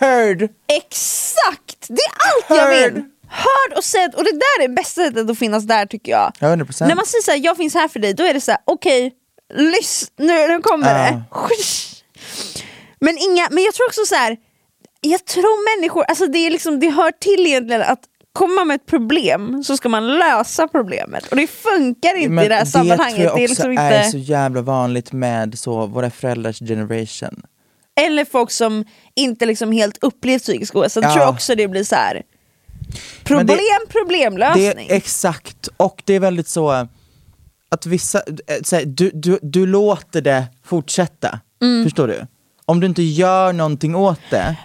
heard! 0.00 0.48
exakt! 0.68 1.86
Det 1.88 2.02
är 2.02 2.12
allt 2.28 2.46
jag 2.48 2.56
Hörd. 2.56 2.92
vill! 2.92 3.04
Hörd 3.28 3.76
och 3.78 3.84
sedd, 3.84 4.14
och 4.14 4.24
det 4.24 4.32
där 4.32 4.62
är 4.64 4.68
det 4.68 4.74
bästa 4.74 5.04
sättet 5.04 5.30
att 5.30 5.38
finnas 5.38 5.64
där 5.64 5.86
tycker 5.86 6.12
jag. 6.12 6.32
Ja, 6.40 6.46
100%. 6.48 6.86
När 6.86 6.94
man 6.94 7.06
säger 7.06 7.22
såhär, 7.22 7.38
jag 7.38 7.56
finns 7.56 7.74
här 7.74 7.88
för 7.88 8.00
dig, 8.00 8.14
då 8.14 8.22
är 8.24 8.34
det 8.34 8.40
såhär, 8.40 8.60
okej, 8.64 9.12
lyssna, 9.54 10.08
nu, 10.16 10.48
nu 10.48 10.58
kommer 10.60 10.94
det. 10.94 11.22
Men, 13.00 13.18
inga, 13.18 13.48
men 13.50 13.64
jag 13.64 13.74
tror 13.74 13.86
också 13.86 14.04
så 14.06 14.14
här. 14.14 14.36
jag 15.00 15.24
tror 15.24 15.76
människor, 15.80 16.04
alltså 16.08 16.26
det, 16.26 16.38
är 16.38 16.50
liksom, 16.50 16.80
det 16.80 16.90
hör 16.90 17.10
till 17.10 17.46
egentligen 17.46 17.82
att 17.82 18.00
komma 18.32 18.64
med 18.64 18.74
ett 18.74 18.86
problem 18.86 19.64
så 19.64 19.76
ska 19.76 19.88
man 19.88 20.18
lösa 20.18 20.68
problemet 20.68 21.26
och 21.26 21.36
det 21.36 21.46
funkar 21.46 22.16
inte 22.16 22.28
Men 22.30 22.44
i 22.44 22.48
det 22.48 22.54
här 22.54 22.64
sammanhanget. 22.64 23.14
tror 23.14 23.26
jag 23.26 23.36
det 23.36 23.44
är 23.44 23.50
också 23.50 23.68
liksom 23.68 23.86
är 23.86 23.98
inte... 23.98 24.10
så 24.10 24.18
jävla 24.18 24.60
vanligt 24.62 25.12
med 25.12 25.58
så, 25.58 25.86
våra 25.86 26.10
föräldrars 26.10 26.58
generation. 26.58 27.42
Eller 28.00 28.24
folk 28.24 28.50
som 28.50 28.84
inte 29.14 29.46
liksom 29.46 29.72
helt 29.72 29.98
upplevt 30.04 30.42
psykisk 30.42 30.76
ohälsa, 30.76 31.00
Ja. 31.02 31.12
tror 31.12 31.22
jag 31.24 31.34
också 31.34 31.54
det 31.54 31.68
blir 31.68 31.84
så 31.84 31.94
här. 31.94 32.22
Problem, 33.24 33.46
det- 33.46 33.92
problemlösning. 33.92 34.64
Det 34.64 34.92
är 34.92 34.96
exakt, 34.96 35.68
och 35.76 36.02
det 36.06 36.14
är 36.14 36.20
väldigt 36.20 36.48
så 36.48 36.70
att 37.68 37.86
vissa, 37.86 38.18
eh, 38.18 38.56
så 38.62 38.76
här, 38.76 38.84
du, 38.84 39.10
du, 39.14 39.38
du 39.42 39.66
låter 39.66 40.20
det 40.20 40.44
fortsätta. 40.64 41.40
Mm. 41.62 41.84
Förstår 41.84 42.08
du? 42.08 42.26
Om 42.64 42.80
du 42.80 42.86
inte 42.86 43.02
gör 43.02 43.52
någonting 43.52 43.94
åt 43.96 44.20
det, 44.30 44.56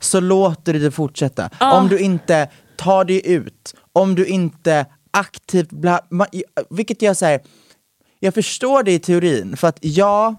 så 0.00 0.20
låter 0.20 0.72
du 0.72 0.78
det 0.78 0.90
fortsätta. 0.90 1.50
Om 1.60 1.88
du 1.88 1.98
inte 1.98 2.48
tar 2.76 3.04
dig 3.04 3.26
ut, 3.32 3.74
om 3.92 4.14
du 4.14 4.26
inte 4.26 4.86
aktivt, 5.10 5.70
bla, 5.70 6.00
vilket 6.70 7.02
jag 7.02 7.16
säger, 7.16 7.40
jag 8.20 8.34
förstår 8.34 8.82
det 8.82 8.92
i 8.92 8.98
teorin, 8.98 9.56
för 9.56 9.68
att 9.68 9.78
ja, 9.80 10.34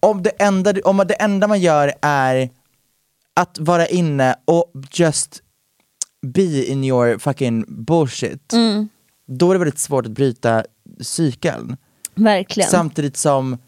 om 0.00 0.22
det 0.22 0.30
enda, 0.30 0.74
om 0.84 0.96
det 0.96 1.14
enda 1.14 1.46
man 1.46 1.60
gör 1.60 1.92
är 2.02 2.50
att 3.34 3.58
vara 3.58 3.86
inne 3.86 4.34
och 4.44 4.72
just 4.92 5.42
be 6.22 6.64
in 6.66 6.84
your 6.84 7.18
fucking 7.18 7.64
bullshit, 7.68 8.52
då 9.26 9.50
är 9.50 9.54
det 9.54 9.58
väldigt 9.58 9.78
svårt 9.78 10.06
att 10.06 10.12
bryta 10.12 10.64
cykeln. 11.00 11.76
Verkligen. 12.14 12.70
Samtidigt 12.70 13.16
som 13.16 13.58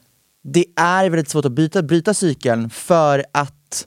det 0.45 0.65
är 0.77 1.11
väldigt 1.11 1.29
svårt 1.29 1.45
att 1.45 1.53
bryta, 1.53 1.83
bryta 1.83 2.15
cykeln 2.15 2.71
för 2.71 3.25
att 3.33 3.87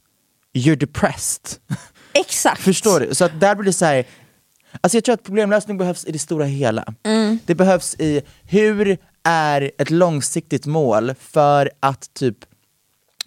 you're 0.54 0.76
depressed. 0.76 1.60
Exakt. 2.14 2.62
Förstår 2.62 3.00
du? 3.00 3.16
Så 3.16 3.26
att 3.26 3.39
där 3.39 3.56
blir 3.56 3.66
det 3.66 3.74
så 3.74 3.86
här, 3.86 4.06
alltså 4.82 4.98
jag 4.98 5.04
tror 5.04 5.14
att 5.14 5.24
problemlösning 5.24 5.78
behövs 5.78 6.06
i 6.06 6.12
det 6.12 6.20
stora 6.20 6.46
hela. 6.46 6.93
Mm. 7.04 7.39
Det 7.46 7.56
behövs 7.56 7.96
i 8.00 8.22
hur 8.43 8.98
är 9.26 9.72
ett 9.78 9.90
långsiktigt 9.90 10.66
mål 10.66 11.14
för 11.20 11.72
att 11.80 12.14
typ 12.14 12.38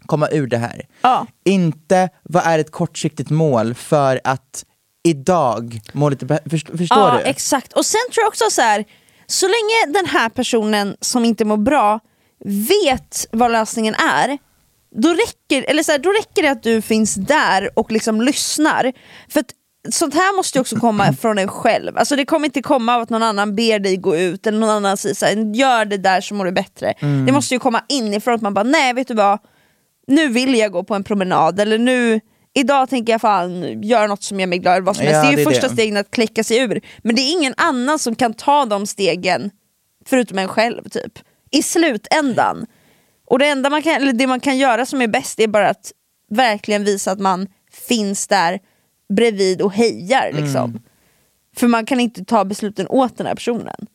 komma 0.07 0.29
ur 0.29 0.47
det 0.47 0.59
här. 0.59 0.87
Ja. 1.01 1.27
Inte 1.45 2.09
vad 2.23 2.47
är 2.47 2.59
ett 2.59 2.71
kortsiktigt 2.71 3.31
mål 3.31 3.75
för 3.75 4.21
att 4.25 4.65
idag 5.05 5.81
må 5.93 6.09
lite 6.09 6.27
bättre. 6.27 6.51
Först, 6.51 6.69
förstår 6.69 6.99
ja, 6.99 7.19
du? 7.19 7.25
exakt. 7.25 7.73
Och 7.73 7.87
sen 7.87 8.01
tror 8.13 8.23
jag 8.23 8.29
också 8.29 8.45
så 8.51 8.63
här. 8.63 8.85
så 9.27 9.47
länge 9.47 9.99
den 9.99 10.07
här 10.07 10.29
personen 10.29 10.97
som 11.01 11.25
inte 11.25 11.45
mår 11.45 11.57
bra 11.57 12.01
vet 12.45 13.27
vad 13.33 13.53
lösningen 13.53 13.95
är, 13.95 14.39
då 14.91 15.09
räcker, 15.09 15.71
eller 15.71 15.83
så 15.83 15.93
här, 15.93 15.99
då 15.99 16.11
räcker 16.11 16.43
det 16.43 16.49
att 16.49 16.63
du 16.63 16.83
finns 16.83 17.15
där 17.15 17.79
och 17.79 17.93
liksom 17.93 18.21
lyssnar. 18.21 18.93
För 19.29 19.41
att 19.41 19.51
sånt 19.93 20.15
här 20.15 20.37
måste 20.37 20.59
ju 20.59 20.61
också 20.61 20.77
komma 20.77 21.13
från 21.21 21.39
en 21.39 21.49
själv. 21.49 21.99
Alltså 21.99 22.17
det 22.17 22.25
kommer 22.25 22.47
inte 22.47 22.63
komma 22.63 22.95
av 22.95 23.03
att 23.03 23.11
någon 23.11 23.23
annan 23.23 23.55
ber 23.55 23.79
dig 23.79 23.97
gå 23.97 24.17
ut 24.17 24.47
eller 24.47 24.59
någon 24.59 24.71
annan 24.71 24.97
säger 24.97 25.15
så 25.15 25.27
här, 25.27 25.55
gör 25.55 25.85
det 25.85 25.97
där 25.97 26.21
så 26.21 26.35
mår 26.35 26.45
du 26.45 26.53
bättre. 26.53 26.93
Mm. 26.93 27.27
Det 27.27 27.33
måste 27.33 27.55
ju 27.55 27.61
komma 27.61 27.83
inifrån 27.89 28.35
att 28.35 28.43
man 28.43 28.55
bara, 28.55 28.63
nej 28.65 28.93
vet 28.93 29.09
du 29.09 29.15
vad, 29.15 29.39
nu 30.07 30.29
vill 30.29 30.55
jag 30.55 30.73
gå 30.73 30.85
på 30.85 30.95
en 30.95 31.05
promenad 31.05 31.61
eller 31.61 31.79
nu 31.79 32.21
Idag 32.55 32.91
tänker 32.91 33.13
jag 33.13 33.21
fan 33.21 33.83
göra 33.83 34.07
något 34.07 34.23
som 34.23 34.41
gör 34.41 34.47
mig 34.47 34.59
glad, 34.59 34.85
vad 34.85 34.97
som 34.97 35.05
Ja, 35.05 35.11
helst. 35.13 35.23
Det 35.23 35.29
är 35.29 35.39
ju 35.39 35.45
det 35.45 35.51
första 35.51 35.69
det. 35.69 35.73
stegen 35.73 35.97
att 35.97 36.11
klicka 36.11 36.45
sig 36.45 36.59
ur. 36.59 36.81
Men 36.99 37.17
det 37.17 37.23
är 37.23 37.33
ingen 37.33 37.55
annan 37.57 37.99
som 37.99 38.15
kan 38.15 38.35
ta 38.35 38.65
de 38.65 38.87
stegen, 38.87 39.51
förutom 40.07 40.39
en 40.39 40.49
själv 40.49 40.89
typ. 40.89 41.13
I 41.51 41.63
slutändan. 41.63 42.67
Och 43.27 43.39
det 43.39 43.47
enda 43.47 43.71
man 43.71 43.83
kan, 43.83 43.93
eller 43.93 44.13
det 44.13 44.27
man 44.27 44.41
kan 44.41 44.59
göra 44.59 44.87
som 44.87 45.03
är 45.03 45.07
bäst 45.07 45.41
är 45.41 45.47
bara 45.49 45.69
att 45.69 45.93
verkligen 46.31 46.85
visa 46.85 47.13
att 47.13 47.21
man 47.21 47.47
finns 47.89 48.27
där 48.27 48.59
bredvid 49.09 49.63
och 49.63 49.73
hejar. 49.73 50.33
Liksom. 50.33 50.71
Mm. 50.71 50.83
För 51.57 51.69
man 51.69 51.87
kan 51.87 52.01
inte 52.01 52.25
ta 52.25 52.45
besluten 52.45 52.87
åt 52.89 53.17
den 53.17 53.27
här 53.27 53.35
personen. 53.35 53.87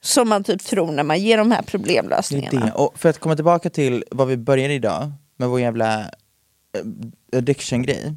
Som 0.00 0.28
man 0.28 0.44
typ 0.44 0.62
tror 0.62 0.92
när 0.92 1.02
man 1.02 1.18
ger 1.18 1.38
de 1.38 1.50
här 1.50 1.62
Det 1.62 1.68
är 1.68 1.70
problemlösningarna. 1.70 2.66
det. 2.66 2.72
Och 2.72 2.98
för 2.98 3.08
att 3.08 3.18
komma 3.18 3.34
tillbaka 3.34 3.70
till 3.70 4.04
vad 4.10 4.28
vi 4.28 4.36
började 4.36 4.74
idag, 4.74 5.12
med 5.36 5.48
vår 5.48 5.60
jävla 5.60 6.00
eh, 6.00 6.08
addiction-grej. 7.38 8.14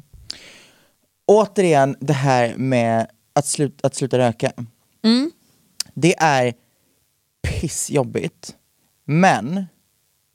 Återigen 1.26 1.96
det 2.00 2.12
här 2.12 2.54
med 2.56 3.06
att, 3.32 3.46
slut, 3.46 3.80
att 3.82 3.94
sluta 3.94 4.18
röka. 4.18 4.52
Det 5.94 6.14
är 6.18 6.54
pissjobbigt, 7.42 8.54
men 9.04 9.66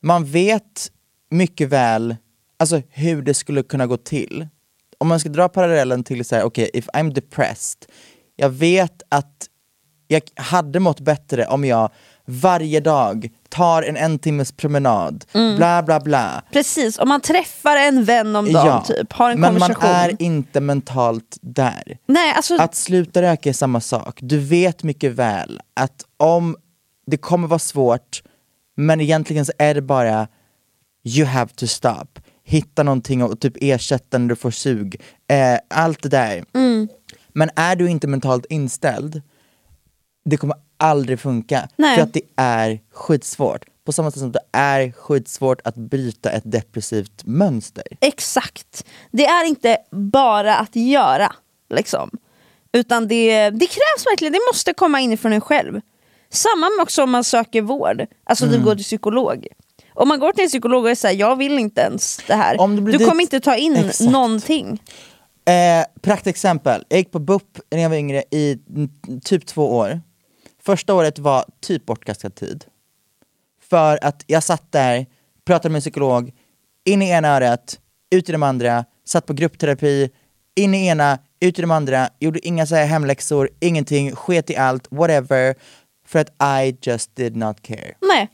man 0.02 0.26
vet 0.26 0.92
mycket 1.30 1.70
väl 1.70 2.16
alltså, 2.58 2.82
hur 2.90 3.22
det 3.22 3.34
skulle 3.34 3.64
kunna 3.64 3.88
gå 3.88 3.98
till. 3.98 4.48
Om 4.98 5.08
man 5.08 5.20
ska 5.20 5.30
dra 5.30 5.50
parallellen 5.50 6.04
till 6.04 6.26
så 6.26 6.36
här, 6.36 6.44
okej, 6.44 6.70
if 6.74 6.88
I'm 6.88 7.14
depressed, 7.14 7.86
jag 8.36 8.50
vet 8.50 9.02
att 9.10 9.48
jag 10.08 10.22
hade 10.36 10.80
mått 10.80 11.00
bättre 11.00 11.46
om 11.46 11.66
jag 11.66 11.90
varje 12.26 12.80
dag 12.80 13.30
tar 13.50 13.84
en 13.84 13.98
en 13.98 14.20
timmes 14.20 14.52
promenad, 14.52 15.26
bla 15.58 15.84
bla 15.84 16.00
bla. 16.00 16.44
Precis, 16.52 17.00
om 17.00 17.10
man 17.10 17.22
träffar 17.22 17.78
en 17.78 18.04
vän 18.04 18.36
om 18.36 18.54
dagen 18.54 18.84
typ, 18.84 19.14
har 19.14 19.32
en 19.32 19.40
men 19.40 19.52
konversation. 19.54 19.90
man 19.90 19.92
är 19.92 20.22
inte 20.22 20.60
mentalt 20.62 21.38
där. 21.42 21.98
Nej, 22.06 22.34
alltså, 22.36 22.56
Att 22.56 22.76
sluta 22.76 23.22
röka 23.22 23.50
är 23.50 23.54
samma 23.54 23.82
sak. 23.82 24.20
Du 24.22 24.40
vet 24.40 24.84
mycket 24.84 25.12
väl 25.12 25.62
att 25.74 26.06
om 26.18 26.56
det 27.08 27.18
kommer 27.18 27.48
vara 27.48 27.60
svårt, 27.60 28.24
men 28.76 29.02
egentligen 29.02 29.46
så 29.46 29.52
är 29.58 29.74
det 29.74 29.82
bara 29.82 30.28
you 31.04 31.26
have 31.28 31.52
to 31.56 31.68
stop. 31.68 32.08
Hitta 32.50 32.84
någonting 32.84 33.24
och 33.24 33.40
typ 33.40 33.54
ersätta 33.62 34.18
när 34.18 34.28
du 34.30 34.36
får 34.36 34.52
sug. 34.52 35.02
Eh, 35.28 35.60
allt 35.70 36.04
det 36.04 36.10
där. 36.10 36.46
Men 37.34 37.50
är 37.56 37.76
du 37.76 37.90
inte 37.90 38.08
mentalt 38.08 38.46
inställd, 38.50 39.22
det 40.26 40.38
kommer 40.38 40.56
aldrig 40.78 41.20
funka. 41.20 41.70
Nej. 41.76 41.96
För 41.96 42.04
att 42.04 42.14
det 42.14 42.22
är 42.36 42.80
skitsvårt. 42.94 43.66
På 43.86 43.92
samma 43.92 44.12
sätt 44.12 44.20
som 44.20 44.32
det 44.32 44.40
är 44.52 44.92
skitsvårt 44.92 45.62
att 45.64 45.76
bryta 45.76 46.32
ett 46.32 46.52
depressivt 46.52 47.24
mönster. 47.26 47.84
Exakt. 48.02 48.86
Det 49.12 49.26
är 49.26 49.46
inte 49.46 49.78
bara 49.92 50.56
att 50.56 50.76
göra. 50.76 51.34
Liksom. 51.70 52.10
Utan 52.72 53.08
det, 53.08 53.50
det 53.50 53.68
krävs 53.68 54.06
verkligen, 54.06 54.34
det 54.34 54.40
måste 54.54 54.74
komma 54.74 55.00
inifrån 55.02 55.34
en 55.34 55.42
själv. 55.42 55.82
Samma 56.30 56.70
också 56.82 57.04
om 57.04 57.12
man 57.12 57.24
söker 57.24 57.62
vård, 57.62 58.06
alltså 58.24 58.46
Mm. 58.46 58.56
typ 58.58 58.66
går 58.66 58.76
till 58.76 58.84
psykolog. 58.84 59.48
Om 59.98 60.08
man 60.08 60.20
går 60.20 60.32
till 60.32 60.44
en 60.44 60.50
psykolog 60.50 60.86
och 60.86 60.98
säger 60.98 61.20
jag 61.20 61.36
vill 61.36 61.60
inte 61.60 61.82
ens 61.82 62.18
det 62.28 62.34
här. 62.36 62.60
Om 62.62 62.76
du 62.76 62.82
blir 62.82 62.94
du 62.94 62.98
dit- 62.98 63.08
kommer 63.08 63.22
inte 63.22 63.40
ta 63.40 63.56
in 63.56 63.76
Exakt. 63.76 64.12
någonting. 64.12 64.82
Eh, 65.46 65.86
praktexempel, 66.02 66.86
jag 66.90 66.98
gick 66.98 67.12
på 67.12 67.20
BUP 67.20 67.60
när 67.72 67.82
jag 67.82 67.90
var 67.90 67.96
yngre 67.98 68.24
i 68.32 68.60
mm, 68.70 68.90
typ 69.24 69.46
två 69.46 69.76
år. 69.78 70.02
Första 70.64 70.94
året 70.94 71.20
var 71.20 71.46
typ 71.62 71.86
bortkastad 71.86 72.30
tid. 72.30 72.66
För 73.70 74.00
att 74.02 74.24
jag 74.28 74.44
satt 74.44 74.72
där, 74.72 75.06
pratade 75.46 75.70
med 75.72 75.76
en 75.78 75.82
psykolog, 75.82 76.32
in 76.86 77.02
i 77.02 77.10
ena 77.10 77.28
örat, 77.36 77.80
ut 78.12 78.30
i 78.30 78.32
de 78.32 78.44
andra, 78.44 78.86
satt 79.06 79.26
på 79.26 79.34
gruppterapi, 79.34 80.10
in 80.56 80.74
i 80.74 80.88
ena, 80.88 81.20
ut 81.40 81.60
i 81.60 81.62
de 81.62 81.72
andra, 81.72 82.10
gjorde 82.20 82.48
inga 82.48 82.66
så 82.66 82.76
här 82.76 82.86
hemläxor, 82.86 83.50
ingenting, 83.60 84.16
sket 84.16 84.50
i 84.50 84.56
allt, 84.56 84.88
whatever. 84.92 85.56
För 86.06 86.20
att 86.20 86.30
I 86.66 86.78
just 86.82 87.16
did 87.16 87.36
not 87.36 87.62
care. 87.62 87.94
Nej. 88.02 88.30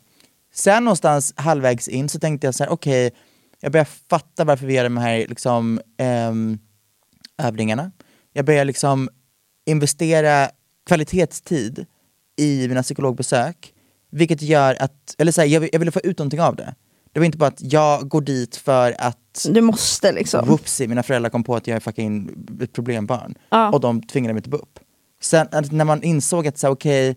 Sen 0.55 0.83
någonstans 0.83 1.33
halvvägs 1.35 1.87
in 1.87 2.09
så 2.09 2.19
tänkte 2.19 2.47
jag 2.47 2.55
så 2.55 2.63
här: 2.63 2.71
okej, 2.71 3.11
jag 3.59 3.71
börjar 3.71 3.87
fatta 4.09 4.43
varför 4.43 4.65
vi 4.65 4.73
gör 4.73 4.83
de 4.83 4.97
här 4.97 5.17
liksom, 5.17 5.81
ehm, 5.97 6.59
övningarna. 7.37 7.91
Jag 8.33 8.45
börjar 8.45 8.65
liksom 8.65 9.09
investera 9.65 10.49
kvalitetstid 10.85 11.85
i 12.37 12.67
mina 12.67 12.83
psykologbesök, 12.83 13.73
vilket 14.11 14.41
gör 14.41 14.77
att, 14.79 15.15
eller 15.17 15.31
så 15.31 15.41
här, 15.41 15.47
jag, 15.47 15.69
jag 15.73 15.79
ville 15.79 15.91
få 15.91 15.99
ut 15.99 16.17
någonting 16.19 16.41
av 16.41 16.55
det. 16.55 16.75
Det 17.11 17.19
var 17.19 17.25
inte 17.25 17.37
bara 17.37 17.47
att 17.47 17.73
jag 17.73 18.09
går 18.09 18.21
dit 18.21 18.55
för 18.55 18.95
att 18.97 19.47
Du 19.51 19.61
måste 19.61 20.11
liksom. 20.11 20.47
Whoopsie, 20.47 20.87
mina 20.87 21.03
föräldrar 21.03 21.29
kom 21.29 21.43
på 21.43 21.55
att 21.55 21.67
jag 21.67 21.75
är 21.75 21.79
fucking 21.79 22.29
ett 22.61 22.73
problembarn. 22.73 23.35
Ja. 23.49 23.71
Och 23.71 23.79
de 23.79 24.01
tvingade 24.01 24.33
mig 24.33 24.43
till 24.43 24.51
BUP. 24.51 24.79
Sen 25.21 25.47
när 25.71 25.85
man 25.85 26.03
insåg 26.03 26.47
att 26.47 26.57
så 26.57 26.67
här, 26.67 26.73
okej, 26.73 27.15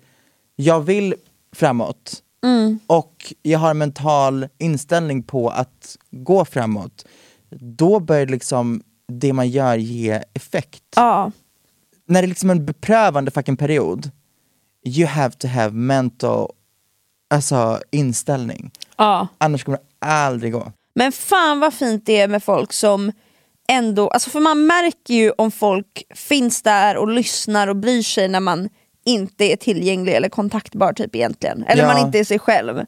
jag 0.57 0.81
vill 0.81 1.15
framåt. 1.53 2.23
Mm. 2.47 2.79
Och 2.87 3.35
jag 3.43 3.59
har 3.59 3.71
en 3.71 3.79
mental 3.79 4.47
inställning 4.59 5.23
på 5.23 5.49
att 5.49 5.97
gå 6.11 6.45
framåt. 6.45 7.07
Då 7.51 8.01
börjar 8.01 8.27
liksom 8.27 8.83
det 9.13 9.33
man 9.33 9.49
gör 9.49 9.77
ge 9.77 10.23
effekt. 10.35 10.83
Ja. 10.97 11.33
När 12.09 12.23
det 12.23 12.27
är 12.27 12.29
liksom 12.29 12.51
en 12.51 12.67
beprövande 12.67 13.31
fucking 13.31 13.57
period, 13.57 14.11
you 14.85 15.07
have 15.07 15.35
to 15.35 15.49
have 15.49 15.71
mental 15.71 16.51
alltså, 17.31 17.81
inställning. 17.91 18.71
ja. 18.97 19.29
Annars 19.39 19.65
kommer 19.65 19.79
det 19.79 20.07
aldrig 20.07 20.53
gå. 20.53 20.73
Men 20.95 21.13
fan 21.13 21.61
vad 21.61 21.75
fint 21.75 22.07
det 22.07 22.21
är 22.21 22.29
med 22.29 22.45
folk 22.45 22.73
som 22.73 23.13
ändå, 23.69 24.09
alltså 24.09 24.31
för 24.31 24.41
man 24.41 24.67
märker 24.67 25.15
ju 25.15 25.31
om 25.31 25.51
folk 25.51 26.03
finns 26.15 26.63
där 26.63 26.97
och 26.97 27.09
lyssnar 27.09 27.69
och 27.69 27.77
bryr 27.77 28.03
sig 28.03 28.29
när 28.29 28.41
man 28.41 28.69
inte 29.07 29.45
är 29.45 29.57
tillgänglig 29.57 30.15
eller 30.15 30.29
kontaktbar 30.29 30.93
typ 30.93 31.15
egentligen. 31.15 31.65
Eller 31.69 31.83
Ja. 31.83 31.89
man 31.95 32.07
inte 32.07 32.19
är 32.19 32.25
sig 32.25 32.39
själv. 32.39 32.85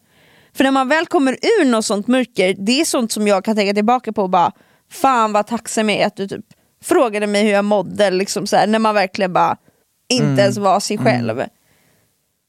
För 0.55 0.64
när 0.64 0.71
man 0.71 0.89
väl 0.89 1.07
kommer 1.07 1.33
ur 1.33 1.64
något 1.64 1.85
sånt 1.85 2.07
mörker, 2.07 2.55
det 2.59 2.81
är 2.81 2.85
sånt 2.85 3.12
som 3.12 3.27
jag 3.29 3.45
kan 3.45 3.57
tänka 3.57 3.75
tillbaka 3.75 4.12
på 4.12 4.23
och 4.23 4.31
bara 4.31 4.53
Fan 4.91 5.33
vad 5.33 5.47
tacksam 5.47 5.91
jag 5.91 5.99
är 5.99 6.07
att 6.07 6.16
du 6.16 6.29
typ 6.29 6.45
frågade 6.85 7.27
mig 7.27 7.43
hur 7.45 7.51
jag 7.51 7.64
mådde, 7.64 8.11
liksom 8.11 8.47
så 8.47 8.57
här, 8.57 8.66
när 8.66 8.79
man 8.79 8.95
verkligen 8.95 9.33
bara 9.33 9.57
inte 10.09 10.43
ens 10.43 10.59
var 10.59 10.81
sig 10.81 10.99
själv. 10.99 11.43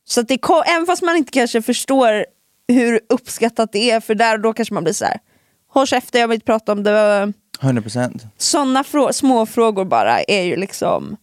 Så 0.05 0.21
att 0.21 0.27
det, 0.27 0.39
även 0.67 0.85
fast 0.85 1.01
man 1.01 1.15
inte 1.17 1.31
kanske 1.31 1.61
förstår 1.61 2.25
hur 2.67 2.99
uppskattat 3.09 3.71
det 3.71 3.91
är, 3.91 3.99
för 3.99 4.15
där 4.15 4.33
och 4.35 4.41
då 4.41 4.53
kanske 4.53 4.73
man 4.73 4.83
blir 4.83 4.93
så 4.93 5.05
här. 5.05 5.19
håll 5.67 5.87
käften, 5.87 6.21
jag 6.21 6.27
vill 6.27 6.35
inte 6.35 6.45
prata 6.45 6.71
om 6.71 6.83
det. 6.83 7.33
100%. 7.61 8.21
Sådana 8.37 8.83
frå- 8.83 9.11
små 9.11 9.45
frågor 9.45 9.85
bara 9.85 10.21
är 10.21 10.41
ju 10.43 10.55
liksom 10.55 11.17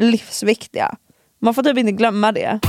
livsviktiga. 0.00 0.96
Man 1.40 1.54
får 1.54 1.62
typ 1.62 1.78
inte 1.78 1.92
glömma 1.92 2.32
det. 2.32 2.60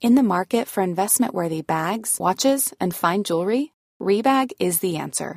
In 0.00 0.16
the 0.16 0.22
market 0.22 0.68
for 0.68 0.82
investment 0.82 1.34
worthy 1.34 1.62
bags, 1.62 2.20
watches, 2.20 2.74
and 2.80 2.94
fine 2.94 3.22
jewelry, 3.22 3.72
Rebag 4.00 4.52
is 4.58 4.80
the 4.80 4.96
answer. 4.96 5.36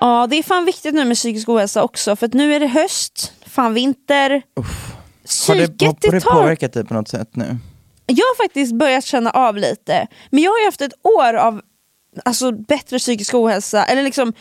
Ja 0.00 0.26
det 0.30 0.36
är 0.36 0.42
fan 0.42 0.64
viktigt 0.64 0.94
nu 0.94 1.04
med 1.04 1.16
psykisk 1.16 1.48
ohälsa 1.48 1.82
också 1.82 2.16
för 2.16 2.30
nu 2.32 2.54
är 2.54 2.60
det 2.60 2.66
höst, 2.66 3.32
fan 3.46 3.74
vinter. 3.74 4.42
Har 5.48 5.54
det, 5.54 6.06
har 6.06 6.12
det 6.12 6.20
påverkat 6.40 6.72
dig 6.72 6.84
på 6.84 6.94
något 6.94 7.08
sätt 7.08 7.36
nu? 7.36 7.56
Jag 8.06 8.24
har 8.24 8.44
faktiskt 8.44 8.74
börjat 8.74 9.04
känna 9.04 9.30
av 9.30 9.56
lite, 9.56 10.06
men 10.30 10.42
jag 10.42 10.50
har 10.50 10.58
ju 10.58 10.64
haft 10.64 10.80
ett 10.80 10.92
år 11.02 11.34
av 11.34 11.60
alltså, 12.24 12.52
bättre 12.52 12.98
psykisk 12.98 13.34
ohälsa, 13.34 13.84
eller 13.84 14.02
liksom 14.02 14.32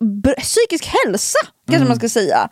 br- 0.00 0.40
psykisk 0.40 0.86
hälsa 0.86 1.38
kanske 1.70 1.88
man 1.88 1.96
ska 1.96 2.08
säga. 2.08 2.48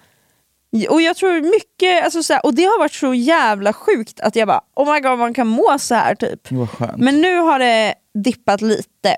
Och 0.88 1.03
jag 1.03 1.16
tror 1.16 1.40
mycket, 1.40 2.05
alltså, 2.05 2.22
så 2.22 2.32
här, 2.32 2.46
och 2.46 2.55
det 2.55 2.64
har 2.64 2.78
varit 2.78 2.92
så 2.92 3.14
jävla 3.14 3.72
sjukt 3.72 4.20
att 4.20 4.36
jag 4.36 4.48
bara 4.48 4.61
oh 4.76 4.94
my 4.94 5.01
god 5.01 5.18
man 5.18 5.34
kan 5.34 5.46
må 5.46 5.76
så 5.78 5.94
här 5.94 6.14
typ. 6.14 6.51
Men 6.98 7.20
nu 7.20 7.36
har 7.36 7.59
det 7.59 7.94
dippat 8.24 8.61
lite. 8.61 9.16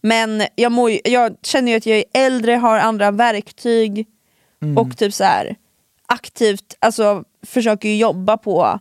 Men 0.00 0.42
jag, 0.54 0.72
mår, 0.72 0.92
jag 1.04 1.36
känner 1.42 1.72
ju 1.72 1.78
att 1.78 1.86
jag 1.86 1.98
är 1.98 2.04
äldre, 2.14 2.52
har 2.54 2.78
andra 2.78 3.10
verktyg 3.10 4.06
och 4.76 4.98
typ 4.98 5.14
så 5.14 5.24
här 5.24 5.56
aktivt 6.06 6.76
alltså, 6.80 7.24
försöker 7.46 7.88
jobba 7.88 8.36
på 8.36 8.80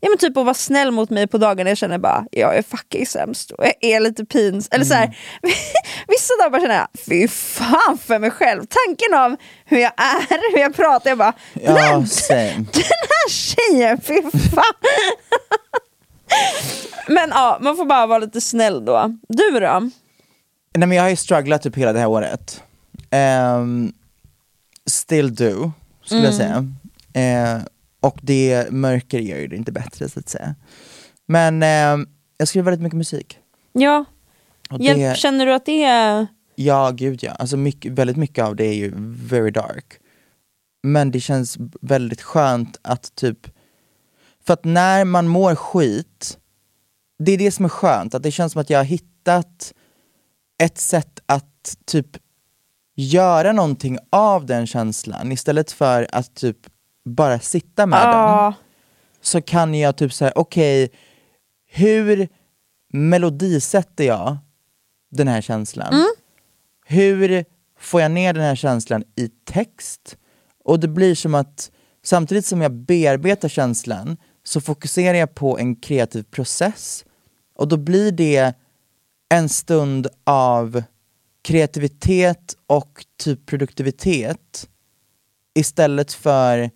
Ja 0.00 0.08
men 0.08 0.18
typ 0.18 0.36
att 0.36 0.44
vara 0.44 0.54
snäll 0.54 0.90
mot 0.90 1.10
mig 1.10 1.26
på 1.26 1.38
dagarna 1.38 1.70
jag 1.70 1.78
känner 1.78 1.98
bara 1.98 2.24
jag 2.30 2.56
är 2.56 2.62
fucking 2.62 3.06
sämst 3.06 3.50
och 3.50 3.64
jag 3.64 3.74
är 3.80 4.00
lite 4.00 4.24
pins. 4.24 4.68
Eller 4.70 4.84
så 4.84 4.94
här, 4.94 5.16
vissa 6.08 6.34
dagar 6.38 6.50
bara 6.50 6.60
känner 6.60 6.74
jag 6.74 6.88
fy 7.06 7.28
fan 7.28 7.98
för 7.98 8.18
mig 8.18 8.30
själv. 8.30 8.64
Tanken 8.68 9.14
av 9.14 9.36
hur 9.64 9.78
jag 9.78 9.92
är, 9.96 10.52
hur 10.52 10.58
jag 10.58 10.76
pratar, 10.76 11.10
jag 11.10 11.18
bara 11.18 11.32
Ja, 11.52 11.72
den, 11.72 12.00
den 12.72 12.84
här 13.08 13.28
tjejen, 13.28 14.00
fy 14.00 14.22
fan. 14.54 14.74
Men 17.08 17.30
ja, 17.30 17.58
man 17.60 17.76
får 17.76 17.84
bara 17.84 18.06
vara 18.06 18.18
lite 18.18 18.40
snäll 18.40 18.84
då. 18.84 19.14
Du 19.28 19.60
då? 19.60 19.90
Nej 20.74 20.88
men 20.88 20.96
jag 20.96 21.02
har 21.02 21.10
ju 21.10 21.16
strugglat 21.16 21.62
typ 21.62 21.76
hela 21.76 21.92
det 21.92 21.98
här 21.98 22.06
året. 22.06 22.62
Ehm, 23.10 23.92
still 24.86 25.34
do, 25.34 25.72
skulle 26.02 26.24
jag 26.24 26.34
säga. 26.34 26.74
Eh, 27.12 27.62
och 28.00 28.18
det 28.22 28.70
mörker 28.70 29.18
gör 29.18 29.38
ju 29.38 29.46
det 29.46 29.56
inte 29.56 29.72
bättre 29.72 30.08
så 30.08 30.18
att 30.18 30.28
säga. 30.28 30.54
Men 31.26 31.62
ehm, 31.62 32.08
jag 32.38 32.48
skriver 32.48 32.64
väldigt 32.64 32.82
mycket 32.82 32.96
musik. 32.96 33.38
Ja, 33.72 34.04
hjälp, 34.78 34.98
det, 34.98 35.16
känner 35.16 35.46
du 35.46 35.54
att 35.54 35.66
det 35.66 35.84
är... 35.84 36.26
ja 36.54 36.90
gud 36.90 37.22
ja, 37.22 37.32
alltså 37.32 37.56
mycket, 37.56 37.92
väldigt 37.92 38.16
mycket 38.16 38.44
av 38.44 38.56
det 38.56 38.64
är 38.64 38.74
ju 38.74 38.92
very 39.28 39.50
dark. 39.50 39.98
Men 40.82 41.10
det 41.10 41.20
känns 41.20 41.58
väldigt 41.80 42.22
skönt 42.22 42.78
att 42.82 43.14
typ, 43.14 43.46
för 44.46 44.54
att 44.54 44.64
när 44.64 45.04
man 45.04 45.28
mår 45.28 45.54
skit, 45.54 46.38
det 47.18 47.32
är 47.32 47.38
det 47.38 47.50
som 47.50 47.64
är 47.64 47.68
skönt, 47.68 48.14
att 48.14 48.22
det 48.22 48.30
känns 48.30 48.52
som 48.52 48.60
att 48.60 48.70
jag 48.70 48.78
har 48.78 48.84
hittat 48.84 49.72
ett 50.58 50.78
sätt 50.78 51.20
att 51.26 51.76
typ 51.84 52.06
göra 52.96 53.52
någonting 53.52 53.98
av 54.10 54.46
den 54.46 54.66
känslan 54.66 55.32
istället 55.32 55.72
för 55.72 56.06
att 56.12 56.34
typ 56.34 56.56
bara 57.04 57.40
sitta 57.40 57.86
med 57.86 57.98
den. 57.98 58.10
Ja, 58.10 58.54
Så 59.20 59.42
kan 59.42 59.74
jag 59.74 59.96
typ 59.96 60.12
säga, 60.12 60.32
okej, 60.34 60.90
hur 61.66 62.28
melodisätter 62.92 64.04
jag 64.04 64.36
den 65.10 65.28
här 65.28 65.40
känslan? 65.40 65.94
Hur 66.86 67.44
får 67.80 68.00
jag 68.00 68.10
ner 68.10 68.32
den 68.32 68.42
här 68.42 68.56
känslan 68.56 69.04
i 69.16 69.28
text? 69.28 70.16
Och 70.64 70.80
det 70.80 70.88
blir 70.88 71.14
som 71.14 71.34
att 71.34 71.70
samtidigt 72.04 72.46
som 72.46 72.60
jag 72.62 72.72
bearbetar 72.72 73.48
känslan 73.48 74.16
så 74.44 74.60
fokuserar 74.60 75.18
jag 75.18 75.34
på 75.34 75.58
en 75.58 75.76
kreativ 75.76 76.22
process 76.22 77.04
och 77.56 77.68
då 77.68 77.76
blir 77.76 78.12
det 78.12 78.54
en 79.28 79.48
stund 79.48 80.06
av 80.24 80.82
kreativitet 81.42 82.56
och 82.66 83.04
typ 83.18 83.46
produktivitet 83.46 84.68
istället 85.54 86.12
för 86.12 86.70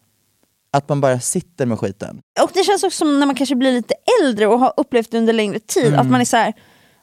att 0.73 0.89
man 0.89 1.01
bara 1.01 1.21
sitter 1.21 1.67
med 1.67 1.79
skiten. 1.79 2.23
och 2.43 2.51
det 2.55 2.65
känns 2.65 2.83
också 2.85 2.97
som 2.99 3.21
när 3.21 3.27
man 3.27 3.35
kanske 3.37 3.55
blir 3.57 3.73
lite 3.73 3.95
äldre 4.23 4.47
och 4.47 4.59
har 4.59 4.73
upplevt 4.77 5.11
det 5.11 5.19
under 5.19 5.33
längre 5.33 5.59
tid, 5.61 5.87
Mm. 5.87 6.01
att 6.01 6.07
man 6.11 6.21
är 6.21 6.25
så 6.25 6.37
här: 6.37 6.53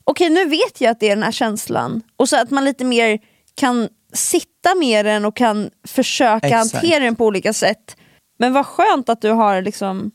okej 0.04 0.30
nu 0.30 0.46
vet 0.46 0.82
jag 0.82 0.92
att 0.92 1.00
det 1.00 1.06
är 1.10 1.16
den 1.16 1.24
här 1.24 1.32
känslan. 1.32 2.02
Och 2.16 2.30
så 2.30 2.38
att 2.42 2.52
man 2.52 2.66
lite 2.66 2.86
mer 2.86 3.20
kan 3.56 3.90
sitta 4.14 4.76
med 4.76 5.06
den 5.06 5.26
och 5.26 5.36
kan 5.36 5.70
försöka 5.88 6.48
Exakt. 6.48 6.74
hantera 6.74 7.00
den 7.04 7.16
på 7.16 7.26
olika 7.26 7.54
sätt. 7.54 7.96
Men 8.40 8.54
vad 8.54 8.66
skönt 8.66 9.10
att 9.10 9.22
du 9.22 9.30
har 9.30 9.62
liksom 9.62 10.12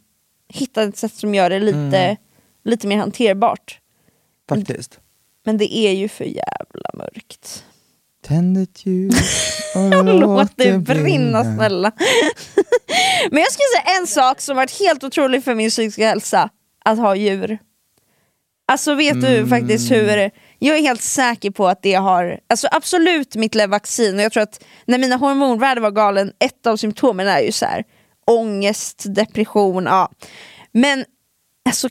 hittat 0.49 0.89
ett 0.89 0.97
sätt 0.97 1.15
som 1.15 1.35
gör 1.35 1.51
det 1.51 1.61
lite, 1.61 1.79
Mm. 1.79 2.17
lite 2.65 2.87
mer 2.87 2.97
hanterbart. 2.99 3.81
Faktiskt. 4.49 5.01
Men 5.45 5.57
det 5.57 5.77
är 5.77 5.93
ju 5.93 6.09
för 6.09 6.25
jävla 6.25 6.91
mörkt. 6.95 7.65
Tänd 8.25 8.59
ett 8.59 8.87
ljus 8.87 9.15
och 9.75 10.05
Låt 10.05 10.53
det 10.57 10.79
brinna 10.79 11.45
snälla. 11.57 11.93
Men 13.31 13.39
jag 13.43 13.53
skulle 13.53 13.69
säga 13.77 13.99
en 14.01 14.07
sak 14.07 14.41
som 14.41 14.57
varit 14.57 14.79
helt 14.79 15.05
otrolig 15.05 15.45
för 15.45 15.55
min 15.55 15.71
psykiska 15.71 16.09
hälsa. 16.09 16.51
Att 16.85 16.99
ha 16.99 17.17
djur. 17.17 17.59
Alltså 18.67 18.95
vet 18.95 19.21
du 19.21 19.47
faktiskt 19.47 19.91
hur, 19.91 20.31
jag 20.59 20.77
är 20.77 20.83
helt 20.83 21.03
säker 21.03 21.51
på 21.51 21.69
att 21.69 21.83
det 21.83 21.95
har, 21.95 22.41
alltså 22.47 22.69
absolut 22.71 23.37
mitt 23.37 23.55
och 23.55 24.21
jag 24.21 24.33
tror 24.33 24.43
att 24.43 24.65
när 24.87 24.99
mina 24.99 25.17
hormonvärden 25.17 25.83
var 25.83 25.91
galen, 25.91 26.33
ett 26.39 26.67
av 26.67 26.77
symptomen 26.77 27.29
är 27.29 27.41
ju 27.41 27.53
så 27.53 27.67
här 27.67 27.85
ångest, 28.27 29.05
depression, 29.07 29.85
ja. 29.85 30.11
Men 30.73 31.05
alltså 31.69 31.89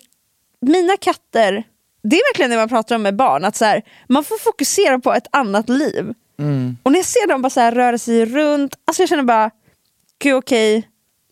mina 0.61 0.97
katter, 0.97 1.63
det 2.03 2.15
är 2.15 2.29
verkligen 2.33 2.51
det 2.51 2.57
man 2.57 2.69
pratar 2.69 2.95
om 2.95 3.01
med 3.01 3.15
barn, 3.15 3.45
att 3.45 3.55
så 3.55 3.65
här, 3.65 3.81
man 4.09 4.23
får 4.23 4.37
fokusera 4.37 4.99
på 4.99 5.13
ett 5.13 5.27
annat 5.31 5.69
liv. 5.69 6.13
Och 6.83 6.91
när 6.91 6.99
jag 6.99 7.05
ser 7.05 7.27
dem 7.27 7.41
bara 7.41 7.49
så 7.49 7.59
här 7.59 7.71
röra 7.71 7.97
sig 7.97 8.25
runt, 8.25 8.75
alltså 8.85 9.01
jag 9.01 9.09
känner 9.09 9.23
bara, 9.23 9.49
gud 10.23 10.35
okej, 10.35 10.87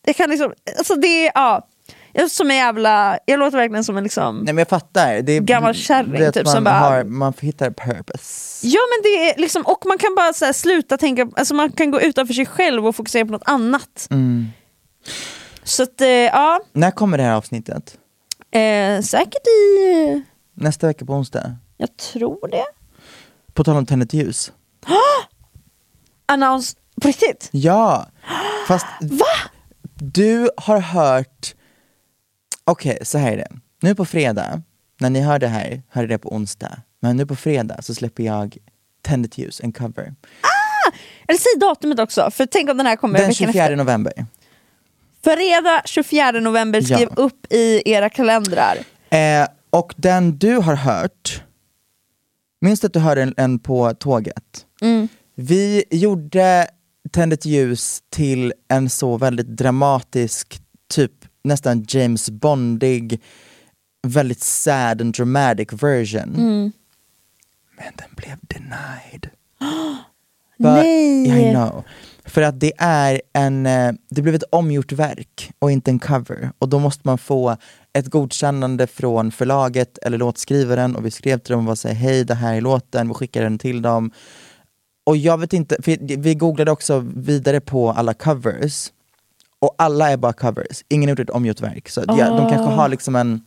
det 0.06 0.14
kan 0.14 0.30
liksom, 0.30 0.54
alltså 0.78 0.96
det 0.96 1.28
är, 1.28 1.32
ja. 1.36 1.68
Jag, 2.14 2.24
är 2.24 2.28
som 2.28 2.52
en 2.52 2.58
jävla, 2.58 3.18
jag 3.26 3.40
låter 3.40 3.58
verkligen 3.58 3.84
som 3.84 3.98
en 3.98 4.04
liksom, 4.04 4.36
Nej 4.38 4.46
men 4.54 4.58
jag 4.58 4.68
fattar. 4.70 5.22
Det 5.22 5.32
är, 5.32 5.42
Gammal 5.42 5.74
kärring, 5.76 6.32
typ, 6.32 6.46
man, 6.46 6.54
som 6.54 6.64
bara- 6.64 6.74
har, 6.74 7.04
man 7.04 7.34
hittar 7.40 7.70
purpose. 7.72 8.68
ja 8.68 8.80
men 8.96 9.04
det 9.04 9.30
är 9.30 9.38
liksom, 9.40 9.62
och 9.66 9.86
man 9.86 9.98
kan 9.98 10.16
bara 10.16 10.34
så 10.34 10.46
här, 10.46 10.54
sluta 10.54 10.98
tänka, 10.98 11.28
alltså 11.36 11.54
man 11.54 11.72
kan 11.72 11.92
gå 11.92 12.02
utanför 12.02 12.34
sig 12.34 12.46
själv 12.46 12.88
och 12.88 12.96
fokusera 12.96 13.26
på 13.26 13.32
något 13.32 13.44
annat. 13.50 14.08
Så 15.64 15.84
att, 15.84 16.02
eh, 16.02 16.08
ja, 16.08 16.60
När 16.74 16.92
kommer 16.92 17.18
det 17.18 17.24
här 17.24 17.34
avsnittet? 17.36 17.98
eh, 18.52 19.02
säkert 19.02 19.48
i, 19.48 20.24
Nästa 20.54 20.88
vecka 20.88 21.06
på 21.06 21.14
onsdag? 21.14 21.56
jag 21.78 21.98
tror 21.98 22.48
det. 22.48 22.66
På 23.54 23.64
tal 23.64 23.78
om 23.78 23.86
tänd 23.86 24.04
ett 24.04 24.14
ljus. 24.14 24.52
Announce, 26.26 26.78
på 27.02 27.08
riktigt? 27.08 27.50
Ja! 27.52 28.08
Fast 28.68 28.86
du 29.96 30.50
har 30.58 30.80
hört... 30.80 31.56
Okej, 32.64 32.98
så 33.02 33.18
här 33.18 33.32
är 33.32 33.38
det. 33.38 33.48
Nu 33.82 33.96
på 33.96 34.06
fredag, 34.06 34.62
när 35.00 35.10
ni 35.10 35.20
hör 35.22 35.40
det 35.40 35.48
här, 35.48 35.82
hör 35.90 36.08
det 36.08 36.18
på 36.18 36.30
onsdag. 36.36 36.78
Men 37.00 37.18
nu 37.18 37.26
på 37.26 37.36
fredag 37.36 37.82
så 37.82 37.96
släpper 37.96 38.24
jag 38.24 38.58
Tänd 39.02 39.26
ett 39.26 39.38
ljus, 39.38 39.62
en 39.64 39.72
cover. 39.74 40.14
Eller 41.28 41.40
säg 41.40 41.60
datumet 41.60 42.00
också, 42.00 42.32
för 42.32 42.46
tänk 42.46 42.70
om 42.70 42.78
den 42.78 42.86
här 42.86 42.96
kommer 42.96 43.20
Den 43.20 43.28
veckan 43.28 43.48
24 43.48 43.64
efter. 43.64 43.76
november. 43.76 44.26
Fredag 45.24 45.82
24 45.86 46.32
november, 46.32 46.82
skriv 46.82 47.08
Ja. 47.18 47.24
upp 47.24 47.54
i 47.54 47.82
era 47.86 48.10
kalendrar. 48.10 48.78
Eh, 49.10 49.48
och 49.72 49.94
den 49.98 50.38
du 50.38 50.56
har 50.56 50.76
hört, 50.76 51.44
minns 52.62 52.80
du 52.80 52.88
att 52.88 52.94
du 52.94 53.00
hörde 53.00 53.22
en, 53.22 53.34
en 53.38 53.60
på 53.60 53.94
tåget? 53.94 54.66
Vi 55.36 55.84
gjorde 55.92 56.68
Tänd 57.12 57.34
ett 57.34 57.46
ljus 57.46 58.04
till 58.10 58.54
en 58.68 58.90
så 58.90 59.18
väldigt 59.18 59.48
dramatisk, 59.48 60.62
typ 60.94 61.12
nästan 61.44 61.86
James 61.88 62.30
Bondig, 62.30 63.22
väldigt 64.08 64.42
sad 64.42 65.02
and 65.02 65.14
dramatic 65.14 65.68
version. 65.74 66.32
Men 67.78 67.94
den 67.96 68.10
blev 68.16 68.38
denied. 68.42 69.30
But, 70.58 70.68
Nej. 70.68 71.50
I 71.50 71.54
know. 71.54 71.84
För 72.32 72.42
att 72.42 72.60
det 72.60 72.72
är 72.78 73.22
en, 73.34 73.66
eh, 73.66 73.92
det 74.10 74.22
blev 74.22 74.36
ett 74.36 74.44
omgjort 74.50 74.92
verk 74.92 75.52
och 75.60 75.72
inte 75.72 75.92
en 75.92 76.00
cover. 76.00 76.52
Och 76.60 76.70
då 76.70 76.80
måste 76.80 77.02
man 77.04 77.18
få 77.18 77.58
ett 77.94 78.08
godkännande 78.08 78.88
från 78.88 79.32
förlaget 79.32 79.98
eller 79.98 80.18
låtskrivaren 80.18 80.96
och 80.96 81.06
vi 81.06 81.12
skrev 81.12 81.38
till 81.38 81.54
dem 81.54 81.68
och 81.68 81.78
här, 81.84 81.94
hej 81.94 82.24
det 82.24 82.36
här 82.36 82.56
är 82.56 82.62
låten, 82.62 83.08
vi 83.08 83.14
skickar 83.14 83.44
den 83.44 83.58
till 83.58 83.82
dem. 83.82 84.12
Och 85.04 85.18
jag 85.18 85.38
vet 85.38 85.54
inte, 85.54 85.78
vi 86.18 86.36
googlade 86.36 86.72
också 86.72 87.00
vidare 87.16 87.60
på 87.62 87.92
alla 87.92 88.14
covers 88.14 88.92
och 89.60 89.76
alla 89.78 90.10
är 90.12 90.18
bara 90.18 90.34
covers, 90.34 90.84
ingen 90.90 91.10
har 91.10 91.12
gjort 91.12 91.30
ett 91.30 91.36
omgjort 91.36 91.62
verk. 91.62 91.90
Så 91.90 92.04
ja, 92.08 92.30
de 92.30 92.50
kanske 92.50 92.74
har 92.74 92.90
liksom 92.90 93.16
en, 93.16 93.42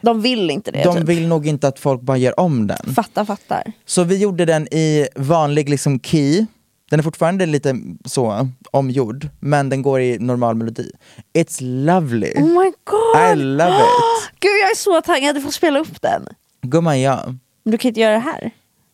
De 0.00 0.20
vill 0.20 0.50
inte 0.50 0.70
det. 0.70 0.84
de 0.84 0.96
typ. 0.96 1.04
vill 1.04 1.28
nog 1.28 1.46
inte 1.46 1.68
att 1.68 1.78
folk 1.78 2.00
bara 2.00 2.16
gör 2.16 2.40
om 2.40 2.66
den. 2.66 2.94
Fattar, 2.94 3.24
fattar. 3.24 3.72
Så 3.86 4.04
vi 4.04 4.16
gjorde 4.16 4.44
den 4.44 4.68
i 4.74 5.08
vanlig 5.16 5.68
liksom 5.68 6.00
key, 6.00 6.46
den 6.90 6.98
är 6.98 7.02
fortfarande 7.02 7.46
lite 7.46 7.76
så 8.04 8.48
omgjord, 8.70 9.28
men 9.40 9.68
den 9.68 9.82
går 9.82 10.00
i 10.00 10.18
normal 10.18 10.54
melodi. 10.54 10.90
It's 11.38 11.58
lovely. 11.84 12.32
Oh 12.36 12.46
my 12.46 12.72
god! 12.84 13.32
I 13.32 13.34
love 13.42 13.76
it. 13.76 14.30
Gud 14.40 14.50
jag 14.62 14.70
är 14.70 14.76
så 14.76 15.00
taggad 15.00 15.36
att 15.36 15.42
få 15.42 15.50
spela 15.52 15.78
upp 15.78 16.02
den. 16.02 16.26
Gumman 16.62 17.00
ja, 17.00 17.22
Men 17.64 17.70
du 17.72 17.78
kan 17.78 17.88
inte 17.88 18.00
göra 18.00 18.12
det 18.12 18.18
här. 18.18 18.50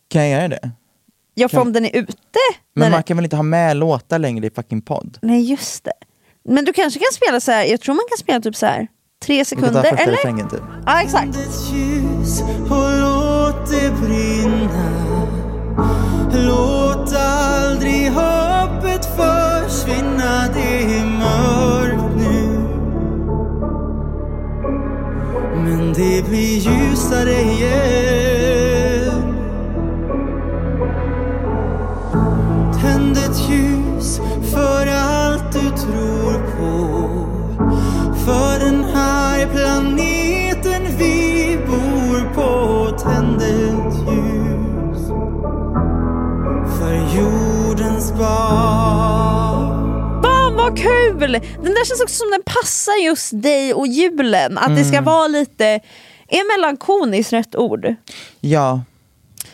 kan 0.07 0.29
jag 0.29 0.39
göra 0.39 0.47
det? 0.47 0.71
Ja 1.33 1.49
för 1.49 1.57
Kan- 1.57 1.67
om 1.67 1.73
den 1.73 1.85
är 1.85 1.95
ute. 1.95 2.15
Men 2.75 2.91
man 2.91 2.99
det- 2.99 3.03
kan 3.03 3.17
väl 3.17 3.23
inte 3.23 3.35
ha 3.35 3.43
med 3.43 3.77
låtar 3.77 4.19
längre 4.19 4.47
i 4.47 4.49
fucking 4.49 4.81
podd? 4.81 5.17
Nej 5.21 5.41
just 5.51 5.83
det. 5.83 5.93
Men 6.49 6.65
du 6.65 6.73
kanske 6.73 6.99
kan 6.99 7.11
spela 7.13 7.39
så 7.39 7.51
här. 7.51 7.65
jag 7.65 7.81
tror 7.81 7.95
man 7.95 8.05
kan 8.09 8.17
spela 8.17 8.39
typ 8.41 8.55
så 8.55 8.65
här 8.65 8.87
tre 9.25 9.45
sekunder 9.45 9.83
eller? 9.83 10.11
refrängen 10.11 10.49
typ. 10.49 10.61
Ja 10.85 11.01
exakt. 11.01 11.37
Låt 16.37 17.13
aldrig 17.15 18.11
hoppet 18.11 19.05
försvinna 19.05 20.47
Det 20.53 20.83
är 20.83 21.05
mörkt 21.05 22.15
nu. 22.17 22.59
Men 25.55 25.93
det 25.93 26.29
blir 26.29 26.57
ljusare 26.57 27.41
igen. 27.41 28.25
Tänd 32.81 33.17
ett 33.17 33.49
ljus 33.49 34.21
för 34.53 34.87
allt 34.87 35.51
du 35.53 35.69
tror 35.69 36.33
på. 36.57 36.75
För 38.25 38.59
den 38.65 38.83
här 38.83 39.47
planeten 39.47 40.14
barn 48.17 49.75
Fan 50.23 50.55
vad 50.55 50.77
kul! 50.77 51.31
Den 51.63 51.73
där 51.73 51.85
känns 51.85 52.01
också 52.01 52.15
som 52.15 52.31
den 52.31 52.41
passar 52.45 53.03
just 53.03 53.41
dig 53.41 53.73
och 53.73 53.87
julen. 53.87 54.57
Att 54.57 54.75
det 54.75 54.83
ska 54.83 54.93
Mm. 54.97 55.03
vara 55.03 55.27
lite, 55.27 55.65
är 56.27 56.57
melankoliskt 56.57 57.33
rätt 57.33 57.55
ord? 57.55 57.95
Ja, 58.39 58.81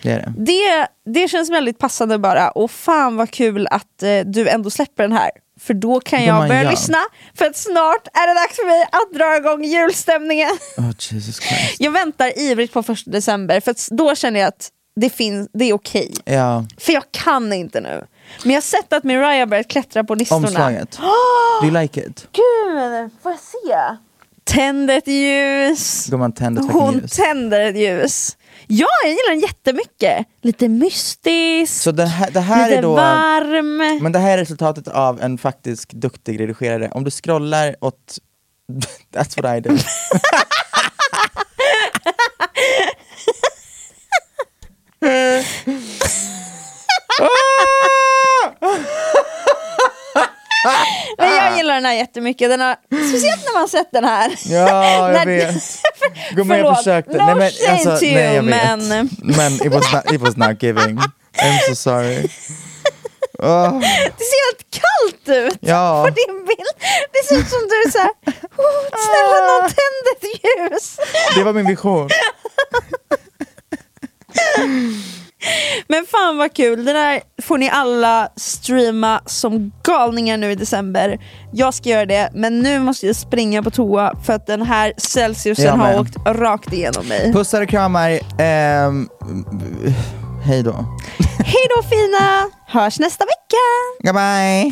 det 0.02 0.12
är 0.12 0.20
det. 0.20 0.34
Det, 0.38 0.88
det 1.22 1.28
känns 1.28 1.50
väldigt 1.50 1.80
passande 1.80 2.18
bara. 2.18 2.50
Och 2.52 2.72
fan 2.72 3.16
vad 3.16 3.32
kul 3.32 3.68
att 3.72 4.04
eh, 4.04 4.20
du 4.26 4.50
ändå 4.50 4.70
släpper 4.70 5.04
den 5.04 5.12
här. 5.12 5.30
För 5.60 5.74
då 5.74 6.00
kan 6.00 6.24
jag 6.26 6.48
börja 6.48 6.64
ja. 6.64 6.70
lyssna. 6.72 6.98
För 7.36 7.46
att 7.46 7.58
snart 7.58 8.08
är 8.14 8.28
det 8.28 8.34
dags 8.42 8.56
för 8.56 8.66
mig 8.68 8.82
att 8.92 9.20
dra 9.20 9.38
igång 9.38 9.64
julstämningen. 9.64 10.58
Oh, 10.78 10.92
Jesus 11.00 11.40
Christ. 11.40 11.76
Jag 11.80 11.92
väntar 11.92 12.40
ivrigt 12.40 12.74
på 12.74 12.84
första 12.84 13.12
december 13.12 13.60
för 13.60 13.96
då 13.96 14.16
känner 14.16 14.40
jag 14.40 14.48
att 14.48 14.70
det, 14.96 15.10
finns, 15.10 15.50
det 15.54 15.66
är 15.66 15.74
okej. 15.74 16.14
Ja, 16.26 16.66
För 16.78 16.94
jag 16.94 17.04
kan 17.12 17.54
inte 17.54 17.82
nu. 17.82 18.06
Men 18.44 18.52
jag 18.52 18.58
har 18.58 18.62
sett 18.62 18.94
att 18.94 19.04
Mariah 19.04 19.46
börjat 19.50 19.68
klättra 19.68 20.04
på 20.04 20.16
listorna. 20.16 20.48
omslaget. 20.48 20.92
Do 21.62 21.68
you 21.68 21.82
like 21.82 22.02
it? 22.02 22.28
Gud, 22.32 23.10
får 23.24 23.32
jag 23.32 23.40
se? 23.40 23.98
Tänd 24.44 24.92
ett 24.92 25.08
ljus. 25.08 26.08
Gumman 26.10 26.32
tänder 26.32 26.62
ett 26.64 26.72
Hon 26.72 26.94
ljus. 26.94 27.12
tänder 27.12 27.60
ett 27.62 27.78
ljus. 27.78 28.38
Ja, 28.68 28.88
jag 29.04 29.10
gillar 29.12 29.30
den 29.30 29.40
jättemycket. 29.40 30.28
Lite 30.42 30.68
mystisk, 30.68 31.82
Så 31.82 31.92
det 31.92 32.06
här, 32.06 32.32
det 32.32 32.40
här 32.40 32.66
lite 32.68 32.78
är 32.78 32.82
då... 32.82 32.96
varm. 32.96 33.78
Men 34.04 34.12
det 34.12 34.20
här 34.20 34.32
är 34.34 34.38
resultatet 34.38 34.88
av 34.88 35.22
en 35.22 35.38
faktisk 35.38 35.94
duktig 35.94 36.40
redigerare. 36.40 36.90
Om 36.92 37.04
du 37.04 37.12
scrollar 37.12 37.76
åt... 37.82 38.18
That's 39.14 39.42
what 39.42 39.58
I 39.58 39.60
do. 39.70 39.78
Men 51.18 51.36
jag 51.36 51.58
gillar 51.58 51.74
den 51.74 51.86
här 51.86 51.94
jättemycket. 51.94 52.50
Den 52.50 52.60
har, 52.62 52.76
speciellt 53.10 53.46
när 53.46 53.54
man 53.60 53.68
sett 53.68 53.92
den 53.92 54.04
här. 54.04 54.32
Ja, 54.46 55.12
jag 55.12 55.26
vet. 55.26 55.56
Gumman 56.32 56.58
jag 56.58 56.78
försökte. 56.78 57.18
No 57.18 57.26
shame 57.26 57.84
to 57.84 57.90
nej, 58.02 58.36
you, 58.36 58.42
men- 58.42 59.10
men 59.20 59.54
it, 59.54 59.74
was 59.74 59.94
not, 59.94 60.12
it 60.12 60.22
was 60.22 60.38
not 60.38 60.64
giving. 60.64 60.98
I'm 61.38 61.60
so 61.68 61.76
sorry. 61.76 62.28
Åh, 63.44 63.80
Det 64.18 64.24
ser 64.26 64.46
helt 64.46 64.66
kallt 64.72 65.30
ut 65.38 65.58
Ja. 65.62 66.04
på 66.08 66.10
din 66.10 66.46
bild. 66.46 66.76
Det 67.12 67.28
ser 67.28 67.36
ut 67.42 67.50
som 67.50 67.60
du 67.70 67.76
är 67.76 67.92
såhär, 67.92 68.10
oh, 68.58 68.86
snälla 68.90 69.40
någon 69.48 69.70
tänd 69.70 70.06
ett 70.18 70.24
ljus. 70.72 70.98
det 71.36 71.44
var 71.44 71.54
min 71.54 71.68
vision. 71.68 72.10
Men 75.88 76.06
fan 76.06 76.38
vad 76.38 76.54
kul, 76.54 76.86
det 76.86 76.94
där 76.94 77.22
får 77.42 77.58
ni 77.58 77.70
alla 77.70 78.30
streama 78.36 79.22
som 79.26 79.72
galningar 79.84 80.38
nu 80.38 80.52
i 80.52 80.56
december. 80.56 81.20
Jag 81.54 81.74
ska 81.74 81.90
göra 81.90 82.06
det, 82.06 82.30
men 82.34 82.60
nu 82.60 82.80
måste 82.80 83.08
jag 83.08 83.16
springa 83.16 83.64
på 83.64 83.72
toa 83.72 84.14
för 84.26 84.34
att 84.34 84.48
den 84.48 84.62
här 84.62 84.94
Celsiusen 84.98 85.80
har 85.80 86.00
åkt 86.00 86.16
rakt 86.26 86.74
igenom 86.74 87.08
mig. 87.08 87.34
Pussar 87.34 87.62
och 87.62 87.70
kramar. 87.70 88.20
ehm, 88.40 89.10
hej 90.46 90.64
då. 90.64 90.86
Hej 91.46 91.68
då 91.76 91.84
fina, 91.90 92.50
hörs 92.68 93.00
nästa 93.00 93.26
vecka! 93.26 93.58
Goodbye. 94.00 94.72